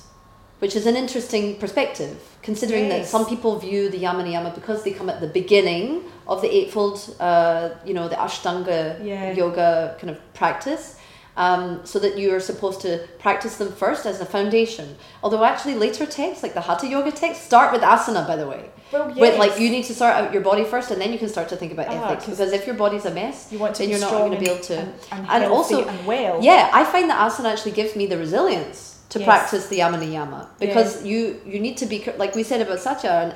which 0.60 0.76
is 0.76 0.88
an 0.88 0.96
interesting 0.96 1.56
perspective 1.60 2.18
considering 2.42 2.90
that 2.90 3.06
some 3.06 3.26
people 3.28 3.60
view 3.60 3.90
the 3.90 3.98
yama 3.98 4.24
niyama 4.24 4.54
because 4.56 4.84
they 4.84 4.92
come 4.92 5.08
at 5.10 5.20
the 5.22 5.28
beginning 5.28 6.02
of 6.28 6.42
the 6.42 6.50
eightfold 6.58 6.98
uh, 7.20 7.70
you 7.86 7.94
know 7.94 8.08
the 8.08 8.16
ashtanga 8.16 8.80
Yeah. 9.04 9.34
yoga 9.34 9.96
kind 10.00 10.10
of 10.10 10.18
practice 10.34 10.97
um, 11.38 11.82
so 11.86 12.00
that 12.00 12.18
you 12.18 12.34
are 12.36 12.40
supposed 12.42 12.82
to 12.82 13.08
practice 13.20 13.56
them 13.58 13.72
first 13.72 14.06
as 14.06 14.20
a 14.20 14.26
foundation. 14.26 14.88
Although 15.24 15.44
actually 15.46 15.76
later 15.76 16.06
texts, 16.06 16.42
like 16.44 16.54
the 16.54 16.62
Hatha 16.62 16.88
Yoga 16.88 17.12
text, 17.12 17.44
start 17.46 17.72
with 17.72 17.82
asana, 17.84 18.28
by 18.28 18.36
the 18.36 18.48
way. 18.48 18.64
Well, 18.92 19.14
With 19.24 19.38
like 19.38 19.60
you 19.60 19.70
need 19.70 19.86
to 19.86 19.94
sort 19.94 20.14
out 20.14 20.34
your 20.34 20.42
body 20.42 20.64
first, 20.64 20.92
and 20.92 21.00
then 21.02 21.12
you 21.14 21.20
can 21.20 21.30
start 21.30 21.48
to 21.50 21.58
think 21.58 21.72
about 21.74 21.88
Ah, 21.90 21.94
ethics. 21.96 22.26
'cause 22.26 22.38
Because 22.38 22.54
if 22.54 22.66
your 22.68 22.76
body's 22.76 23.06
a 23.06 23.12
mess, 23.12 23.48
you 23.52 23.60
want 23.60 23.76
to 23.76 23.84
then 23.84 23.90
you're 23.92 24.00
not 24.00 24.12
gonna 24.12 24.40
be 24.40 24.50
able 24.50 24.64
to- 24.72 24.80
and, 24.80 24.94
and, 25.12 25.28
and 25.30 25.44
also- 25.56 25.86
and 25.86 26.06
well. 26.08 26.40
yeah, 26.42 26.70
I 26.74 26.84
find 26.86 27.10
that 27.12 27.20
asana 27.26 27.52
actually 27.54 27.72
gives 27.82 27.96
me 27.96 28.06
the 28.08 28.18
resilience 28.18 28.80
to 29.10 29.20
Yes. 29.20 29.26
practice 29.26 29.66
the 29.68 29.78
yama 29.78 30.50
because 30.60 30.90
you 31.10 31.40
you 31.46 31.60
need 31.62 31.78
to 31.78 31.86
be 31.86 31.98
like 32.18 32.36
we 32.36 32.44
said 32.44 32.60
about 32.66 32.78
satya 32.88 33.10
and 33.24 33.32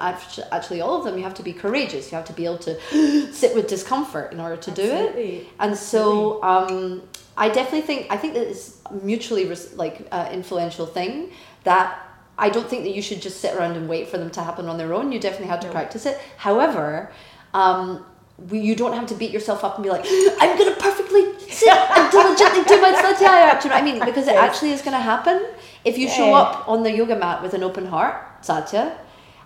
actually 0.51 0.81
all 0.81 0.95
of 0.99 1.05
them 1.05 1.15
you 1.17 1.23
have 1.23 1.33
to 1.41 1.43
be 1.49 1.53
courageous 1.53 2.11
you 2.11 2.15
have 2.17 2.25
to 2.31 2.33
be 2.33 2.43
able 2.49 2.57
to 2.57 2.73
sit 3.41 3.55
with 3.55 3.67
discomfort 3.67 4.33
in 4.33 4.39
order 4.41 4.57
to 4.57 4.69
do 4.71 4.83
it 4.83 5.47
and 5.61 5.77
so 5.77 6.43
um, 6.43 7.01
I 7.37 7.49
definitely 7.49 7.81
think 7.81 8.07
I 8.11 8.17
think 8.17 8.33
that 8.33 8.47
it's 8.47 8.77
a 8.85 8.93
mutually 8.93 9.45
res- 9.45 9.73
like 9.73 10.07
uh, 10.11 10.29
influential 10.31 10.85
thing 10.85 11.31
that 11.63 11.97
I 12.37 12.49
don't 12.49 12.67
think 12.67 12.83
that 12.83 12.93
you 12.95 13.01
should 13.01 13.21
just 13.21 13.39
sit 13.41 13.55
around 13.55 13.75
and 13.77 13.87
wait 13.87 14.07
for 14.07 14.17
them 14.17 14.29
to 14.31 14.41
happen 14.41 14.67
on 14.67 14.77
their 14.77 14.93
own. 14.93 15.11
You 15.11 15.19
definitely 15.19 15.47
have 15.47 15.59
to 15.61 15.67
No. 15.67 15.73
practice 15.73 16.05
it. 16.05 16.19
However, 16.37 17.11
um, 17.53 18.05
we, 18.49 18.59
you 18.59 18.75
don't 18.75 18.93
have 18.93 19.05
to 19.07 19.15
beat 19.15 19.31
yourself 19.31 19.63
up 19.63 19.75
and 19.75 19.83
be 19.83 19.89
like, 19.89 20.05
I'm 20.39 20.57
gonna 20.57 20.75
perfectly 20.75 21.23
sit 21.49 21.69
and 21.69 22.11
diligently 22.11 22.63
do 22.63 22.81
my 22.81 22.91
satyaya. 22.93 23.61
Do 23.61 23.67
you 23.67 23.69
know 23.69 23.75
what 23.75 23.81
I 23.81 23.81
mean? 23.81 23.99
Because 24.03 24.27
it 24.27 24.35
actually 24.35 24.71
is 24.71 24.81
gonna 24.81 24.99
happen 24.99 25.45
if 25.85 25.97
you 25.97 26.07
show 26.09 26.33
up 26.33 26.67
on 26.67 26.83
the 26.83 26.91
yoga 26.91 27.15
mat 27.15 27.41
with 27.43 27.53
an 27.53 27.63
open 27.63 27.85
heart, 27.85 28.15
satya, 28.41 28.97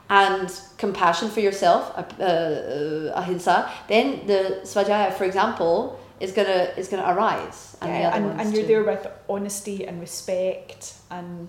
and 0.09 0.49
compassion 0.77 1.29
for 1.29 1.39
yourself, 1.41 1.91
uh, 1.97 2.23
uh, 2.23 3.11
ahimsa. 3.21 3.69
Then 3.89 4.25
the 4.27 4.59
svajaya, 4.63 5.13
for 5.13 5.23
example, 5.25 5.99
is 6.19 6.31
gonna 6.31 6.69
is 6.77 6.87
gonna 6.87 7.13
arise, 7.13 7.75
and 7.81 7.89
Yeah, 7.91 8.15
and, 8.15 8.39
and 8.41 8.53
you're 8.53 8.61
too. 8.63 8.67
there 8.67 8.83
with 8.83 9.05
honesty 9.29 9.85
and 9.85 9.99
respect 9.99 10.93
and 11.11 11.47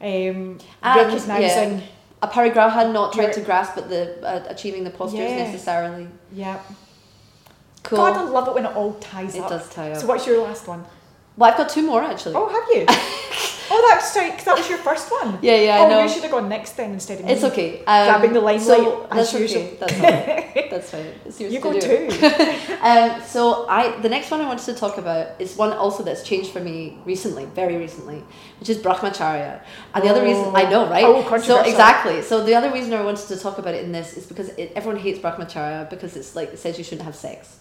um, 0.00 0.08
And, 0.08 0.62
recognizing. 0.82 1.82
aparigraha, 2.22 2.92
not 2.92 3.12
trying 3.12 3.32
to 3.32 3.40
grasp 3.40 3.76
at 3.78 3.88
the 3.88 4.20
uh, 4.26 4.44
achieving 4.48 4.84
the 4.84 4.90
postures 4.90 5.30
Yeah. 5.30 5.44
necessarily. 5.44 6.08
Yeah. 6.32 6.58
Cool. 7.82 7.98
God, 7.98 8.16
I 8.16 8.22
love 8.24 8.48
it 8.48 8.54
when 8.54 8.66
it 8.66 8.74
all 8.74 8.94
ties 8.94 9.34
it 9.36 9.42
up. 9.42 9.48
does 9.50 9.68
tie 9.70 9.92
up. 9.92 9.98
So, 10.00 10.06
what's 10.06 10.26
your 10.26 10.42
last 10.42 10.66
one? 10.66 10.84
well, 11.36 11.50
I've 11.50 11.56
got 11.58 11.68
two 11.68 11.82
more 11.82 12.02
actually. 12.02 12.34
Oh, 12.36 12.48
have 12.48 12.66
you? 12.74 12.86
oh, 13.70 13.88
that's 13.90 14.14
right, 14.16 14.32
'cause 14.32 14.44
that 14.44 14.56
was 14.56 14.68
your 14.68 14.78
first 14.78 15.10
one. 15.10 15.38
Yeah, 15.42 15.56
yeah, 15.56 15.78
oh, 15.80 15.86
I 15.86 15.88
know. 15.88 16.02
you 16.02 16.08
should 16.08 16.22
have 16.22 16.30
gone 16.32 16.48
next 16.48 16.72
then 16.76 16.92
instead 16.92 17.20
of 17.20 17.26
me. 17.26 17.32
It's 17.32 17.44
okay. 17.44 17.78
Um, 17.80 17.84
Grabbing 18.08 18.32
the 18.32 18.40
limelight 18.40 18.66
so 18.66 19.06
as 19.10 19.30
that's 19.32 19.40
usual. 19.40 19.62
okay. 19.62 19.76
That's 19.80 19.92
fine. 19.92 20.42
That's 20.70 20.90
fine. 20.90 21.06
It's 21.24 21.40
yours 21.40 21.52
You 21.52 21.60
to 21.60 21.62
go 21.62 21.72
do. 21.72 22.10
too. 22.10 22.76
Um, 22.82 23.20
so 23.22 23.66
I 23.68 23.98
the 24.00 24.08
next 24.08 24.30
one 24.30 24.40
I 24.40 24.46
wanted 24.46 24.64
to 24.66 24.74
talk 24.74 24.98
about 24.98 25.40
is 25.40 25.56
one 25.56 25.72
also 25.72 26.02
that's 26.04 26.22
changed 26.22 26.50
for 26.50 26.60
me 26.60 26.98
recently, 27.04 27.46
very 27.46 27.76
recently, 27.76 28.22
which 28.60 28.68
is 28.68 28.78
Brahmacharya. 28.78 29.60
And 29.94 30.04
the 30.04 30.08
other 30.08 30.22
reason 30.22 30.52
I 30.54 30.68
know, 30.70 30.88
right? 30.88 31.04
Oh, 31.04 31.22
controversial. 31.22 31.64
so 31.64 31.70
exactly. 31.70 32.22
So 32.22 32.44
the 32.44 32.54
other 32.54 32.70
reason 32.70 32.92
I 32.94 33.02
wanted 33.02 33.26
to 33.28 33.36
talk 33.38 33.58
about 33.58 33.74
it 33.74 33.84
in 33.84 33.92
this 33.92 34.16
is 34.16 34.26
because 34.26 34.50
it, 34.50 34.72
everyone 34.76 35.00
hates 35.00 35.18
Brahmacharya 35.18 35.90
because 35.90 36.16
it's 36.16 36.36
like 36.36 36.52
it 36.52 36.58
says 36.58 36.78
you 36.78 36.84
shouldn't 36.84 37.04
have 37.06 37.16
sex. 37.16 37.56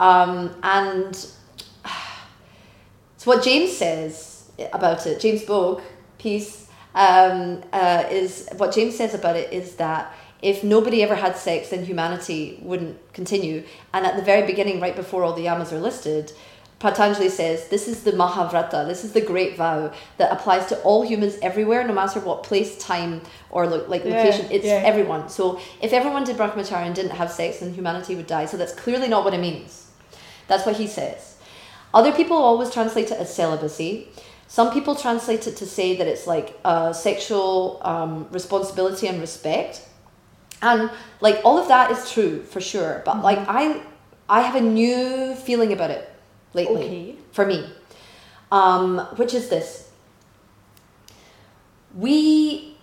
Um, 0.00 0.54
and 0.62 1.14
so 3.16 3.30
what 3.30 3.42
James 3.42 3.76
says 3.76 4.37
about 4.72 5.06
it, 5.06 5.20
James 5.20 5.42
Bogue, 5.44 5.82
piece, 6.18 6.68
um, 6.94 7.62
uh, 7.72 8.04
is 8.10 8.48
what 8.56 8.74
James 8.74 8.96
says 8.96 9.14
about 9.14 9.36
it 9.36 9.52
is 9.52 9.76
that 9.76 10.12
if 10.42 10.62
nobody 10.62 11.02
ever 11.02 11.14
had 11.14 11.36
sex, 11.36 11.70
then 11.70 11.84
humanity 11.84 12.58
wouldn't 12.62 13.12
continue. 13.12 13.64
And 13.92 14.06
at 14.06 14.16
the 14.16 14.22
very 14.22 14.46
beginning, 14.46 14.80
right 14.80 14.94
before 14.94 15.24
all 15.24 15.32
the 15.32 15.44
yamas 15.46 15.72
are 15.72 15.80
listed, 15.80 16.32
Patanjali 16.78 17.28
says 17.28 17.68
this 17.68 17.88
is 17.88 18.04
the 18.04 18.12
Mahavrata, 18.12 18.86
this 18.86 19.02
is 19.02 19.12
the 19.12 19.20
great 19.20 19.56
vow 19.56 19.92
that 20.16 20.32
applies 20.32 20.66
to 20.66 20.80
all 20.82 21.04
humans 21.04 21.36
everywhere, 21.42 21.84
no 21.86 21.92
matter 21.92 22.20
what 22.20 22.44
place, 22.44 22.78
time, 22.78 23.20
or 23.50 23.66
lo- 23.66 23.84
like 23.88 24.04
Yeah, 24.04 24.16
location. 24.22 24.46
It's 24.52 24.64
yeah. 24.64 24.82
everyone. 24.84 25.28
So 25.28 25.60
if 25.82 25.92
everyone 25.92 26.22
did 26.22 26.36
Brahmacharya 26.36 26.86
and 26.86 26.94
didn't 26.94 27.12
have 27.16 27.32
sex, 27.32 27.58
then 27.58 27.74
humanity 27.74 28.14
would 28.14 28.28
die. 28.28 28.46
So 28.46 28.56
that's 28.56 28.74
clearly 28.74 29.08
not 29.08 29.24
what 29.24 29.34
it 29.34 29.40
means. 29.40 29.88
That's 30.46 30.64
what 30.64 30.76
he 30.76 30.86
says. 30.86 31.36
Other 31.92 32.12
people 32.12 32.36
always 32.36 32.70
translate 32.70 33.10
it 33.10 33.18
as 33.18 33.34
celibacy. 33.34 34.08
Some 34.48 34.72
people 34.72 34.96
translate 34.96 35.46
it 35.46 35.56
to 35.56 35.66
say 35.66 35.96
that 35.96 36.06
it's 36.06 36.26
like 36.26 36.58
uh, 36.64 36.92
sexual 36.94 37.80
um, 37.82 38.26
responsibility 38.30 39.06
and 39.06 39.20
respect. 39.20 39.86
And 40.62 40.90
like 41.20 41.40
all 41.44 41.58
of 41.58 41.68
that 41.68 41.90
is 41.90 42.10
true 42.10 42.42
for 42.42 42.60
sure. 42.60 43.02
But 43.04 43.22
like 43.22 43.38
I, 43.46 43.82
I 44.28 44.40
have 44.40 44.56
a 44.56 44.60
new 44.60 45.34
feeling 45.34 45.72
about 45.72 45.90
it 45.90 46.10
lately 46.54 46.82
Okay. 46.84 47.16
for 47.32 47.44
me, 47.46 47.70
um, 48.50 48.98
which 49.16 49.34
is 49.34 49.48
this. 49.50 49.90
We 51.94 52.76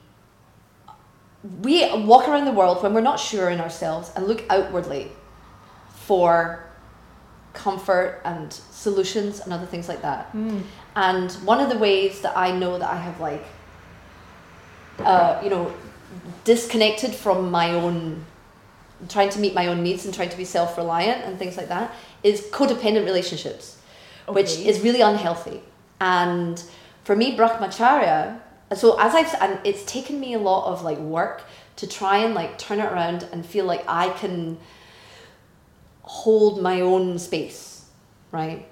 we 1.62 1.88
walk 2.06 2.28
around 2.28 2.46
the 2.46 2.52
world 2.52 2.82
when 2.82 2.94
we're 2.94 3.02
not 3.02 3.20
sure 3.20 3.50
in 3.50 3.60
ourselves 3.60 4.12
and 4.16 4.28
look 4.28 4.44
outwardly 4.50 5.12
for 5.90 6.64
comfort 7.54 8.22
and 8.26 8.52
solutions 8.52 9.42
and 9.42 9.54
other 9.54 9.66
things 9.68 9.88
like 9.88 10.02
that. 10.02 10.32
Mm. 10.34 10.64
And 10.96 11.32
one 11.46 11.60
of 11.60 11.70
the 11.70 11.78
ways 11.78 12.22
that 12.22 12.38
I 12.38 12.52
know 12.52 12.78
that 12.80 12.90
I 12.90 12.98
have 12.98 13.20
like, 13.20 13.46
uh, 15.00 15.42
you 15.44 15.50
know, 15.50 15.74
disconnected 16.46 17.14
from 17.14 17.52
my 17.52 17.72
own, 17.72 18.26
trying 19.10 19.30
to 19.30 19.40
meet 19.40 19.54
my 19.54 19.68
own 19.68 19.84
needs 19.84 20.06
and 20.06 20.14
trying 20.14 20.30
to 20.30 20.38
be 20.38 20.46
self-reliant 20.46 21.26
and 21.26 21.38
things 21.38 21.58
like 21.58 21.68
that 21.68 21.94
is 22.24 22.42
codependent 22.52 23.06
relationships, 23.06 23.78
which 24.28 24.58
is 24.60 24.80
really 24.82 25.02
unhealthy. 25.02 25.62
And 26.00 26.64
for 27.04 27.16
me, 27.16 27.36
Brahmacharya, 27.36 28.40
so 28.76 28.98
as 29.00 29.14
I've, 29.14 29.34
and 29.42 29.60
it's 29.64 29.84
taken 29.86 30.20
me 30.20 30.34
a 30.34 30.40
lot 30.40 30.72
of 30.72 30.82
like 30.82 30.98
work 30.98 31.44
to 31.76 31.88
try 31.88 32.18
and 32.20 32.34
like 32.34 32.58
turn 32.58 32.80
it 32.80 32.86
around 32.86 33.28
and 33.32 33.46
feel 33.46 33.66
like 33.66 33.84
I 33.88 34.10
can 34.10 34.58
hold 36.04 36.62
my 36.62 36.82
own 36.82 37.20
space, 37.20 37.86
right? 38.32 38.66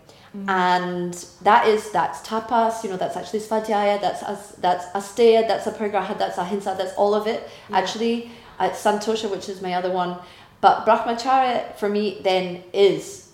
And 0.47 1.13
that 1.43 1.67
is 1.67 1.91
that's 1.91 2.27
tapas, 2.27 2.83
you 2.83 2.89
know, 2.89 2.97
that's 2.97 3.15
actually 3.15 3.39
svadhyaya, 3.39 4.01
that's 4.01 4.23
as 4.23 4.55
that's 4.59 4.85
asteya, 4.87 5.47
that's 5.47 5.67
aparigraha, 5.67 6.17
that's 6.17 6.37
ahimsa, 6.37 6.75
that's 6.77 6.93
all 6.95 7.13
of 7.13 7.27
it. 7.27 7.47
Yeah. 7.69 7.77
Actually, 7.77 8.31
Uh, 8.59 8.69
Santosha, 8.69 9.29
which 9.29 9.49
is 9.49 9.61
my 9.61 9.73
other 9.73 9.91
one. 9.91 10.17
But 10.61 10.85
Brahmacharya 10.85 11.75
for 11.75 11.89
me 11.89 12.21
then 12.23 12.63
is. 12.71 13.29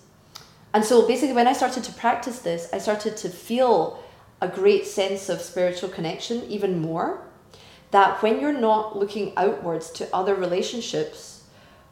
And 0.72 0.84
so 0.84 1.06
basically, 1.06 1.34
when 1.34 1.46
I 1.46 1.52
started 1.52 1.84
to 1.84 1.92
practice 1.92 2.40
this, 2.40 2.68
I 2.72 2.78
started 2.78 3.16
to 3.18 3.28
feel 3.28 4.02
a 4.40 4.48
great 4.48 4.86
sense 4.86 5.28
of 5.28 5.40
spiritual 5.40 5.90
connection 5.90 6.42
even 6.48 6.80
more. 6.80 7.22
That 7.90 8.22
when 8.22 8.40
you're 8.40 8.58
not 8.58 8.96
looking 8.96 9.32
outwards 9.36 9.90
to 9.98 10.08
other 10.14 10.34
relationships 10.34 11.44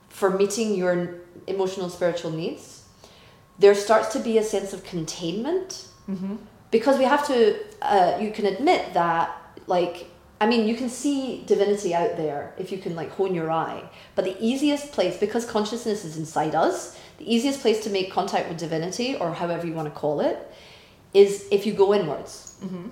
for 0.09 0.31
meeting 0.31 0.75
your 0.75 1.21
emotional 1.47 1.91
spiritual 1.91 2.31
needs, 2.31 2.78
there 3.59 3.75
starts 3.75 4.13
to 4.13 4.21
be 4.21 4.39
a 4.39 4.43
sense 4.43 4.73
of 4.73 4.85
containment. 4.85 5.87
Mm-hmm. 6.09 6.37
Because 6.71 6.99
we 6.99 7.05
have 7.05 7.27
to, 7.29 7.57
uh, 7.81 8.19
you 8.21 8.31
can 8.31 8.45
admit 8.47 8.93
that, 8.93 9.35
like, 9.67 10.07
I 10.41 10.47
mean, 10.47 10.69
you 10.69 10.77
can 10.77 10.89
see 10.89 11.43
divinity 11.47 11.95
out 11.95 12.17
there 12.17 12.55
if 12.59 12.71
you 12.71 12.79
can 12.79 12.95
like 12.95 13.11
hone 13.11 13.35
your 13.35 13.51
eye. 13.51 13.83
But 14.15 14.25
the 14.25 14.37
easiest 14.39 14.93
place, 14.93 15.17
because 15.17 15.45
consciousness 15.45 16.05
is 16.05 16.17
inside 16.17 16.55
us, 16.55 16.97
the 17.19 17.35
easiest 17.35 17.61
place 17.61 17.83
to 17.85 17.91
make 17.91 18.13
contact 18.13 18.49
with 18.49 18.59
divinity, 18.59 19.17
or 19.17 19.35
however 19.35 19.67
you 19.67 19.73
want 19.73 19.93
to 19.93 19.99
call 19.99 20.21
it, 20.21 20.39
is 21.13 21.49
if 21.51 21.67
you 21.67 21.73
go 21.73 21.93
inwards. 21.95 22.57
Mm-hmm. 22.63 22.89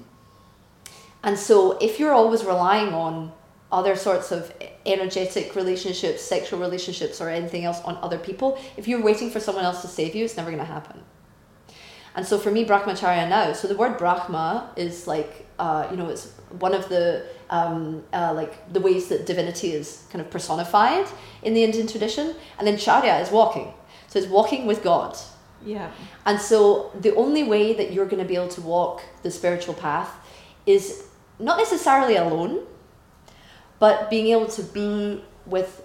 And 1.22 1.38
so, 1.38 1.78
if 1.78 2.00
you're 2.00 2.12
always 2.12 2.44
relying 2.44 2.92
on 2.92 3.32
other 3.72 3.96
sorts 3.96 4.30
of 4.32 4.52
energetic 4.84 5.56
relationships, 5.56 6.22
sexual 6.22 6.60
relationships, 6.60 7.20
or 7.20 7.28
anything 7.28 7.64
else 7.64 7.80
on 7.82 7.96
other 7.96 8.18
people, 8.18 8.58
if 8.76 8.86
you're 8.86 9.02
waiting 9.02 9.30
for 9.30 9.40
someone 9.40 9.64
else 9.64 9.82
to 9.82 9.88
save 9.88 10.14
you, 10.14 10.24
it's 10.24 10.36
never 10.36 10.50
going 10.50 10.64
to 10.64 10.72
happen. 10.72 11.02
And 12.14 12.26
so, 12.26 12.38
for 12.38 12.50
me, 12.50 12.64
Brahmacharya 12.64 13.28
now, 13.28 13.52
so 13.52 13.68
the 13.68 13.76
word 13.76 13.98
Brahma 13.98 14.70
is 14.76 15.06
like, 15.06 15.46
uh, 15.58 15.86
you 15.90 15.96
know, 15.96 16.08
it's 16.08 16.32
one 16.58 16.72
of 16.72 16.88
the 16.88 17.26
um, 17.50 18.02
uh, 18.12 18.32
like 18.34 18.72
the 18.72 18.80
ways 18.80 19.08
that 19.08 19.26
divinity 19.26 19.72
is 19.72 20.04
kind 20.10 20.24
of 20.24 20.30
personified 20.30 21.06
in 21.42 21.54
the 21.54 21.62
Indian 21.62 21.86
tradition, 21.86 22.34
and 22.58 22.66
then 22.66 22.76
Charya 22.76 23.20
is 23.20 23.30
walking. 23.30 23.72
So 24.08 24.18
it's 24.18 24.28
walking 24.28 24.66
with 24.66 24.82
God. 24.82 25.16
Yeah. 25.64 25.90
And 26.24 26.40
so 26.40 26.90
the 27.00 27.14
only 27.16 27.42
way 27.42 27.74
that 27.74 27.92
you're 27.92 28.06
going 28.06 28.22
to 28.22 28.28
be 28.28 28.36
able 28.36 28.48
to 28.48 28.60
walk 28.60 29.02
the 29.22 29.30
spiritual 29.30 29.74
path 29.74 30.10
is 30.64 31.04
not 31.38 31.58
necessarily 31.58 32.16
alone, 32.16 32.66
but 33.78 34.10
being 34.10 34.28
able 34.28 34.46
to 34.46 34.62
be 34.62 35.22
with 35.44 35.82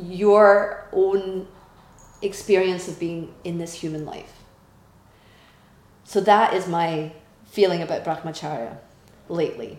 your 0.00 0.86
own 0.92 1.46
experience 2.22 2.88
of 2.88 2.98
being 2.98 3.34
in 3.44 3.58
this 3.58 3.72
human 3.74 4.04
life. 4.04 4.32
So 6.04 6.20
that 6.20 6.54
is 6.54 6.66
my 6.66 7.12
feeling 7.46 7.82
about 7.82 8.04
Brahmacharya 8.04 8.76
lately. 9.28 9.78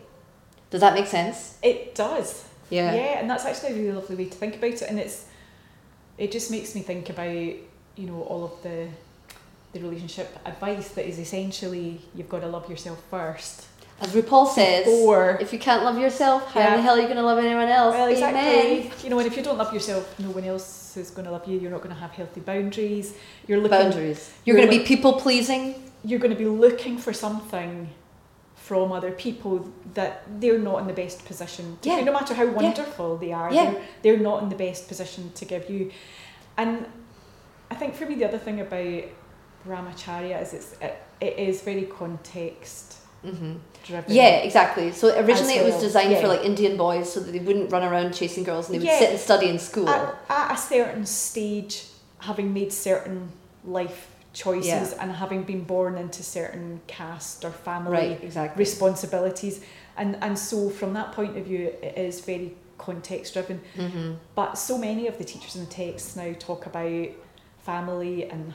Does 0.70 0.82
that 0.82 0.94
make 0.94 1.08
sense? 1.08 1.58
It 1.62 1.96
does. 1.96 2.46
Yeah. 2.70 2.94
Yeah, 2.94 3.20
and 3.20 3.30
that's 3.30 3.46
actually 3.46 3.74
a 3.74 3.76
really 3.76 3.92
lovely 3.92 4.16
way 4.16 4.26
to 4.26 4.38
think 4.38 4.56
about 4.56 4.72
it. 4.72 4.84
And 4.84 5.00
it's 5.00 5.26
it 6.18 6.32
just 6.32 6.52
makes 6.52 6.74
me 6.76 6.82
think 6.82 7.10
about, 7.10 7.36
you 7.36 8.08
know, 8.08 8.22
all 8.22 8.46
of 8.46 8.64
the 8.64 8.88
the 9.74 9.80
relationship 9.80 10.38
advice 10.46 10.90
that 10.90 11.08
is 11.08 11.18
essentially 11.18 12.02
you've 12.14 12.30
got 12.30 12.42
to 12.42 12.48
love 12.48 12.70
yourself 12.70 13.02
first. 13.10 13.68
As 14.02 14.10
RuPaul 14.14 14.48
says, 14.52 14.88
Or 14.88 15.38
if 15.40 15.54
you 15.54 15.60
can't 15.60 15.84
love 15.84 15.98
yourself, 16.00 16.52
how 16.54 16.60
Yeah. 16.60 16.76
the 16.76 16.82
hell 16.82 16.96
are 16.96 17.00
you 17.00 17.06
going 17.06 17.18
to 17.18 17.24
love 17.24 17.38
anyone 17.38 17.68
else? 17.70 17.94
well, 17.94 18.08
exactly. 18.08 18.42
Amen. 18.42 18.92
You 19.04 19.10
know, 19.12 19.20
and 19.20 19.28
if 19.28 19.38
you 19.38 19.44
don't 19.44 19.58
love 19.60 19.72
yourself, 19.74 20.18
no 20.20 20.32
one 20.32 20.44
else 20.44 20.98
is 20.98 21.12
going 21.12 21.26
to 21.26 21.32
love 21.32 21.48
you. 21.48 21.60
You're 21.60 21.70
not 21.72 21.82
going 21.84 21.94
to 21.94 22.02
have 22.02 22.12
healthy 22.12 22.40
boundaries. 22.42 23.14
You're 23.48 23.60
looking. 23.60 23.78
Boundaries. 23.78 24.34
You're 24.44 24.58
You're 24.58 24.66
going 24.66 24.78
to 24.78 24.84
be 24.84 24.88
people 24.88 25.14
pleasing. 25.14 25.76
You're 26.04 26.20
going 26.20 26.34
to 26.34 26.38
be 26.38 26.48
looking 26.48 26.98
for 26.98 27.14
something 27.14 27.90
from 28.56 28.92
other 28.92 29.12
people 29.12 29.70
that 29.94 30.24
they're 30.40 30.58
not 30.58 30.82
in 30.82 30.88
the 30.88 30.94
best 30.94 31.24
position. 31.26 31.78
To 31.84 31.90
Yeah. 31.90 32.00
do, 32.00 32.06
no 32.06 32.14
matter 32.14 32.34
how 32.34 32.48
wonderful 32.48 33.18
they 33.18 33.32
are, 33.32 33.54
Yeah. 33.54 33.72
they're, 33.72 33.82
they're 34.02 34.18
not 34.18 34.42
in 34.42 34.50
the 34.50 34.56
best 34.56 34.88
position 34.88 35.32
to 35.36 35.46
give 35.46 35.70
you. 35.70 35.92
And 36.58 36.86
I 37.70 37.76
think 37.76 37.94
for 37.96 38.06
me, 38.08 38.16
the 38.16 38.26
other 38.26 38.40
thing 38.40 38.60
about 38.62 39.04
Brahmacharya 39.68 40.42
is 40.42 40.54
it's, 40.54 40.74
it, 40.82 40.98
it 41.20 41.38
is 41.38 41.62
very 41.62 41.84
context 41.84 42.96
hmm. 43.24 43.54
Yeah, 44.08 44.38
exactly. 44.38 44.92
So 44.92 45.08
originally 45.20 45.56
it 45.56 45.66
was 45.66 45.82
designed 45.82 46.18
for 46.18 46.28
like 46.28 46.44
Indian 46.44 46.78
boys 46.78 47.12
so 47.12 47.20
that 47.20 47.32
they 47.32 47.40
wouldn't 47.40 47.72
run 47.72 47.84
around 47.84 48.14
chasing 48.14 48.44
girls 48.44 48.70
and 48.70 48.76
they 48.76 48.86
would 48.86 48.98
sit 49.00 49.10
and 49.12 49.20
study 49.20 49.48
in 49.50 49.60
school. 49.60 49.90
At, 49.90 50.16
at 50.30 50.54
a 50.54 50.58
certain 50.58 51.06
stage, 51.06 51.86
having 52.20 52.54
made 52.54 52.72
certain 52.72 53.32
life 53.66 54.08
choices 54.34 54.66
Yeah. 54.92 54.94
and 55.02 55.12
having 55.12 55.44
been 55.44 55.64
born 55.64 55.98
into 55.98 56.24
certain 56.24 56.82
caste 56.88 57.44
or 57.44 57.52
family 57.52 57.92
right, 57.92 58.24
exactly. 58.24 58.60
responsibilities, 58.60 59.62
and 59.98 60.18
and 60.22 60.38
so 60.38 60.70
from 60.70 60.94
that 60.94 61.12
point 61.12 61.38
of 61.38 61.46
view, 61.46 61.74
it 61.82 61.98
is 61.98 62.22
very 62.22 62.56
context 62.78 63.34
driven. 63.34 63.62
hmm 63.76 64.14
But 64.36 64.58
so 64.58 64.78
many 64.78 65.08
of 65.08 65.18
the 65.18 65.24
teachers 65.24 65.56
in 65.56 65.66
the 65.66 65.72
texts 65.72 66.16
now 66.16 66.34
talk 66.40 66.66
about 66.66 67.10
family 67.66 68.30
and 68.30 68.54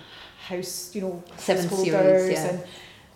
house, 0.49 0.95
you 0.95 1.01
know, 1.03 1.23
Seven 1.37 1.69
series, 1.69 2.33
yeah. 2.33 2.47
and 2.49 2.63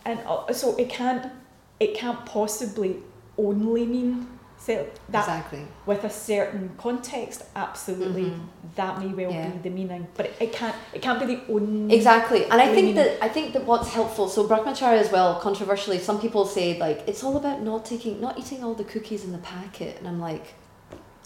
and 0.05 0.19
uh, 0.27 0.53
so 0.53 0.77
it 0.77 0.89
can't 0.89 1.31
it 1.79 1.95
can't 1.95 2.25
possibly 2.27 2.97
only 3.39 3.87
mean 3.87 4.27
that 4.67 4.87
Exactly. 5.11 5.67
with 5.87 6.05
a 6.05 6.11
certain 6.11 6.71
context, 6.77 7.43
absolutely 7.57 8.25
Mhm. 8.25 8.41
that 8.77 8.99
may 9.01 9.07
well 9.09 9.33
Yeah. 9.33 9.49
be 9.49 9.59
the 9.67 9.71
meaning, 9.71 10.07
but 10.15 10.27
it, 10.27 10.35
it 10.39 10.53
can't 10.53 10.75
it 10.93 11.01
can't 11.01 11.19
be 11.19 11.27
the 11.35 11.41
only 11.55 11.95
Exactly, 11.97 12.45
and 12.45 12.61
I 12.61 12.69
think 12.75 12.95
that 12.97 13.11
I 13.25 13.29
think 13.31 13.55
that 13.55 13.65
what's 13.65 13.89
helpful. 13.89 14.29
So 14.29 14.47
Brahmacharya 14.47 14.99
as 14.99 15.11
well. 15.11 15.41
Controversially, 15.41 15.99
some 15.99 16.21
people 16.21 16.45
say 16.45 16.79
like 16.79 16.99
it's 17.07 17.25
all 17.25 17.37
about 17.39 17.63
not 17.63 17.87
taking, 17.87 18.21
not 18.21 18.39
eating 18.39 18.63
all 18.63 18.75
the 18.75 18.85
cookies 18.85 19.25
in 19.25 19.33
the 19.33 19.39
packet, 19.55 19.97
and 19.99 20.07
I'm 20.07 20.21
like, 20.21 20.47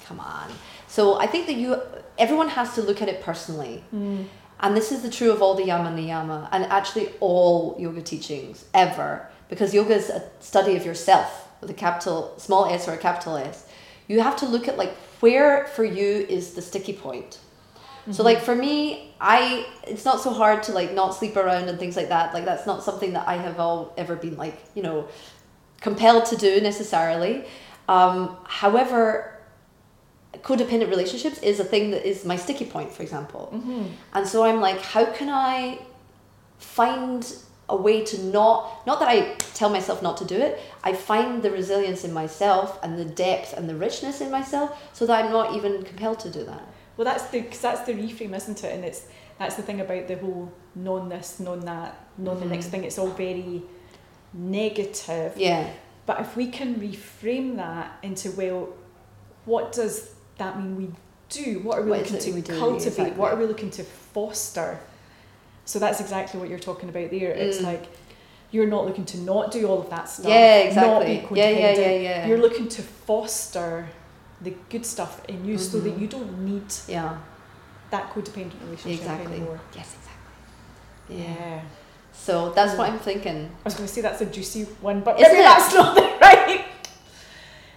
come 0.06 0.20
on. 0.20 0.48
So 0.86 1.18
I 1.18 1.26
think 1.26 1.46
that 1.48 1.56
you, 1.56 1.76
everyone 2.18 2.50
has 2.50 2.74
to 2.76 2.82
look 2.82 3.02
at 3.02 3.08
it 3.08 3.20
personally, 3.20 3.82
Mm. 3.92 4.26
And 4.60 4.76
this 4.76 4.92
is 4.92 5.02
the 5.02 5.10
true 5.10 5.30
of 5.30 5.42
all 5.42 5.54
the 5.54 5.64
yama 5.64 5.90
niyama, 5.90 6.48
and 6.52 6.64
actually 6.64 7.12
all 7.20 7.76
yoga 7.78 8.02
teachings 8.02 8.64
ever, 8.72 9.28
because 9.48 9.74
yoga 9.74 9.94
is 9.94 10.10
a 10.10 10.28
study 10.40 10.76
of 10.76 10.84
yourself 10.86 11.48
with 11.60 11.70
a 11.70 11.74
capital 11.74 12.34
small 12.38 12.66
s 12.66 12.88
or 12.88 12.92
a 12.92 12.98
capital 12.98 13.36
S. 13.36 13.66
You 14.08 14.20
have 14.20 14.36
to 14.36 14.46
look 14.46 14.68
at 14.68 14.76
like 14.76 14.94
where 15.20 15.66
for 15.66 15.84
you 15.84 16.26
is 16.28 16.54
the 16.54 16.62
sticky 16.62 16.92
point. 16.92 17.38
So 18.10 18.22
like 18.22 18.42
for 18.42 18.54
me, 18.54 19.14
I 19.18 19.66
it's 19.86 20.04
not 20.04 20.20
so 20.20 20.30
hard 20.30 20.62
to 20.64 20.72
like 20.72 20.92
not 20.92 21.14
sleep 21.14 21.36
around 21.36 21.70
and 21.70 21.78
things 21.78 21.96
like 21.96 22.10
that. 22.10 22.34
Like 22.34 22.44
that's 22.44 22.66
not 22.66 22.82
something 22.82 23.14
that 23.14 23.26
I 23.26 23.36
have 23.36 23.58
all 23.58 23.94
ever 23.96 24.14
been 24.14 24.36
like 24.36 24.62
you 24.74 24.82
know 24.82 25.08
compelled 25.80 26.26
to 26.26 26.36
do 26.36 26.60
necessarily. 26.60 27.46
Um, 27.88 28.36
however, 28.44 29.33
codependent 30.44 30.90
relationships 30.90 31.38
is 31.42 31.58
a 31.58 31.64
thing 31.64 31.90
that 31.92 32.06
is 32.08 32.24
my 32.24 32.36
sticky 32.36 32.66
point, 32.66 32.92
for 32.92 33.02
example. 33.02 33.50
Mhm. 33.52 33.86
And 34.12 34.28
so 34.28 34.44
I'm 34.44 34.60
like, 34.60 34.80
how 34.80 35.06
can 35.06 35.28
I 35.30 35.78
find 36.58 37.34
a 37.68 37.76
way 37.76 38.04
to 38.04 38.22
not 38.24 38.86
not 38.86 38.98
that 39.00 39.08
I 39.08 39.34
tell 39.54 39.70
myself 39.70 40.02
not 40.02 40.18
to 40.18 40.24
do 40.26 40.36
it. 40.36 40.60
I 40.82 40.92
find 40.92 41.42
the 41.42 41.50
resilience 41.50 42.04
in 42.04 42.12
myself 42.12 42.78
and 42.82 42.98
the 42.98 43.06
depth 43.06 43.54
and 43.56 43.66
the 43.70 43.74
richness 43.74 44.20
in 44.20 44.30
myself, 44.30 44.70
so 44.92 45.06
that 45.06 45.24
I'm 45.24 45.32
not 45.32 45.54
even 45.56 45.82
compelled 45.82 46.20
to 46.20 46.30
do 46.30 46.44
that. 46.44 46.62
Well, 46.96 47.06
that's 47.06 47.24
the 47.32 47.40
cause 47.42 47.60
that's 47.60 47.80
the 47.86 47.94
reframe, 47.94 48.34
isn't 48.36 48.62
it? 48.64 48.72
And 48.74 48.84
it's 48.84 49.06
that's 49.38 49.54
the 49.56 49.62
thing 49.62 49.80
about 49.80 50.08
the 50.08 50.16
whole 50.16 50.52
non 50.74 51.08
this, 51.08 51.40
non 51.40 51.60
that, 51.60 51.96
non 52.18 52.38
the 52.38 52.46
next 52.46 52.66
Mhm. 52.66 52.70
thing. 52.70 52.84
It's 52.84 52.98
all 52.98 53.08
very 53.08 53.62
negative. 54.34 55.32
Yeah. 55.36 55.68
But 56.06 56.20
if 56.20 56.36
we 56.36 56.48
can 56.48 56.74
reframe 56.76 57.56
that 57.56 57.92
into 58.02 58.30
well, 58.32 58.68
what 59.46 59.72
does 59.72 60.10
that 60.38 60.58
mean 60.58 60.76
we 60.76 60.88
do? 61.30 61.60
What 61.60 61.78
are 61.78 61.82
we 61.82 61.90
What 61.90 62.00
is 62.00 62.12
looking 62.12 62.42
to 62.42 62.52
cultivate? 62.58 62.86
exactly. 62.88 63.16
What 63.18 63.32
are 63.32 63.36
we 63.36 63.46
looking 63.46 63.70
to 63.72 63.84
foster? 63.84 64.78
So 65.64 65.78
that's 65.78 66.00
exactly 66.00 66.38
what 66.40 66.48
you're 66.48 66.58
talking 66.58 66.88
about 66.88 67.10
there. 67.10 67.30
It's 67.30 67.58
Mm. 67.58 67.64
like 67.64 67.84
you're 68.50 68.66
not 68.66 68.84
looking 68.86 69.04
to 69.06 69.18
not 69.18 69.50
do 69.50 69.66
all 69.66 69.80
of 69.80 69.90
that 69.90 70.08
stuff. 70.08 70.26
Yeah, 70.26 70.58
Not 70.74 71.02
exactly. 71.02 71.26
be 71.34 71.40
Yeah, 71.40 71.48
yeah, 71.50 71.72
yeah, 71.80 71.90
yeah. 71.90 72.26
You're 72.26 72.38
looking 72.38 72.68
to 72.68 72.82
foster 72.82 73.88
the 74.40 74.52
good 74.70 74.84
stuff 74.84 75.22
in 75.28 75.44
you 75.44 75.56
so 75.58 75.80
that 75.80 75.96
Mhm. 75.96 76.00
you 76.00 76.06
don't 76.06 76.38
need 76.44 76.66
yeah. 76.86 77.16
that 77.90 78.12
codependent 78.12 78.60
relationship 78.64 79.00
Exactly. 79.00 79.36
anymore. 79.36 79.60
Yes, 79.74 79.94
exactly. 81.08 81.24
Yeah. 81.24 81.60
So 82.12 82.50
that's 82.50 82.76
what 82.78 82.88
I'm 82.90 82.98
thinking. 82.98 83.50
I 83.50 83.64
was 83.64 83.74
going 83.74 83.86
to 83.88 83.92
say 83.92 84.00
that's 84.00 84.20
a 84.20 84.26
juicy 84.26 84.64
one, 84.80 85.00
but 85.00 85.18
Isn't 85.18 85.32
maybe 85.32 85.40
it? 85.40 85.44
that's 85.44 85.74
not 85.74 85.94
the 85.96 86.02
right. 86.02 86.20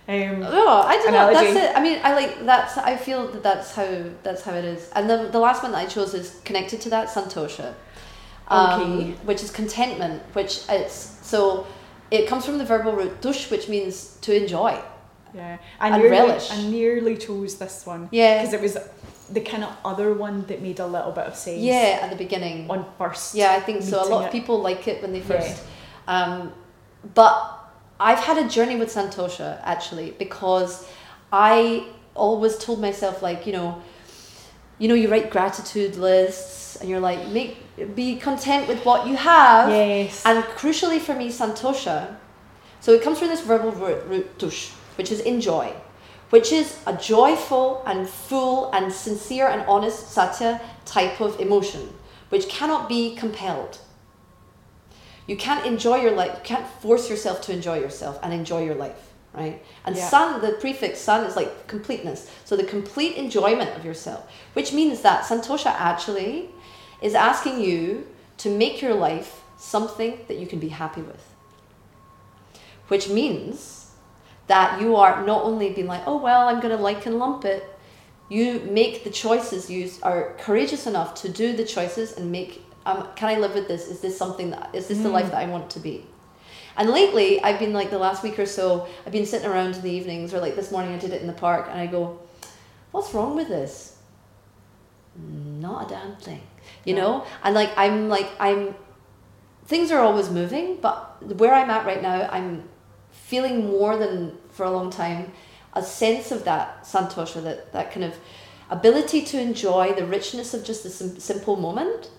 Um, 0.10 0.42
Oh, 0.44 0.82
I 0.88 0.96
don't 0.98 1.12
know. 1.12 1.30
Analogy. 1.30 1.54
That's 1.54 1.72
it. 1.72 1.78
I 1.78 1.82
mean, 1.84 2.00
I 2.04 2.14
like 2.14 2.46
that's. 2.46 2.78
I 2.78 2.96
feel 2.96 3.28
that 3.32 3.44
that's 3.44 3.74
how 3.76 4.04
that's 4.24 4.42
how 4.44 4.54
it 4.54 4.64
is. 4.66 4.90
And 4.96 5.10
the 5.10 5.30
the 5.32 5.40
last 5.40 5.64
one 5.64 5.72
that 5.74 5.80
I 5.80 5.86
chose 5.86 6.14
is 6.14 6.40
connected 6.46 6.80
to 6.82 6.90
that 6.92 7.10
santosha, 7.10 7.74
um, 8.48 8.82
Okay. 8.82 9.12
which 9.26 9.44
is 9.44 9.52
contentment. 9.52 10.24
Which 10.34 10.62
it's 10.70 11.18
so 11.24 11.68
it 12.10 12.26
comes 12.28 12.46
from 12.46 12.58
the 12.58 12.64
verbal 12.66 12.94
root 12.94 13.22
tush, 13.22 13.52
which 13.52 13.68
means 13.68 14.18
to 14.22 14.34
enjoy. 14.34 14.80
yeah. 15.34 15.58
I 15.80 15.90
And 15.90 16.02
nearly, 16.02 16.18
relish. 16.18 16.52
I 16.52 16.62
nearly 16.70 17.18
chose 17.18 17.58
this 17.58 17.86
one 17.86 18.08
Yeah, 18.12 18.38
because 18.42 18.54
it 18.54 18.62
was 18.62 18.78
the 19.34 19.42
kind 19.42 19.66
of 19.66 19.76
other 19.84 20.14
one 20.14 20.46
that 20.48 20.62
made 20.62 20.80
a 20.80 20.88
little 20.88 21.12
bit 21.12 21.26
of 21.26 21.36
sense. 21.36 21.60
yeah. 21.60 22.00
At 22.02 22.10
the 22.12 22.16
beginning, 22.16 22.70
On 22.70 22.86
first. 22.98 23.36
Yeah, 23.36 23.52
I 23.52 23.60
think 23.60 23.84
so. 23.84 23.98
A 23.98 24.00
meeting 24.00 24.12
lot 24.14 24.20
of 24.22 24.28
it. 24.28 24.32
people 24.32 24.62
like 24.62 24.88
it 24.88 25.02
when 25.02 25.12
they 25.12 25.20
Yeah. 25.20 25.26
first. 25.42 25.64
Um, 26.08 26.54
but 27.14 27.57
I've 28.00 28.20
had 28.20 28.38
a 28.38 28.48
journey 28.48 28.76
with 28.76 28.90
Santosha 28.90 29.60
actually 29.64 30.12
because 30.12 30.88
I 31.32 31.88
always 32.16 32.58
told 32.58 32.82
myself 32.82 33.22
like 33.22 33.46
you 33.46 33.54
know 33.54 33.82
you 34.80 34.88
know 34.88 34.96
you 34.96 35.10
write 35.10 35.30
gratitude 35.30 35.96
lists 35.96 36.76
and 36.78 36.90
you're 36.90 37.00
like 37.00 37.28
make 37.30 37.58
be 37.96 38.16
content 38.18 38.68
with 38.68 38.84
what 38.86 39.08
you 39.08 39.16
have 39.16 39.70
Yes. 39.70 40.26
and 40.26 40.44
crucially 40.44 41.00
for 41.00 41.14
me 41.16 41.30
santosha 41.30 42.16
so 42.80 42.92
it 42.94 43.02
comes 43.02 43.20
from 43.20 43.28
this 43.30 43.42
verbal 43.42 43.72
root, 43.72 44.04
root 44.08 44.40
tush 44.40 44.70
which 44.96 45.12
is 45.12 45.20
enjoy 45.22 45.72
which 46.30 46.52
is 46.52 46.80
a 46.88 46.94
joyful 46.98 47.84
and 47.86 48.08
full 48.10 48.72
and 48.72 48.92
sincere 48.92 49.48
and 49.48 49.62
honest 49.68 50.12
satya 50.12 50.60
type 50.86 51.22
of 51.22 51.40
emotion 51.40 51.94
which 52.30 52.48
cannot 52.50 52.90
be 52.90 53.16
compelled 53.16 53.80
you 55.28 55.36
can't 55.36 55.66
enjoy 55.66 55.98
your 55.98 56.12
life 56.12 56.32
you 56.34 56.44
can't 56.44 56.68
force 56.82 57.10
yourself 57.10 57.42
to 57.42 57.52
enjoy 57.54 57.80
yourself 57.80 58.20
and 58.24 58.34
enjoy 58.34 58.64
your 58.64 58.76
life 58.76 59.04
right? 59.34 59.62
And 59.86 59.96
Yeah. 59.96 60.10
sun 60.10 60.42
the 60.42 60.54
prefix 60.54 61.00
sun 61.00 61.24
is 61.26 61.36
like 61.36 61.68
completeness. 61.68 62.28
So 62.44 62.56
the 62.56 62.64
complete 62.64 63.16
enjoyment 63.16 63.76
of 63.78 63.86
yourself 63.86 64.24
which 64.54 64.74
means 64.74 65.02
that 65.02 65.26
santosha 65.26 65.68
actually 65.78 66.50
is 67.02 67.14
asking 67.14 67.62
you 67.62 68.08
to 68.38 68.50
make 68.50 68.82
your 68.82 68.96
life 68.96 69.42
something 69.58 70.20
that 70.28 70.38
you 70.38 70.48
can 70.48 70.60
be 70.60 70.70
happy 70.70 71.02
with. 71.02 71.24
Which 72.88 73.10
means 73.10 73.92
that 74.48 74.82
you 74.82 74.96
are 74.96 75.26
not 75.26 75.44
only 75.44 75.72
being 75.72 75.88
like 75.88 76.04
oh 76.08 76.18
well 76.18 76.48
i'm 76.48 76.60
going 76.60 76.76
to 76.76 76.82
like 76.82 77.06
and 77.06 77.20
lump 77.20 77.46
it 77.46 77.64
you 78.30 78.60
make 78.72 79.04
the 79.04 79.10
choices 79.10 79.70
you 79.70 79.90
are 80.04 80.34
courageous 80.40 80.88
enough 80.88 81.14
to 81.16 81.30
do 81.30 81.56
the 81.56 81.64
choices 81.66 82.14
and 82.18 82.32
make 82.32 82.64
um, 82.88 83.00
can 83.16 83.28
i 83.30 83.38
live 83.44 83.54
with 83.60 83.68
this 83.68 83.84
is 83.94 84.00
this 84.06 84.16
something 84.24 84.50
that 84.56 84.70
is 84.74 84.88
this 84.88 85.00
the 85.00 85.10
Mm. 85.10 85.18
life 85.20 85.30
that 85.32 85.42
i 85.46 85.48
want 85.56 85.70
to 85.76 85.80
be 85.80 85.96
and 86.78 86.90
lately 87.00 87.30
i've 87.44 87.60
been 87.64 87.74
like 87.80 87.90
the 87.96 88.02
last 88.08 88.24
week 88.24 88.38
or 88.44 88.46
so 88.46 88.88
i've 89.06 89.12
been 89.20 89.26
sitting 89.34 89.50
around 89.52 89.76
in 89.78 89.82
the 89.88 89.92
evenings 90.00 90.34
or 90.34 90.40
like 90.40 90.56
this 90.56 90.72
morning 90.72 90.92
i 90.94 91.00
did 91.06 91.12
it 91.18 91.22
in 91.22 91.28
the 91.34 91.40
park 91.48 91.64
and 91.72 91.80
i 91.80 91.88
go 91.98 92.02
what's 92.94 93.14
wrong 93.14 93.36
with 93.36 93.50
this 93.58 93.98
not 95.18 95.86
a 95.86 95.90
damn 95.96 96.16
thing 96.18 96.42
you 96.86 96.94
No. 96.96 97.02
know 97.02 97.26
and 97.44 97.56
like 97.56 97.72
i'm 97.78 98.08
like 98.10 98.30
i'm 98.40 98.76
things 99.66 99.92
are 99.92 100.00
always 100.00 100.30
moving 100.30 100.78
but 100.82 101.22
where 101.42 101.54
i'm 101.54 101.70
at 101.70 101.86
right 101.86 102.02
now 102.02 102.28
i'm 102.32 102.64
feeling 103.12 103.66
more 103.68 103.98
than 103.98 104.38
for 104.52 104.64
a 104.66 104.72
long 104.72 104.90
time 104.92 105.32
a 105.74 105.84
sense 105.84 106.32
of 106.32 106.44
that 106.46 106.84
santosha 106.84 107.42
that 107.44 107.74
that 107.74 107.92
kind 107.92 108.04
of 108.04 108.14
ability 108.70 109.22
to 109.24 109.40
enjoy 109.40 109.94
the 109.94 110.06
richness 110.06 110.54
of 110.54 110.64
just 110.64 110.84
the 110.84 110.90
sim- 110.90 111.20
simple 111.20 111.56
moment 111.56 112.10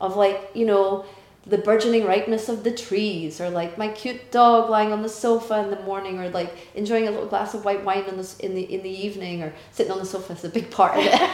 of 0.00 0.16
like 0.16 0.50
you 0.54 0.66
know 0.66 1.04
the 1.46 1.58
burgeoning 1.58 2.04
ripeness 2.04 2.48
of 2.48 2.64
the 2.64 2.72
trees 2.72 3.40
or 3.40 3.48
like 3.48 3.78
my 3.78 3.86
cute 3.88 4.32
dog 4.32 4.68
lying 4.68 4.92
on 4.92 5.02
the 5.02 5.08
sofa 5.08 5.60
in 5.60 5.70
the 5.70 5.80
morning 5.82 6.18
or 6.18 6.28
like 6.30 6.52
enjoying 6.74 7.06
a 7.06 7.10
little 7.10 7.28
glass 7.28 7.54
of 7.54 7.64
white 7.64 7.84
wine 7.84 8.02
in 8.04 8.16
the, 8.16 8.36
in 8.40 8.54
the 8.54 8.62
in 8.62 8.82
the 8.82 8.90
evening 8.90 9.42
or 9.42 9.52
sitting 9.70 9.92
on 9.92 9.98
the 9.98 10.04
sofa 10.04 10.32
is 10.32 10.44
a 10.44 10.48
big 10.48 10.70
part 10.70 10.96
of 10.98 11.04
it. 11.04 11.12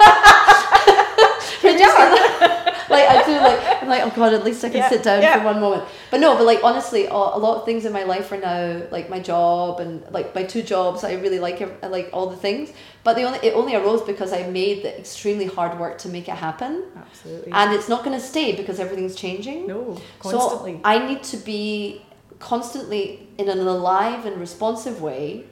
Like 2.93 3.09
I 3.09 3.25
do 3.25 3.33
like 3.41 3.72
I'm 3.83 3.89
like 3.89 4.03
oh 4.03 4.11
god 4.15 4.33
at 4.35 4.45
least 4.45 4.65
I 4.65 4.69
can 4.69 4.79
Yeah, 4.79 4.89
sit 4.89 5.03
down 5.03 5.23
yeah. 5.23 5.39
for 5.39 5.45
one 5.45 5.61
moment 5.61 5.85
but 6.11 6.21
no 6.21 6.37
but 6.37 6.45
like 6.45 6.63
honestly 6.63 7.07
a, 7.07 7.13
lot 7.15 7.59
of 7.59 7.65
things 7.65 7.85
in 7.85 7.93
my 7.93 8.05
life 8.05 8.31
are 8.33 8.39
now 8.39 8.83
like 8.91 9.11
my 9.11 9.19
job 9.19 9.81
and 9.81 10.03
like 10.11 10.35
my 10.35 10.45
two 10.45 10.63
jobs 10.63 11.05
I 11.05 11.15
really 11.15 11.39
like 11.39 11.61
I 11.83 11.87
like 11.89 12.11
all 12.13 12.29
the 12.31 12.37
things 12.37 12.73
but 13.05 13.17
the 13.17 13.23
only 13.25 13.39
it 13.43 13.55
only 13.55 13.75
arose 13.75 14.03
because 14.03 14.33
I 14.33 14.47
made 14.49 14.85
the 14.85 14.99
extremely 14.99 15.47
hard 15.47 15.79
work 15.79 15.99
to 15.99 16.09
make 16.09 16.29
it 16.29 16.37
happen 16.37 16.85
Absolutely. 16.97 17.53
and 17.53 17.73
it's 17.73 17.89
not 17.89 18.05
going 18.05 18.19
to 18.19 18.25
stay 18.25 18.55
because 18.55 18.79
everything's 18.81 19.15
changing 19.15 19.67
no, 19.67 20.01
constantly. 20.21 20.75
so 20.75 20.81
I 20.85 21.07
need 21.07 21.23
to 21.25 21.37
be 21.37 22.03
constantly 22.43 23.29
in 23.39 23.49
an 23.49 23.61
alive 23.61 24.27
and 24.27 24.37
responsive 24.39 25.01
way, 25.01 25.45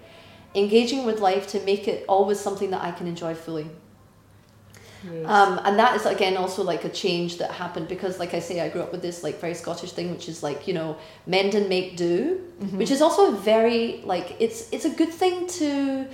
engaging 0.55 1.05
with 1.07 1.21
life 1.21 1.47
to 1.47 1.61
make 1.61 1.87
it 1.89 2.05
always 2.09 2.39
something 2.39 2.71
that 2.71 2.83
I 2.83 2.91
can 2.91 3.07
enjoy 3.07 3.35
fully. 3.35 3.69
Yes. 5.05 5.27
Um, 5.27 5.61
and 5.65 5.79
that 5.79 5.97
is 5.97 6.05
again 6.07 6.37
also 6.37 6.63
like 6.63 6.85
a 6.85 6.89
change 6.91 7.39
that 7.39 7.51
happened 7.51 7.89
because, 7.89 8.19
like 8.19 8.35
I 8.35 8.41
say, 8.41 8.61
I 8.61 8.69
grew 8.69 8.83
up 8.83 8.93
with 8.93 9.03
this 9.03 9.23
like 9.23 9.41
very 9.41 9.55
Scottish 9.55 9.93
thing, 9.93 10.11
which 10.11 10.29
is 10.29 10.43
like 10.43 10.69
you 10.69 10.75
know 10.75 10.97
mend 11.27 11.55
and 11.55 11.69
make 11.69 11.97
do, 11.97 12.41
Mhm. 12.61 12.77
which 12.79 12.91
is 12.91 13.01
also 13.01 13.33
a 13.33 13.37
very 13.37 14.03
like 14.05 14.37
it's 14.39 14.69
it's 14.73 14.85
a 14.85 14.91
good 14.91 15.13
thing 15.13 15.47
to 15.61 16.07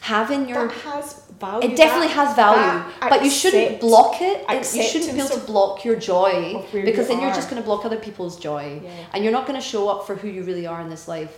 have 0.00 0.30
in 0.30 0.48
your. 0.48 0.68
that 0.68 0.76
has 0.92 1.22
value. 1.40 1.68
It 1.70 1.76
definitely 1.76 2.08
that- 2.08 2.26
has 2.28 2.36
value, 2.36 2.84
but 3.00 3.24
you 3.24 3.30
shouldn't 3.30 3.80
block 3.80 4.20
it. 4.20 4.44
You 4.74 4.82
shouldn't 4.82 5.14
be 5.14 5.20
able 5.20 5.30
to 5.30 5.46
block 5.46 5.84
your 5.84 5.96
joy 5.96 6.62
because 6.72 7.08
you 7.08 7.14
then 7.14 7.20
you're 7.22 7.34
just 7.34 7.48
going 7.50 7.60
to 7.62 7.66
block 7.66 7.84
other 7.84 7.96
people's 7.98 8.36
joy 8.38 8.80
Yeah. 8.84 8.90
and 9.12 9.24
you're 9.24 9.32
not 9.32 9.46
going 9.46 9.58
to 9.60 9.66
show 9.66 9.88
up 9.88 10.06
for 10.06 10.14
who 10.14 10.28
you 10.28 10.42
really 10.44 10.66
are 10.66 10.80
in 10.82 10.90
this 10.90 11.08
life. 11.08 11.36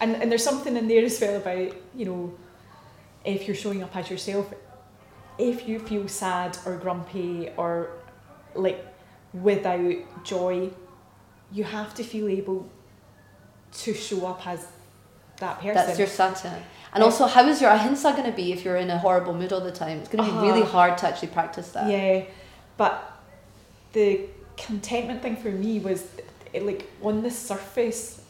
And 0.00 0.16
and 0.16 0.30
there's 0.30 0.44
something 0.44 0.76
in 0.76 0.88
there 0.88 1.04
as 1.04 1.20
well 1.20 1.36
about 1.36 1.72
you 1.94 2.04
know, 2.06 2.32
if 3.24 3.46
you're 3.46 3.56
showing 3.64 3.82
up 3.82 3.94
as 3.96 4.10
yourself, 4.10 4.46
if 5.38 5.68
you 5.68 5.78
feel 5.78 6.08
sad 6.08 6.56
or 6.64 6.76
grumpy 6.76 7.50
or 7.56 7.90
like 8.54 8.84
without 9.32 9.94
joy, 10.24 10.70
you 11.52 11.64
have 11.64 11.94
to 11.94 12.02
feel 12.04 12.28
able 12.28 12.68
to 13.72 13.94
show 13.94 14.26
up 14.26 14.46
as 14.46 14.66
that 15.38 15.58
person. 15.60 15.74
That's 15.74 15.98
your 15.98 16.08
satya. 16.08 16.62
And 16.94 17.04
also, 17.04 17.26
how 17.26 17.46
is 17.46 17.60
your 17.60 17.70
ahimsa 17.70 18.12
going 18.12 18.24
to 18.24 18.32
be 18.32 18.52
if 18.52 18.64
you're 18.64 18.76
in 18.76 18.88
a 18.88 18.96
horrible 18.98 19.34
mood 19.34 19.52
all 19.52 19.60
the 19.60 19.72
time? 19.72 19.98
It's 19.98 20.08
going 20.08 20.24
to 20.24 20.30
be 20.30 20.38
really 20.38 20.62
Uh-huh. 20.62 20.70
hard 20.70 20.98
to 20.98 21.06
actually 21.08 21.28
practice 21.28 21.70
that. 21.72 21.90
Yeah, 21.90 22.24
but 22.78 23.12
the 23.92 24.20
contentment 24.56 25.20
thing 25.20 25.36
for 25.36 25.50
me 25.50 25.78
was 25.80 26.06
it, 26.54 26.64
like 26.64 26.88
on 27.02 27.22
the 27.22 27.30
surface, 27.30 28.22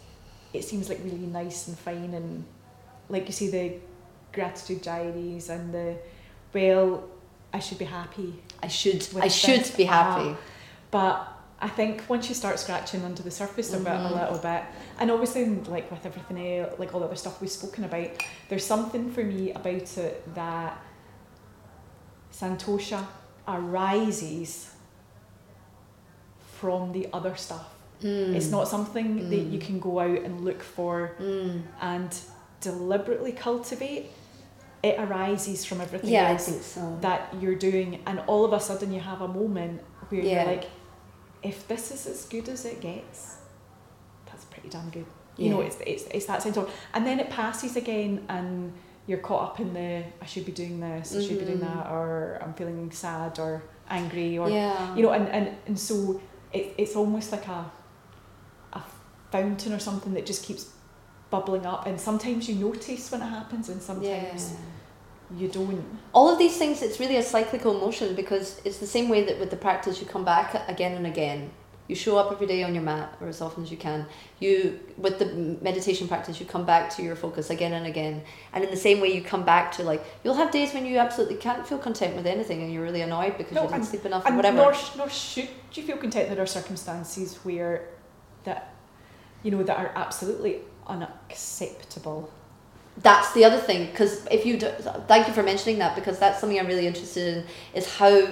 it 0.52 0.64
seems 0.64 0.88
like 0.88 0.98
really 1.04 1.26
nice 1.42 1.68
and 1.68 1.78
fine, 1.78 2.12
and 2.14 2.44
like 3.08 3.26
you 3.26 3.32
see 3.32 3.50
the 3.50 3.74
gratitude 4.32 4.82
diaries 4.82 5.48
and 5.48 5.72
the 5.72 5.96
well, 6.60 7.04
I 7.52 7.58
should 7.58 7.78
be 7.78 7.84
happy, 7.84 8.32
I 8.62 8.68
should. 8.68 9.06
I 9.20 9.28
should 9.28 9.60
this- 9.60 9.70
be 9.76 9.84
happy. 9.84 10.34
but 10.90 11.16
I 11.60 11.68
think 11.68 12.04
once 12.08 12.28
you 12.30 12.34
start 12.34 12.58
scratching 12.58 13.02
under 13.04 13.22
the 13.22 13.30
surface 13.30 13.72
it 13.72 13.80
a 14.06 14.10
Mhm. 14.10 14.20
little 14.22 14.38
bit, 14.38 14.62
and 14.98 15.10
obviously 15.10 15.44
like 15.74 15.90
with 15.90 16.04
everything 16.06 16.38
else, 16.60 16.78
like 16.78 16.92
all 16.94 17.00
the 17.00 17.06
other 17.06 17.16
stuff 17.16 17.40
we've 17.42 17.50
spoken 17.50 17.84
about, 17.84 18.10
there's 18.48 18.64
something 18.64 19.10
for 19.12 19.22
me 19.22 19.52
about 19.52 19.98
it 19.98 20.34
that 20.34 20.78
Santosha 22.32 23.06
arises 23.48 24.70
from 26.58 26.92
the 26.92 27.08
other 27.12 27.34
stuff. 27.36 27.68
It's 28.00 28.46
Mm. 28.48 28.50
not 28.50 28.68
something 28.68 29.30
that 29.30 29.44
you 29.52 29.58
Mm. 29.58 29.66
can 29.66 29.78
go 29.80 30.00
out 30.00 30.18
and 30.26 30.44
look 30.44 30.62
for 30.62 31.12
Mm. 31.18 31.62
and 31.80 32.10
deliberately 32.60 33.32
cultivate. 33.32 34.10
It 34.88 34.94
arises 35.06 35.64
from 35.68 35.78
everything 35.80 36.10
Yeah, 36.10 36.28
I 36.28 36.32
else 36.32 36.46
think 36.48 36.62
so. 36.62 36.98
that 37.06 37.20
you're 37.40 37.60
doing, 37.68 37.90
and 38.08 38.16
all 38.30 38.44
of 38.48 38.52
a 38.52 38.60
sudden 38.68 38.88
you 38.96 39.00
have 39.12 39.20
a 39.28 39.30
moment 39.40 39.76
where 40.08 40.20
Yeah. 40.20 40.28
you're 40.44 40.52
like, 40.54 40.66
if 41.42 41.56
this 41.70 41.84
is 41.94 42.06
as 42.06 42.20
good 42.34 42.46
as 42.54 42.64
it 42.72 42.78
gets, 42.80 43.18
that's 44.28 44.44
pretty 44.52 44.68
damn 44.68 44.90
good. 44.90 45.06
You 45.42 45.50
know, 45.50 45.60
it's, 45.60 45.76
it's, 45.92 46.04
it's 46.16 46.26
that 46.30 46.40
sense 46.42 46.56
of, 46.56 46.66
and 46.94 47.02
then 47.06 47.16
it 47.24 47.28
passes 47.30 47.76
again, 47.76 48.12
and 48.28 48.72
you're 49.08 49.18
caught 49.28 49.42
up 49.48 49.60
in 49.60 49.70
the 49.74 50.02
I 50.24 50.26
should 50.32 50.46
be 50.46 50.52
doing 50.62 50.80
this, 50.80 51.14
I 51.16 51.20
should 51.24 51.38
be 51.38 51.44
doing 51.50 51.58
Mhm. 51.58 51.68
that, 51.74 51.84
or 51.94 52.38
I'm 52.42 52.54
feeling 52.54 52.90
sad 52.90 53.38
or 53.38 53.52
angry, 53.98 54.38
or 54.38 54.48
yeah. 54.48 54.94
you 54.96 55.02
know, 55.04 55.12
and, 55.18 55.28
and, 55.36 55.46
and 55.66 55.78
so 55.88 56.20
it, 56.52 56.64
it's 56.78 56.94
almost 56.96 57.28
like 57.32 57.46
a 57.48 57.60
a 58.78 58.82
fountain 59.34 59.72
or 59.76 59.78
something 59.88 60.12
that 60.14 60.24
just 60.32 60.42
keeps 60.48 60.62
bubbling 61.30 61.66
up, 61.66 61.86
and 61.88 62.00
sometimes 62.00 62.48
you 62.48 62.54
notice 62.68 63.04
when 63.12 63.20
it 63.20 63.30
happens, 63.38 63.68
and 63.68 63.80
sometimes 63.90 64.42
yeah. 64.50 64.56
You 65.36 65.48
don't. 65.48 65.84
all 66.12 66.28
of 66.28 66.38
these 66.38 66.56
things 66.56 66.82
it's 66.82 67.00
really 67.00 67.16
a 67.16 67.22
cyclical 67.22 67.74
motion 67.74 68.14
because 68.14 68.60
it's 68.64 68.78
the 68.78 68.86
same 68.86 69.08
way 69.08 69.24
that 69.24 69.38
with 69.40 69.50
the 69.50 69.56
practice 69.56 70.00
you 70.00 70.06
come 70.06 70.24
back 70.24 70.68
again 70.68 70.92
and 70.96 71.06
again. 71.06 71.50
You 71.88 71.94
show 71.94 72.18
up 72.18 72.32
every 72.32 72.48
day 72.48 72.64
on 72.64 72.74
your 72.74 72.82
mat 72.82 73.16
or 73.20 73.28
as 73.28 73.40
often 73.40 73.62
as 73.62 73.70
you 73.70 73.76
can. 73.76 74.06
You 74.40 74.80
with 74.98 75.20
the 75.20 75.26
meditation 75.62 76.08
practice 76.08 76.40
you 76.40 76.46
come 76.46 76.66
back 76.66 76.90
to 76.96 77.02
your 77.02 77.14
focus 77.14 77.48
again 77.50 77.72
and 77.74 77.86
again. 77.86 78.22
And 78.52 78.64
in 78.64 78.70
the 78.70 78.76
same 78.76 79.00
way 79.00 79.12
you 79.14 79.22
come 79.22 79.44
back 79.44 79.70
to 79.76 79.84
like 79.84 80.02
you'll 80.24 80.34
have 80.34 80.50
days 80.50 80.74
when 80.74 80.84
you 80.84 80.98
absolutely 80.98 81.36
can't 81.36 81.64
feel 81.66 81.78
content 81.78 82.16
with 82.16 82.26
anything 82.26 82.62
and 82.62 82.72
you're 82.72 82.82
really 82.82 83.02
annoyed 83.02 83.38
because 83.38 83.54
No, 83.54 83.62
you 83.62 83.68
didn't 83.68 83.80
and- 83.82 83.86
sleep 83.86 84.04
enough 84.04 84.28
or 84.28 84.34
whatever. 84.34 84.56
nor, 84.56 84.74
nor 84.96 85.08
should 85.08 85.48
you 85.74 85.82
feel 85.84 85.96
content. 85.96 86.28
There 86.28 86.42
are 86.42 86.46
circumstances 86.46 87.36
where 87.44 87.88
that 88.44 88.74
you 89.44 89.50
know 89.52 89.62
that 89.62 89.78
are 89.78 89.92
absolutely 89.94 90.62
unacceptable. 90.88 92.32
That's 92.98 93.32
the 93.34 93.44
other 93.44 93.58
thing 93.58 93.86
because 93.86 94.26
if 94.30 94.46
you 94.46 94.56
do, 94.58 94.68
thank 95.06 95.28
you 95.28 95.34
for 95.34 95.42
mentioning 95.42 95.78
that 95.78 95.94
because 95.94 96.18
that's 96.18 96.40
something 96.40 96.58
i'm 96.58 96.66
really 96.66 96.86
interested 96.86 97.36
in 97.38 97.44
is 97.74 97.86
how 97.96 98.26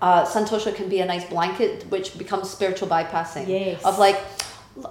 uh, 0.00 0.24
santosha 0.26 0.74
can 0.74 0.88
be 0.88 1.00
a 1.00 1.04
nice 1.06 1.24
blanket 1.28 1.84
which 1.90 2.16
becomes 2.18 2.48
spiritual 2.50 2.88
bypassing 2.88 3.46
Yes. 3.48 3.84
of 3.84 3.98
like 3.98 4.18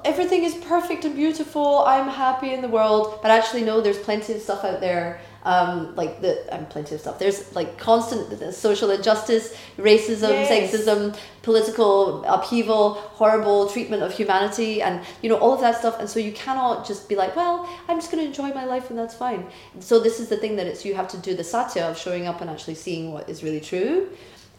everything 0.03 0.43
is 0.43 0.55
perfect 0.55 1.05
and 1.05 1.15
beautiful. 1.15 1.83
I'm 1.85 2.07
happy 2.09 2.53
in 2.53 2.61
the 2.63 2.67
world, 2.67 3.19
but 3.21 3.29
actually 3.29 3.61
no, 3.63 3.81
there's 3.81 3.99
plenty 3.99 4.33
of 4.33 4.41
stuff 4.41 4.63
out 4.63 4.79
there. 4.79 5.21
Um, 5.53 5.95
like 5.95 6.21
the 6.21 6.33
um, 6.55 6.65
plenty 6.65 6.95
of 6.95 7.01
stuff. 7.01 7.19
There's 7.19 7.53
like 7.55 7.77
constant 7.77 8.21
social 8.55 8.89
injustice, 8.89 9.55
racism, 9.77 10.29
Yes. 10.31 10.49
sexism, 10.51 11.15
political 11.43 12.23
upheaval, 12.25 12.95
horrible 13.19 13.69
treatment 13.69 14.01
of 14.01 14.11
humanity, 14.11 14.81
and 14.81 15.05
you 15.21 15.29
know 15.29 15.37
all 15.37 15.53
of 15.53 15.61
that 15.61 15.77
stuff. 15.77 15.99
And 15.99 16.09
so 16.09 16.17
you 16.19 16.31
cannot 16.31 16.87
just 16.87 17.07
be 17.07 17.15
like, 17.15 17.35
well, 17.35 17.69
I'm 17.87 17.97
just 17.99 18.09
going 18.11 18.23
to 18.23 18.27
enjoy 18.27 18.49
my 18.59 18.65
life 18.65 18.89
and 18.89 18.97
that's 18.97 19.13
fine. 19.13 19.45
So 19.79 19.99
this 19.99 20.19
is 20.19 20.29
the 20.29 20.37
thing 20.37 20.55
that 20.55 20.65
it's 20.65 20.83
you 20.83 20.95
have 20.95 21.07
to 21.09 21.17
do 21.19 21.35
the 21.35 21.43
satya 21.43 21.83
of 21.91 21.95
showing 21.95 22.25
up 22.25 22.41
and 22.41 22.49
actually 22.49 22.73
seeing 22.75 23.13
what 23.13 23.29
is 23.29 23.43
really 23.43 23.61
true, 23.61 24.09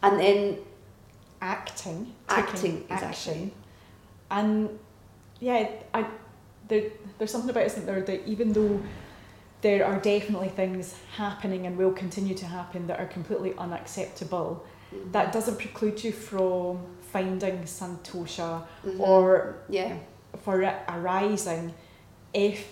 and 0.05 0.20
then 0.20 0.59
acting, 1.41 2.12
Acting, 2.28 2.82
exactly. 2.82 3.09
action, 3.09 3.53
and 4.30 4.78
yeah, 5.41 5.68
I 5.93 6.07
there 6.68 6.84
there's 7.18 7.32
something 7.32 7.51
about 7.51 7.64
it, 7.64 7.72
isn't 7.72 7.87
there, 7.87 8.03
that 8.03 8.26
even 8.26 8.53
though 8.53 8.80
there 9.67 9.85
are 9.85 9.99
definitely 9.99 10.49
things 10.49 10.95
happening 11.17 11.67
and 11.67 11.77
will 11.77 11.91
continue 11.91 12.37
to 12.37 12.47
happen 12.47 12.87
that 12.87 13.01
are 13.01 13.07
completely 13.07 13.53
unacceptable, 13.59 14.64
that 15.11 15.33
doesn't 15.33 15.59
preclude 15.59 16.05
you 16.05 16.12
from 16.12 16.79
finding 17.12 17.57
santosha 17.64 18.62
Mhm. 18.85 19.01
or 19.01 19.57
yeah. 19.69 19.95
for 20.45 20.62
it 20.62 20.77
arising 20.89 21.75
if 22.33 22.69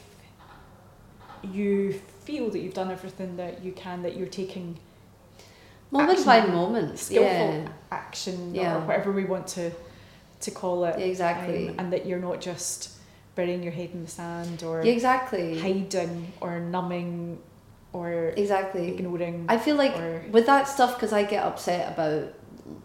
you 1.43 1.93
feel 2.25 2.49
that 2.51 2.61
you've 2.61 2.75
done 2.83 2.93
everything 2.93 3.37
that 3.39 3.65
you 3.65 3.73
can, 3.73 4.03
that 4.03 4.17
you're 4.17 4.29
taking 4.43 4.79
Moment 5.91 6.11
action- 6.19 6.27
by 6.27 6.47
moment. 6.47 6.99
skillful 6.99 7.55
Yeah. 7.55 7.69
action 7.91 8.55
Yeah. 8.55 8.77
or 8.77 8.81
whatever 8.87 9.11
we 9.11 9.25
want 9.25 9.47
to 9.59 9.73
to 10.47 10.51
call 10.51 10.85
it. 10.85 10.97
Exactly. 11.01 11.71
um, 11.71 11.75
and 11.79 11.93
that 11.93 12.05
you're 12.07 12.19
not 12.29 12.39
just 12.41 12.91
burying 13.35 13.63
your 13.63 13.73
head 13.73 13.91
in 13.93 14.03
the 14.03 14.11
sand 14.11 14.63
or 14.63 14.81
exactly. 14.81 15.59
hiding 15.59 16.33
or 16.41 16.61
numbing 16.61 17.39
or 17.93 18.33
Exactly. 18.37 18.89
ignoring. 18.95 19.47
I 19.49 19.59
feel 19.59 19.77
like 19.77 19.97
or 19.97 20.25
with 20.31 20.47
that 20.47 20.69
stuff 20.69 20.95
because 20.97 21.13
I 21.13 21.23
get 21.25 21.45
upset 21.45 21.93
about 21.93 22.35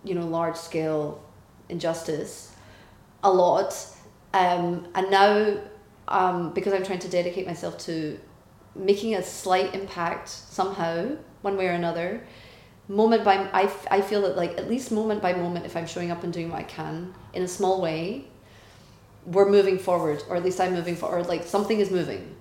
you 0.04 0.16
know 0.16 0.26
large 0.26 0.56
scale 0.56 1.24
injustice 1.68 2.54
a 3.24 3.32
lot, 3.32 3.76
um, 4.34 4.88
and 4.96 5.10
now 5.12 5.58
um, 6.08 6.54
because 6.54 6.74
I'm 6.74 6.84
trying 6.84 7.00
to 7.00 7.10
dedicate 7.10 7.46
myself 7.46 7.78
to 7.80 8.20
making 8.76 9.16
a 9.16 9.24
slight 9.24 9.74
impact 9.74 10.30
somehow 10.30 11.16
one 11.42 11.58
way 11.58 11.68
or 11.68 11.72
another. 11.74 12.24
Moment 12.88 13.24
by 13.24 13.36
I, 13.54 13.64
f- 13.64 13.88
I 13.92 14.02
feel 14.02 14.22
that 14.24 14.36
like 14.36 14.58
at 14.58 14.68
least 14.68 14.92
moment 14.92 15.22
by 15.22 15.34
moment 15.34 15.66
if 15.66 15.76
I'm 15.78 15.86
showing 15.86 16.10
up 16.12 16.24
and 16.24 16.34
doing 16.34 16.50
what 16.50 16.60
I 16.60 16.64
can 16.64 17.14
in 17.34 17.44
a 17.44 17.48
small 17.48 17.82
way, 17.82 18.26
we're 19.26 19.50
moving 19.50 19.78
forward 19.78 20.24
or 20.30 20.36
at 20.36 20.44
least 20.44 20.60
I'm 20.60 20.74
moving 20.74 20.96
forward. 20.96 21.28
Like 21.28 21.44
something 21.44 21.80
is 21.80 21.92
moving. 21.92 22.36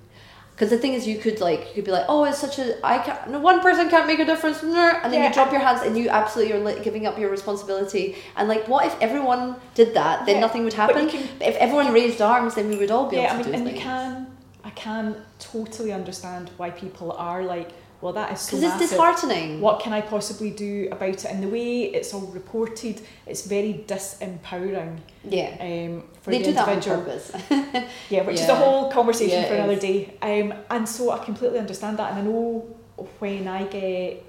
Because 0.53 0.71
the 0.71 0.79
thing 0.79 0.95
is, 0.95 1.07
you 1.07 1.19
could 1.19 1.39
like 1.41 1.61
you 1.69 1.75
could 1.77 1.85
be 1.85 1.93
like, 1.93 2.07
oh, 2.09 2.25
it's 2.25 2.39
such 2.39 2.59
a 2.59 2.85
I 2.85 2.99
can't. 2.99 3.31
No, 3.31 3.39
one 3.39 3.61
person 3.61 3.89
can't 3.89 4.09
make 4.09 4.19
a 4.19 4.25
difference, 4.25 4.61
and 4.65 4.75
then 4.75 5.13
Yeah. 5.13 5.29
you 5.29 5.33
drop 5.33 5.53
your 5.53 5.61
hands 5.61 5.83
and 5.83 5.97
you 5.97 6.09
absolutely 6.09 6.53
are 6.55 6.59
like, 6.59 6.83
giving 6.83 7.07
up 7.07 7.17
your 7.17 7.31
responsibility. 7.31 8.17
And 8.37 8.49
like, 8.49 8.67
what 8.67 8.85
if 8.85 8.97
everyone 9.01 9.55
did 9.75 9.95
that? 9.95 10.27
Then 10.27 10.37
Yeah, 10.37 10.41
nothing 10.41 10.65
would 10.65 10.73
happen. 10.73 11.05
you 11.05 11.11
can- 11.11 11.29
But 11.39 11.47
if 11.49 11.57
everyone 11.57 11.93
raised 11.93 12.21
arms, 12.21 12.57
then 12.57 12.69
we 12.69 12.77
would 12.77 12.91
all 12.91 13.09
be 13.09 13.17
yeah, 13.19 13.33
able 13.35 13.41
I 13.41 13.43
to 13.45 13.51
mean, 13.51 13.53
do 13.53 13.57
and 13.59 13.65
you 13.67 13.73
things. 13.75 13.85
can 13.85 14.27
I 14.65 14.71
can 14.71 15.15
totally 15.39 15.93
understand 15.93 16.51
why 16.57 16.71
people 16.71 17.13
are 17.13 17.45
like, 17.45 17.71
well, 18.01 18.13
that 18.13 18.33
is 18.33 18.41
so 18.41 18.57
Because 18.57 18.81
it's 18.81 18.91
disheartening. 18.91 19.61
What 19.61 19.81
can 19.81 19.93
I 19.93 20.01
possibly 20.01 20.51
do 20.51 20.89
about 20.93 21.09
it? 21.11 21.25
And 21.25 21.43
the 21.43 21.49
way 21.49 21.85
it's 21.85 22.15
all 22.15 22.27
reported, 22.29 23.01
it's 23.27 23.45
very 23.47 23.85
disempowering 23.89 25.01
Yeah, 25.25 25.57
um, 25.61 26.05
for 26.23 26.31
they 26.31 26.39
the 26.39 26.45
do 26.45 26.53
that 26.53 26.69
on 26.69 26.81
purpose. 26.83 27.33
Yeah, 28.09 28.23
which 28.23 28.41
is 28.41 28.49
a 28.49 28.55
whole 28.55 28.91
conversation 28.91 29.43
Yeah, 29.43 29.49
for 29.49 29.55
another 29.55 29.77
day. 29.81 30.15
Um, 30.23 30.55
and 30.71 30.89
so 30.89 31.11
I 31.11 31.25
completely 31.25 31.59
understand 31.59 31.99
that, 31.99 32.13
and 32.13 32.21
I 32.21 32.23
know 32.23 32.77
when 33.19 33.49
I 33.49 33.65
get 33.65 34.25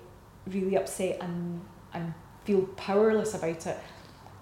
really 0.47 0.75
upset 0.75 1.17
and 1.21 1.61
and 1.93 2.13
feel 2.45 2.61
powerless 2.75 3.35
about 3.35 3.67
it, 3.67 3.77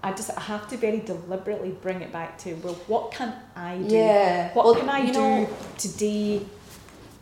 I 0.04 0.12
just 0.14 0.30
I 0.38 0.42
have 0.42 0.68
to 0.70 0.78
very 0.78 1.00
deliberately 1.00 1.72
bring 1.72 2.02
it 2.02 2.12
back 2.14 2.38
to 2.40 2.54
well, 2.64 2.76
what 2.88 3.12
can 3.12 3.34
I 3.58 3.78
do? 3.80 3.96
yeah. 3.96 4.54
What 4.54 4.66
well, 4.66 4.76
can 4.76 4.90
I 4.90 5.06
do 5.08 5.12
know, 5.12 5.50
today, 5.78 6.46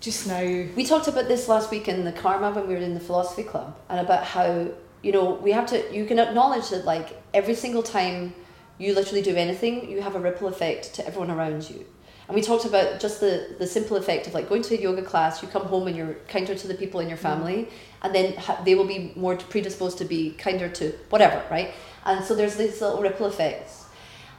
just 0.05 0.27
now? 0.27 0.39
We 0.75 0.85
talked 0.85 1.07
about 1.07 1.27
this 1.27 1.49
last 1.49 1.71
week 1.71 1.87
in 1.87 2.05
the 2.05 2.11
karma 2.11 2.51
when 2.51 2.67
we 2.67 2.75
were 2.75 2.79
in 2.79 2.93
the 2.93 2.99
philosophy 2.99 3.43
club, 3.43 3.75
and 3.89 3.99
about 3.99 4.23
how 4.23 4.67
you 5.01 5.11
know 5.11 5.33
we 5.33 5.51
have 5.51 5.65
to. 5.67 5.93
You 5.93 6.05
can 6.05 6.19
acknowledge 6.19 6.69
that 6.69 6.85
like 6.85 7.21
every 7.33 7.55
single 7.55 7.83
time 7.83 8.33
you 8.77 8.93
literally 8.93 9.21
do 9.21 9.35
anything, 9.35 9.89
you 9.89 10.01
have 10.01 10.15
a 10.15 10.19
ripple 10.19 10.47
effect 10.47 10.93
to 10.95 11.07
everyone 11.07 11.31
around 11.31 11.69
you. 11.69 11.85
And 12.27 12.35
we 12.35 12.41
talked 12.41 12.65
about 12.65 12.99
just 12.99 13.19
the 13.19 13.55
the 13.57 13.67
simple 13.67 13.97
effect 13.97 14.27
of 14.27 14.33
like 14.33 14.47
going 14.47 14.61
to 14.61 14.77
a 14.77 14.81
yoga 14.81 15.01
class. 15.01 15.41
You 15.41 15.47
come 15.47 15.65
home 15.65 15.87
and 15.87 15.97
you're 15.97 16.13
kinder 16.27 16.55
to 16.55 16.67
the 16.67 16.75
people 16.75 16.99
in 16.99 17.09
your 17.09 17.17
mm. 17.17 17.29
family, 17.29 17.69
and 18.03 18.13
then 18.13 18.35
ha- 18.37 18.61
they 18.63 18.75
will 18.75 18.87
be 18.87 19.11
more 19.15 19.35
predisposed 19.35 19.97
to 19.97 20.05
be 20.05 20.31
kinder 20.31 20.69
to 20.69 20.91
whatever, 21.09 21.43
right? 21.49 21.73
And 22.05 22.23
so 22.23 22.35
there's 22.35 22.55
these 22.55 22.79
little 22.79 23.01
ripple 23.01 23.25
effects. 23.25 23.85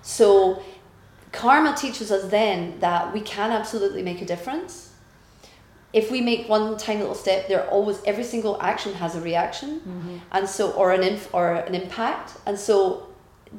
So 0.02 0.62
karma 1.32 1.74
teaches 1.76 2.12
us 2.12 2.30
then 2.30 2.78
that 2.78 3.12
we 3.12 3.20
can 3.20 3.50
absolutely 3.50 4.02
make 4.02 4.22
a 4.22 4.24
difference 4.24 4.85
if 6.00 6.04
we 6.14 6.20
make 6.30 6.42
one 6.56 6.64
tiny 6.76 7.00
little 7.00 7.20
step, 7.24 7.40
there 7.48 7.62
always 7.76 7.98
every 8.10 8.24
single 8.34 8.54
action 8.70 8.92
has 9.02 9.12
a 9.20 9.20
reaction, 9.30 9.70
Mm-hmm. 9.80 10.16
and 10.36 10.44
so 10.56 10.64
or 10.80 10.88
an 10.96 11.02
inf, 11.10 11.22
or 11.38 11.44
an 11.68 11.74
impact, 11.82 12.28
and 12.46 12.56
so 12.66 12.76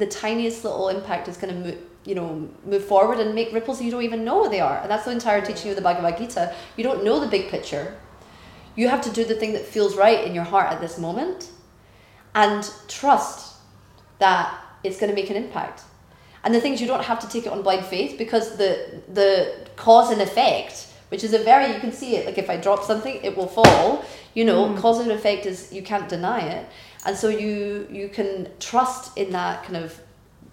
the 0.01 0.07
tiniest 0.23 0.63
little 0.67 0.87
impact 0.97 1.27
is 1.31 1.37
going 1.41 1.53
to 1.55 1.59
move, 1.65 1.77
you 2.09 2.15
know, 2.19 2.29
move 2.73 2.83
forward 2.93 3.17
and 3.21 3.33
make 3.39 3.49
ripples 3.57 3.81
you 3.81 3.91
don't 3.93 4.03
even 4.11 4.23
know 4.27 4.37
what 4.41 4.51
they 4.51 4.59
are, 4.69 4.77
and 4.81 4.87
that's 4.91 5.05
the 5.05 5.11
entire 5.19 5.41
teaching 5.49 5.69
of 5.71 5.75
the 5.79 5.85
Bhagavad 5.89 6.15
Gita. 6.19 6.43
You 6.77 6.83
don't 6.89 7.01
know 7.07 7.19
the 7.19 7.31
big 7.37 7.45
picture. 7.55 7.85
You 8.75 8.89
have 8.89 9.01
to 9.07 9.11
do 9.19 9.23
the 9.31 9.37
thing 9.41 9.53
that 9.53 9.65
feels 9.65 9.95
right 10.05 10.21
in 10.27 10.35
your 10.35 10.43
heart 10.53 10.69
at 10.71 10.79
this 10.81 10.97
moment, 11.07 11.49
and 12.35 12.61
trust 12.87 13.55
that 14.19 14.45
it's 14.83 14.97
going 14.99 15.09
to 15.09 15.15
make 15.21 15.29
an 15.31 15.37
impact. 15.45 15.81
And 16.43 16.53
the 16.55 16.61
thing 16.61 16.73
is, 16.73 16.81
you 16.81 16.87
don't 16.87 17.03
have 17.11 17.19
to 17.19 17.27
take 17.29 17.45
it 17.47 17.51
on 17.51 17.61
blind 17.63 17.85
faith 17.85 18.17
because 18.17 18.57
the 18.57 19.01
the 19.11 19.29
cause 19.75 20.11
and 20.11 20.21
effect, 20.21 20.86
which 21.09 21.23
is 21.23 21.33
a 21.33 21.39
very 21.39 21.73
you 21.73 21.79
can 21.79 21.91
see 21.91 22.15
it. 22.17 22.25
Like 22.25 22.37
if 22.37 22.49
I 22.49 22.57
drop 22.57 22.83
something, 22.83 23.15
it 23.23 23.35
will 23.37 23.47
fall. 23.47 24.03
You 24.33 24.45
know, 24.45 24.65
Mm. 24.65 24.77
cause 24.81 24.99
and 24.99 25.11
effect 25.11 25.45
is 25.45 25.71
you 25.73 25.81
can't 25.81 26.07
deny 26.09 26.39
it, 26.57 26.65
and 27.05 27.15
so 27.17 27.27
you 27.29 27.87
you 27.91 28.07
can 28.09 28.47
trust 28.59 29.17
in 29.17 29.31
that 29.31 29.63
kind 29.63 29.77
of 29.85 29.99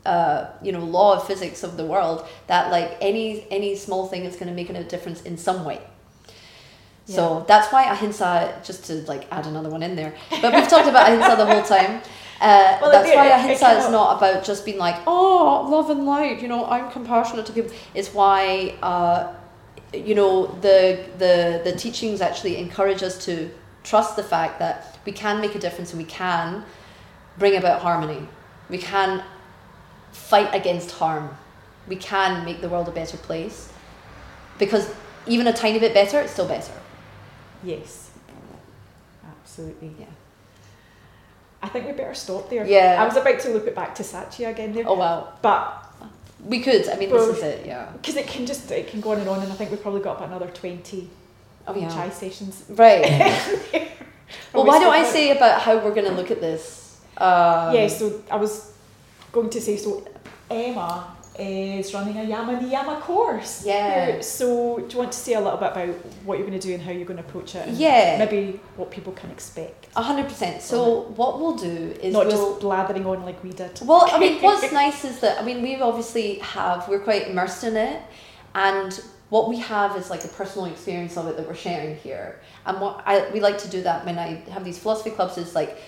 uh, 0.06 0.46
you 0.62 0.72
know 0.72 0.80
law 0.84 1.14
of 1.16 1.26
physics 1.26 1.62
of 1.62 1.76
the 1.76 1.84
world 1.84 2.26
that 2.46 2.70
like 2.70 2.96
any 3.00 3.46
any 3.50 3.76
small 3.76 4.06
thing 4.06 4.24
is 4.24 4.34
going 4.36 4.48
to 4.48 4.54
make 4.54 4.70
a 4.70 4.84
difference 4.84 5.22
in 5.22 5.36
some 5.36 5.64
way. 5.64 5.80
So 7.06 7.44
that's 7.46 7.70
why 7.70 7.84
ahimsa, 7.84 8.62
just 8.64 8.84
to 8.86 8.94
like 9.12 9.26
add 9.30 9.46
another 9.46 9.68
one 9.68 9.82
in 9.82 9.94
there, 9.94 10.14
but 10.40 10.54
we've 10.54 10.66
talked 10.68 10.88
about 10.88 11.06
ahimsa 11.08 11.36
the 11.36 11.44
whole 11.44 11.62
time. 11.62 12.00
Uh, 12.40 12.78
Well, 12.80 12.90
that's 12.90 13.14
why 13.14 13.26
ahimsa 13.28 13.68
is 13.78 13.90
not 13.90 14.16
about 14.16 14.42
just 14.42 14.64
being 14.64 14.78
like, 14.78 14.96
oh, 15.06 15.66
love 15.70 15.90
and 15.90 16.06
light, 16.06 16.40
you 16.40 16.48
know, 16.48 16.64
I'm 16.64 16.90
compassionate 16.90 17.44
to 17.46 17.52
people. 17.52 17.70
It's 17.94 18.14
why, 18.14 18.74
uh, 18.82 19.34
you 19.96 20.14
know, 20.14 20.46
the, 20.60 21.04
the, 21.18 21.60
the 21.64 21.72
teachings 21.76 22.20
actually 22.20 22.56
encourage 22.56 23.02
us 23.02 23.24
to 23.26 23.50
trust 23.82 24.16
the 24.16 24.22
fact 24.22 24.58
that 24.58 24.98
we 25.04 25.12
can 25.12 25.40
make 25.40 25.54
a 25.54 25.58
difference 25.58 25.92
and 25.92 26.00
we 26.02 26.08
can 26.08 26.64
bring 27.38 27.56
about 27.56 27.82
harmony. 27.82 28.26
We 28.68 28.78
can 28.78 29.22
fight 30.12 30.54
against 30.54 30.92
harm. 30.92 31.36
We 31.88 31.96
can 31.96 32.44
make 32.44 32.60
the 32.60 32.68
world 32.68 32.88
a 32.88 32.92
better 32.92 33.16
place. 33.16 33.70
Because 34.58 34.92
even 35.26 35.46
a 35.46 35.52
tiny 35.52 35.78
bit 35.78 35.92
better, 35.92 36.20
it's 36.20 36.32
still 36.32 36.48
better. 36.48 36.72
Yes, 37.62 38.10
absolutely. 39.26 39.94
Yeah. 39.98 40.06
I 41.62 41.68
think 41.68 41.86
we 41.86 41.92
better 41.92 42.14
stop 42.14 42.50
there. 42.50 42.66
Yeah. 42.66 42.98
I 43.00 43.04
was 43.06 43.16
about 43.16 43.40
to 43.40 43.50
loop 43.50 43.66
it 43.66 43.74
back 43.74 43.94
to 43.96 44.04
Satya 44.04 44.50
again 44.50 44.72
there, 44.72 44.84
Oh 44.86 44.94
wow. 44.94 45.32
but 45.42 45.83
We 46.44 46.60
could. 46.60 46.88
I 46.88 46.96
mean, 46.96 47.10
Well, 47.10 47.26
this 47.28 47.38
is 47.38 47.42
it. 47.42 47.66
Yeah. 47.66 47.90
because 47.92 48.16
it 48.16 48.26
can 48.26 48.44
just 48.46 48.70
it 48.70 48.88
can 48.88 49.00
go 49.00 49.12
on 49.12 49.20
and 49.20 49.28
on, 49.28 49.40
and 49.42 49.50
I 49.52 49.54
think 49.54 49.70
we've 49.70 49.80
probably 49.82 50.00
got 50.02 50.16
about 50.16 50.28
another 50.28 50.48
twenty 50.48 51.08
Oh 51.66 51.74
yeah. 51.74 51.88
chai 51.88 52.10
sessions. 52.10 52.64
Right. 52.68 53.90
Well, 54.52 54.64
we 54.64 54.70
why 54.70 54.78
don't 54.80 54.92
I 54.92 55.04
say 55.04 55.36
about 55.36 55.60
how 55.60 55.76
we're 55.78 55.94
going 55.94 56.06
to 56.06 56.12
look 56.12 56.30
at 56.30 56.40
this? 56.40 56.98
Um, 57.18 57.74
yeah, 57.74 57.86
so 57.88 58.22
I 58.30 58.36
was 58.36 58.72
going 59.32 59.50
to 59.50 59.60
say 59.60 59.76
so. 59.76 60.02
Ema 60.50 61.14
is 61.38 61.92
running 61.92 62.16
a 62.16 62.24
Yama 62.24 62.58
Niyama 62.58 63.00
course. 63.00 63.64
Yeah. 63.66 64.06
here. 64.12 64.22
So 64.22 64.78
do 64.78 64.86
you 64.92 64.98
want 64.98 65.12
to 65.12 65.18
say 65.18 65.34
a 65.34 65.40
little 65.40 65.58
bit 65.58 65.72
about 65.72 65.88
what 66.24 66.38
you're 66.38 66.46
going 66.46 66.58
to 66.58 66.66
do 66.66 66.74
and 66.74 66.82
how 66.82 66.90
you're 66.90 67.04
going 67.06 67.18
to 67.22 67.24
approach 67.28 67.54
it? 67.54 67.68
And 67.68 67.76
Yeah. 67.76 68.16
Maybe 68.18 68.60
what 68.76 68.90
people 68.90 69.12
can 69.12 69.30
expect. 69.30 69.83
A 69.96 70.02
hundred 70.02 70.26
percent. 70.26 70.60
So 70.60 71.02
what 71.16 71.40
we'll 71.40 71.56
do 71.56 71.94
is 72.02 72.12
Not 72.12 72.26
we'll. 72.26 72.50
just 72.50 72.60
blathering 72.60 73.06
on 73.06 73.24
like 73.24 73.42
we 73.44 73.50
did. 73.50 73.80
Well, 73.82 74.08
I 74.10 74.18
mean, 74.18 74.42
what's 74.46 74.72
nice 74.72 75.04
is 75.04 75.20
that 75.20 75.40
I 75.40 75.44
mean, 75.44 75.62
we 75.62 75.76
obviously 75.80 76.38
have 76.40 76.88
we're 76.88 77.00
quite 77.00 77.28
immersed 77.28 77.62
in 77.64 77.76
it, 77.76 78.02
and 78.54 78.92
what 79.30 79.48
we 79.48 79.58
have 79.58 79.96
is 79.96 80.10
like 80.10 80.24
a 80.24 80.28
personal 80.28 80.66
experience 80.66 81.16
of 81.16 81.26
it 81.28 81.36
that 81.36 81.46
we're 81.46 81.54
sharing 81.54 81.96
here. 81.96 82.40
And 82.66 82.80
what 82.80 83.02
I 83.06 83.30
we 83.30 83.40
like 83.40 83.58
to 83.58 83.68
do 83.68 83.82
that 83.82 84.04
when 84.04 84.18
I 84.18 84.42
have 84.50 84.64
these 84.64 84.78
philosophy 84.78 85.10
clubs 85.10 85.38
is 85.38 85.54
like 85.54 85.78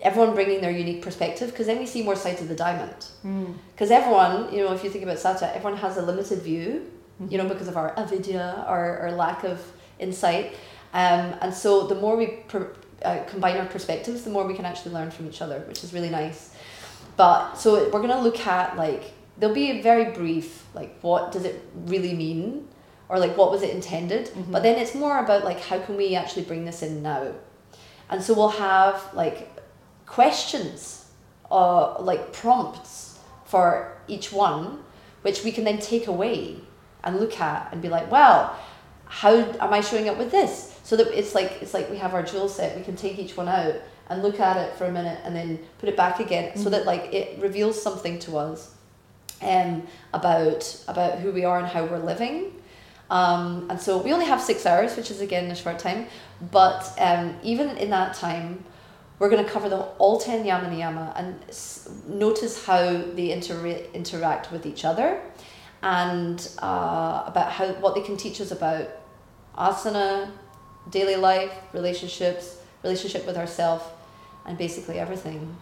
everyone 0.00 0.34
bringing 0.34 0.60
their 0.60 0.72
unique 0.72 1.00
perspective 1.00 1.50
because 1.50 1.66
then 1.66 1.78
we 1.78 1.86
see 1.86 2.02
more 2.02 2.16
sides 2.16 2.40
of 2.42 2.48
the 2.48 2.56
diamond. 2.56 3.06
Because 3.72 3.90
everyone, 3.92 4.52
you 4.52 4.64
know, 4.64 4.72
if 4.72 4.82
you 4.82 4.90
think 4.90 5.04
about 5.04 5.16
Sata, 5.18 5.54
everyone 5.54 5.76
has 5.78 5.96
a 5.96 6.02
limited 6.02 6.42
view, 6.42 6.90
you 7.28 7.38
know, 7.38 7.48
because 7.48 7.68
of 7.68 7.76
our 7.76 7.96
avidya, 7.96 8.64
our, 8.66 8.98
our 8.98 9.12
lack 9.12 9.44
of 9.44 9.64
insight. 10.00 10.54
Um, 10.92 11.34
and 11.40 11.54
so 11.54 11.86
the 11.86 11.94
more 11.94 12.16
we 12.16 12.26
per, 12.48 12.74
uh, 13.04 13.24
combine 13.24 13.56
our 13.56 13.66
perspectives, 13.66 14.22
the 14.22 14.30
more 14.30 14.46
we 14.46 14.54
can 14.54 14.64
actually 14.64 14.92
learn 14.92 15.10
from 15.10 15.26
each 15.26 15.42
other, 15.42 15.60
which 15.60 15.82
is 15.84 15.92
really 15.92 16.10
nice. 16.10 16.54
But 17.16 17.54
so 17.54 17.84
we're 17.84 18.00
going 18.00 18.08
to 18.08 18.20
look 18.20 18.46
at 18.46 18.76
like, 18.76 19.12
there'll 19.38 19.54
be 19.54 19.70
a 19.70 19.82
very 19.82 20.12
brief, 20.12 20.64
like, 20.74 20.98
what 21.00 21.32
does 21.32 21.44
it 21.44 21.62
really 21.86 22.14
mean? 22.14 22.68
Or 23.08 23.18
like, 23.18 23.36
what 23.36 23.50
was 23.50 23.62
it 23.62 23.70
intended? 23.74 24.30
But 24.50 24.62
then 24.62 24.78
it's 24.78 24.94
more 24.94 25.18
about 25.18 25.44
like, 25.44 25.60
how 25.60 25.78
can 25.80 25.96
we 25.96 26.16
actually 26.16 26.44
bring 26.44 26.64
this 26.64 26.82
in 26.82 27.02
now? 27.02 27.32
And 28.08 28.22
so 28.22 28.34
we'll 28.34 28.48
have 28.48 29.02
like 29.14 29.50
questions, 30.06 31.10
uh, 31.50 32.00
like 32.00 32.32
prompts 32.32 33.18
for 33.44 33.92
each 34.08 34.32
one, 34.32 34.82
which 35.22 35.44
we 35.44 35.52
can 35.52 35.64
then 35.64 35.78
take 35.78 36.06
away 36.06 36.56
and 37.04 37.20
look 37.20 37.38
at 37.40 37.72
and 37.72 37.82
be 37.82 37.88
like, 37.88 38.10
well, 38.10 38.56
how 39.04 39.34
am 39.34 39.72
I 39.72 39.80
showing 39.82 40.08
up 40.08 40.16
with 40.16 40.30
this? 40.30 40.71
So 40.84 40.96
that 40.96 41.06
it's 41.18 41.34
like 41.34 41.58
it's 41.62 41.74
like 41.74 41.90
we 41.90 41.96
have 41.98 42.14
our 42.14 42.22
jewel 42.22 42.48
set. 42.48 42.76
We 42.76 42.82
can 42.82 42.96
take 42.96 43.18
each 43.18 43.36
one 43.36 43.48
out 43.48 43.76
and 44.08 44.22
look 44.22 44.40
at 44.40 44.56
it 44.56 44.74
for 44.76 44.84
a 44.86 44.90
minute 44.92 45.18
and 45.24 45.34
then 45.34 45.58
put 45.78 45.88
it 45.88 45.96
back 45.96 46.18
again, 46.20 46.56
so 46.56 46.68
that 46.70 46.84
like 46.86 47.12
it 47.14 47.38
reveals 47.40 47.80
something 47.80 48.18
to 48.20 48.36
us, 48.36 48.74
um, 49.42 49.86
about 50.12 50.84
about 50.88 51.18
who 51.20 51.30
we 51.32 51.44
are 51.44 51.58
and 51.58 51.66
how 51.68 51.84
we're 51.84 51.98
living. 51.98 52.52
Um, 53.10 53.66
and 53.70 53.80
so 53.80 53.98
we 53.98 54.12
only 54.12 54.26
have 54.26 54.40
six 54.40 54.64
hours, 54.66 54.96
which 54.96 55.10
is 55.10 55.20
again 55.20 55.50
a 55.50 55.54
short 55.54 55.78
time. 55.78 56.06
But 56.50 56.92
um, 56.98 57.36
even 57.42 57.76
in 57.76 57.90
that 57.90 58.14
time, 58.14 58.64
we're 59.18 59.28
going 59.30 59.44
to 59.44 59.50
cover 59.50 59.68
the 59.68 59.78
all 59.98 60.18
10 60.18 60.44
yama 60.44 60.68
niyama 60.68 61.12
and 61.16 61.38
s- 61.48 61.88
notice 62.08 62.64
how 62.66 62.80
they 63.14 63.30
inter- 63.30 63.64
interact 63.94 64.50
with 64.50 64.66
each 64.66 64.84
other 64.84 65.20
and 65.82 66.48
uh, 66.60 67.22
about 67.26 67.52
how 67.52 67.68
what 67.74 67.94
they 67.94 68.00
can 68.00 68.16
teach 68.16 68.40
us 68.40 68.50
about 68.50 68.88
asana, 69.56 70.30
daily 70.90 71.16
life, 71.16 71.52
relationships, 71.72 72.58
relationship 72.82 73.26
with 73.26 73.36
ourselves, 73.36 73.84
and 74.46 74.58
basically 74.58 74.98
everything. 74.98 75.56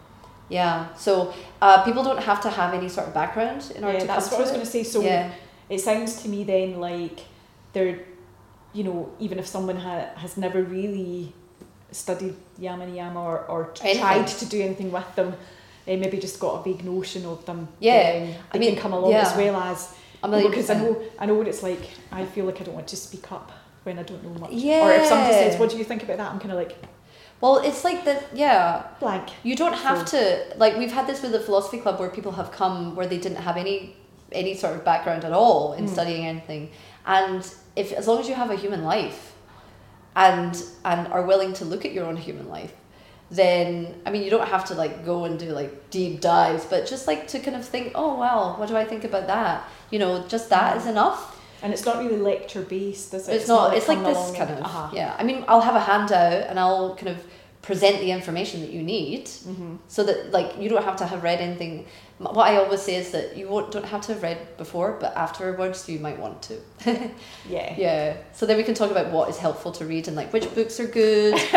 Yeah. 0.48 0.92
So 0.96 1.32
uh, 1.62 1.84
people 1.84 2.02
don't 2.02 2.20
have 2.22 2.40
to 2.42 2.50
have 2.50 2.74
any 2.74 2.88
sort 2.88 3.06
of 3.08 3.14
background 3.14 3.72
in 3.76 3.84
order 3.84 3.98
Yeah, 3.98 4.00
to 4.00 4.06
that's 4.06 4.30
what 4.30 4.38
I 4.38 4.42
was 4.42 4.50
going 4.50 4.62
to 4.62 4.66
say. 4.70 4.82
So 4.82 5.00
yeah. 5.00 5.30
it 5.68 5.78
sounds 5.80 6.22
to 6.22 6.28
me 6.28 6.44
then 6.44 6.80
like 6.80 7.20
they're, 7.72 8.00
you 8.72 8.84
know, 8.84 9.10
even 9.20 9.38
if 9.38 9.46
someone 9.46 9.76
ha- 9.76 10.10
has 10.16 10.36
never 10.36 10.62
really 10.62 11.32
studied 11.92 12.34
yama 12.58 12.86
niyama 12.86 13.16
or, 13.16 13.44
or 13.46 13.72
Anything. 13.80 14.00
tried 14.00 14.26
to 14.26 14.46
do 14.46 14.60
anything 14.60 14.90
with 14.90 15.14
them, 15.14 15.34
they 15.86 15.96
maybe 15.96 16.18
just 16.18 16.40
got 16.40 16.60
a 16.60 16.62
vague 16.64 16.84
notion 16.84 17.24
of 17.26 17.44
them. 17.46 17.68
Yeah, 17.78 18.02
then 18.12 18.36
I 18.50 18.52
they 18.52 18.58
mean, 18.58 18.72
can 18.74 18.82
come 18.82 18.92
along 18.92 19.12
yeah. 19.12 19.22
as 19.28 19.36
well 19.36 19.56
as 19.56 19.94
because 20.22 20.68
I 20.70 20.74
know 20.74 21.00
I 21.18 21.26
know 21.26 21.34
what 21.34 21.48
it's 21.48 21.62
like. 21.62 21.90
I 22.12 22.26
feel 22.26 22.44
like 22.44 22.60
I 22.60 22.64
don't 22.64 22.74
want 22.74 22.88
to 22.88 22.96
speak 22.96 23.30
up 23.32 23.50
when 23.84 23.98
I 23.98 24.02
don't 24.02 24.22
know 24.22 24.38
much. 24.40 24.50
Or 24.52 24.92
if 24.92 25.06
somebody 25.06 25.32
says, 25.34 25.58
"What 25.58 25.70
do 25.70 25.76
you 25.78 25.84
think 25.84 26.02
about 26.02 26.18
that?" 26.18 26.30
I'm 26.32 26.38
kind 26.40 26.52
of 26.52 26.58
like 26.58 26.76
Well, 27.40 27.56
it's 27.58 27.84
like 27.84 28.04
that. 28.04 28.24
Yeah. 28.34 28.82
blank. 29.00 29.30
You 29.42 29.56
don't 29.56 29.72
have 29.88 30.04
to 30.06 30.20
like 30.56 30.76
we've 30.76 30.92
had 30.92 31.06
this 31.06 31.22
with 31.22 31.32
the 31.32 31.40
philosophy 31.40 31.78
club 31.78 31.98
where 32.00 32.10
people 32.10 32.32
have 32.32 32.50
come 32.52 32.94
where 32.96 33.06
they 33.06 33.18
didn't 33.18 33.38
have 33.48 33.56
any 33.56 33.96
any 34.32 34.54
sort 34.54 34.74
of 34.76 34.84
background 34.84 35.24
at 35.24 35.32
all 35.32 35.72
in 35.72 35.84
Mm. 35.86 35.88
studying 35.96 36.26
anything. 36.26 36.70
And 37.06 37.42
if 37.76 37.92
as 37.92 38.06
long 38.06 38.18
as 38.20 38.28
you 38.28 38.34
have 38.34 38.50
a 38.50 38.56
human 38.56 38.84
life 38.84 39.32
and 40.14 40.62
and 40.84 41.06
are 41.08 41.22
willing 41.22 41.52
to 41.54 41.64
look 41.64 41.84
at 41.84 41.92
your 41.92 42.04
own 42.04 42.16
human 42.16 42.48
life, 42.48 42.72
then 43.30 43.94
I 44.04 44.10
mean 44.10 44.22
you 44.22 44.30
don't 44.30 44.48
have 44.48 44.64
to 44.66 44.74
like 44.74 45.04
go 45.04 45.24
and 45.24 45.38
do 45.38 45.46
like 45.52 45.90
deep 45.90 46.20
dives, 46.20 46.64
but 46.66 46.86
just 46.86 47.06
like 47.06 47.26
to 47.28 47.38
kind 47.40 47.56
of 47.56 47.64
think, 47.64 47.92
oh 47.94 48.18
well, 48.18 48.54
what 48.58 48.68
do 48.68 48.76
I 48.76 48.84
think 48.84 49.04
about 49.04 49.26
that? 49.28 49.64
You 49.90 49.98
know, 49.98 50.24
just 50.28 50.50
that 50.50 50.76
is 50.76 50.86
enough. 50.86 51.39
And 51.62 51.72
it's 51.72 51.84
not 51.84 51.98
really 51.98 52.16
lecture 52.16 52.62
based, 52.62 53.12
is 53.14 53.28
it? 53.28 53.34
It's, 53.36 53.48
not, 53.48 53.76
it's 53.76 53.88
like 53.88 53.98
coming 53.98 54.14
this 54.14 54.36
kind 54.36 54.50
of 54.50 54.60
uh-huh. 54.60 54.90
yeah. 54.94 55.14
I 55.18 55.24
mean, 55.24 55.44
I'll 55.48 55.60
have 55.60 55.76
a 55.76 55.80
handout 55.80 56.48
and 56.48 56.58
I'll 56.58 56.94
kind 56.96 57.08
of 57.08 57.24
present 57.62 58.00
the 58.00 58.10
information 58.10 58.62
that 58.62 58.70
you 58.70 58.82
need 58.82 59.26
Mm-hmm. 59.26 59.76
so 59.86 60.02
that 60.04 60.30
like 60.32 60.58
you 60.58 60.68
don't 60.70 60.82
have 60.82 60.96
to 60.96 61.06
have 61.06 61.22
read 61.22 61.40
anything 61.40 61.86
what 62.18 62.46
i 62.48 62.56
always 62.56 62.80
say 62.80 62.96
is 62.96 63.10
that 63.10 63.36
you 63.36 63.48
won't, 63.48 63.70
don't 63.70 63.84
have 63.84 64.00
to 64.02 64.14
have 64.14 64.22
read 64.22 64.56
before 64.56 64.96
but 64.98 65.14
afterwards 65.14 65.86
you 65.88 65.98
might 65.98 66.18
want 66.18 66.40
to 66.42 66.54
Yeah. 67.48 67.74
yeah 67.76 68.16
so 68.32 68.46
then 68.46 68.56
we 68.56 68.62
can 68.62 68.74
talk 68.74 68.90
about 68.90 69.10
what 69.10 69.28
is 69.28 69.36
helpful 69.36 69.72
to 69.72 69.84
read 69.84 70.08
and 70.08 70.16
like 70.16 70.32
which 70.32 70.52
books 70.54 70.80
are 70.80 70.86
good 70.86 71.34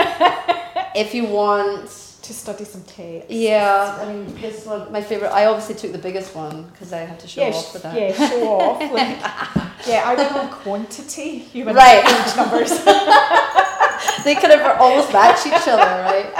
if 0.95 1.13
you 1.13 1.23
want 1.25 1.89
To 2.23 2.33
study 2.33 2.63
some 2.63 2.83
text. 2.83 3.29
yeah 3.29 3.97
i 4.01 4.05
mean 4.11 4.33
this 4.39 4.65
one 4.65 4.89
my 4.93 5.01
favorite 5.01 5.31
i 5.33 5.45
obviously 5.45 5.75
took 5.75 5.91
the 5.91 5.97
biggest 6.07 6.33
one 6.33 6.63
because 6.71 6.93
i 6.93 6.99
have 6.99 7.17
to 7.19 7.27
show 7.27 7.41
yeah, 7.41 7.53
off 7.53 7.73
with 7.73 7.83
that 7.83 7.95
yeah, 7.99 8.29
show 8.29 8.47
off. 8.47 8.79
Like, 8.97 9.17
yeah, 9.85 10.03
I 10.05 10.15
went 10.15 10.31
on 10.31 10.47
quantity. 10.49 11.49
You 11.53 11.65
went 11.65 11.77
Right. 11.77 12.01
on 12.05 12.37
numbers. 12.37 12.69
they 14.23 14.35
kind 14.35 14.53
of 14.53 14.61
almost 14.79 15.11
match 15.11 15.45
each 15.47 15.67
other 15.67 15.91
right 16.11 16.31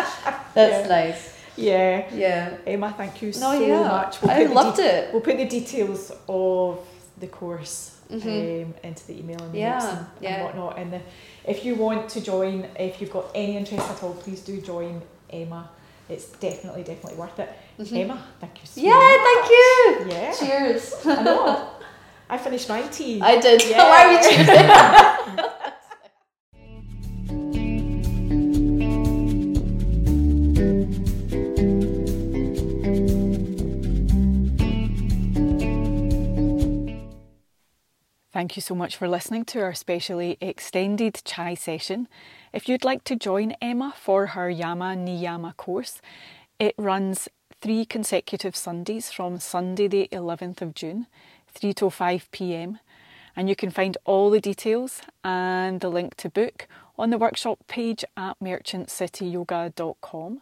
that's 0.54 0.88
Yeah. 0.88 0.88
nice 0.88 1.22
yeah. 1.58 2.10
yeah 2.14 2.58
Ema, 2.68 2.94
thank 2.98 3.22
you 3.22 3.28
no 3.28 3.34
so 3.34 3.60
yeah 3.60 3.82
much. 3.88 4.24
i 4.24 4.38
put 4.38 4.48
the 4.48 4.54
loved 4.54 4.78
de- 4.78 4.84
it 5.08 5.12
We'll 5.14 5.22
put 5.22 5.36
the 5.38 5.46
details 5.50 6.12
of 6.30 6.80
the 7.20 7.28
course 7.28 7.90
Mhm. 8.12 8.66
um, 8.66 8.74
into 8.84 9.08
the 9.08 9.20
email 9.20 9.42
and 9.42 9.56
Yeah, 9.56 9.98
and, 9.98 10.06
yeah. 10.22 10.34
and 10.36 10.44
whatnot. 10.44 10.78
And 10.78 10.94
the, 10.94 11.02
if 11.46 11.66
you 11.66 11.74
want 11.76 12.10
to 12.10 12.22
join, 12.22 12.68
if 12.78 13.00
you've 13.02 13.12
got 13.12 13.26
any 13.34 13.58
interest 13.58 13.90
at 13.90 14.04
all, 14.04 14.14
please 14.14 14.42
do 14.42 14.62
join 14.62 15.02
Ema. 15.32 15.69
It's 16.09 16.26
definitely, 16.39 16.84
definitely 16.84 17.17
worth 17.17 17.39
it. 17.39 17.49
Mhm. 17.80 17.93
Ema, 17.97 18.24
thank 18.39 18.59
you 18.61 18.67
so 18.67 18.82
yeah 18.82 18.91
much. 18.91 19.21
thank 19.28 19.49
you 19.49 20.05
Yeah. 20.11 20.32
cheers 20.34 20.93
I 21.05 21.24
know. 21.24 21.69
I 22.30 22.38
finished 22.38 22.67
my 22.69 22.82
tea. 22.84 23.21
I 23.21 23.38
did. 23.39 23.63
Yeah. 23.65 23.84
Why 23.89 24.03
are 24.05 24.09
we 24.09 24.17
cheering? 25.36 25.49
Thank 38.32 38.55
you 38.55 38.61
so 38.63 38.74
much 38.74 38.95
for 38.97 39.07
listening 39.07 39.45
to 39.45 39.61
our 39.61 39.76
specially 39.76 40.38
extended 40.41 41.21
chai 41.24 41.53
session. 41.53 42.07
If 42.54 42.70
you'd 42.70 42.86
like 42.86 43.04
to 43.06 43.16
join 43.16 43.56
Ema 43.64 43.95
for 43.97 44.28
her 44.28 44.47
Yama 44.47 44.93
Niyama 44.95 45.58
course, 45.58 45.99
it 46.60 46.76
runs 46.78 47.28
three 47.60 47.84
consecutive 47.84 48.56
Sundays 48.56 49.12
from 49.12 49.39
Sunday, 49.39 49.88
the 49.88 50.08
11th 50.12 50.62
of 50.62 50.76
June, 50.76 51.08
3 51.47 51.74
till 51.74 51.89
5 51.89 52.30
pm. 52.32 52.78
And 53.36 53.49
you 53.49 53.56
can 53.56 53.72
find 53.72 53.97
all 54.06 54.30
the 54.30 54.39
details 54.39 55.01
and 55.24 55.82
the 55.82 55.89
link 55.89 56.14
to 56.18 56.30
book 56.30 56.68
on 56.95 57.10
the 57.10 57.18
workshop 57.18 57.58
page 57.68 58.06
at 58.16 58.39
merchantcityyoga.com. 58.39 60.41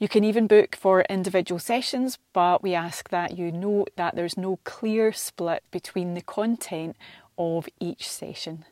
You 0.00 0.08
can 0.08 0.24
even 0.24 0.48
book 0.48 0.74
for 0.74 1.02
individual 1.02 1.60
sessions, 1.60 2.18
but 2.32 2.64
we 2.64 2.74
ask 2.74 3.10
that 3.10 3.38
you 3.38 3.52
note 3.52 3.90
that 3.94 4.16
there's 4.16 4.36
no 4.36 4.58
clear 4.64 5.12
split 5.12 5.62
between 5.70 6.14
the 6.14 6.20
content 6.20 6.96
of 7.38 7.68
each 7.78 8.10
session. 8.10 8.64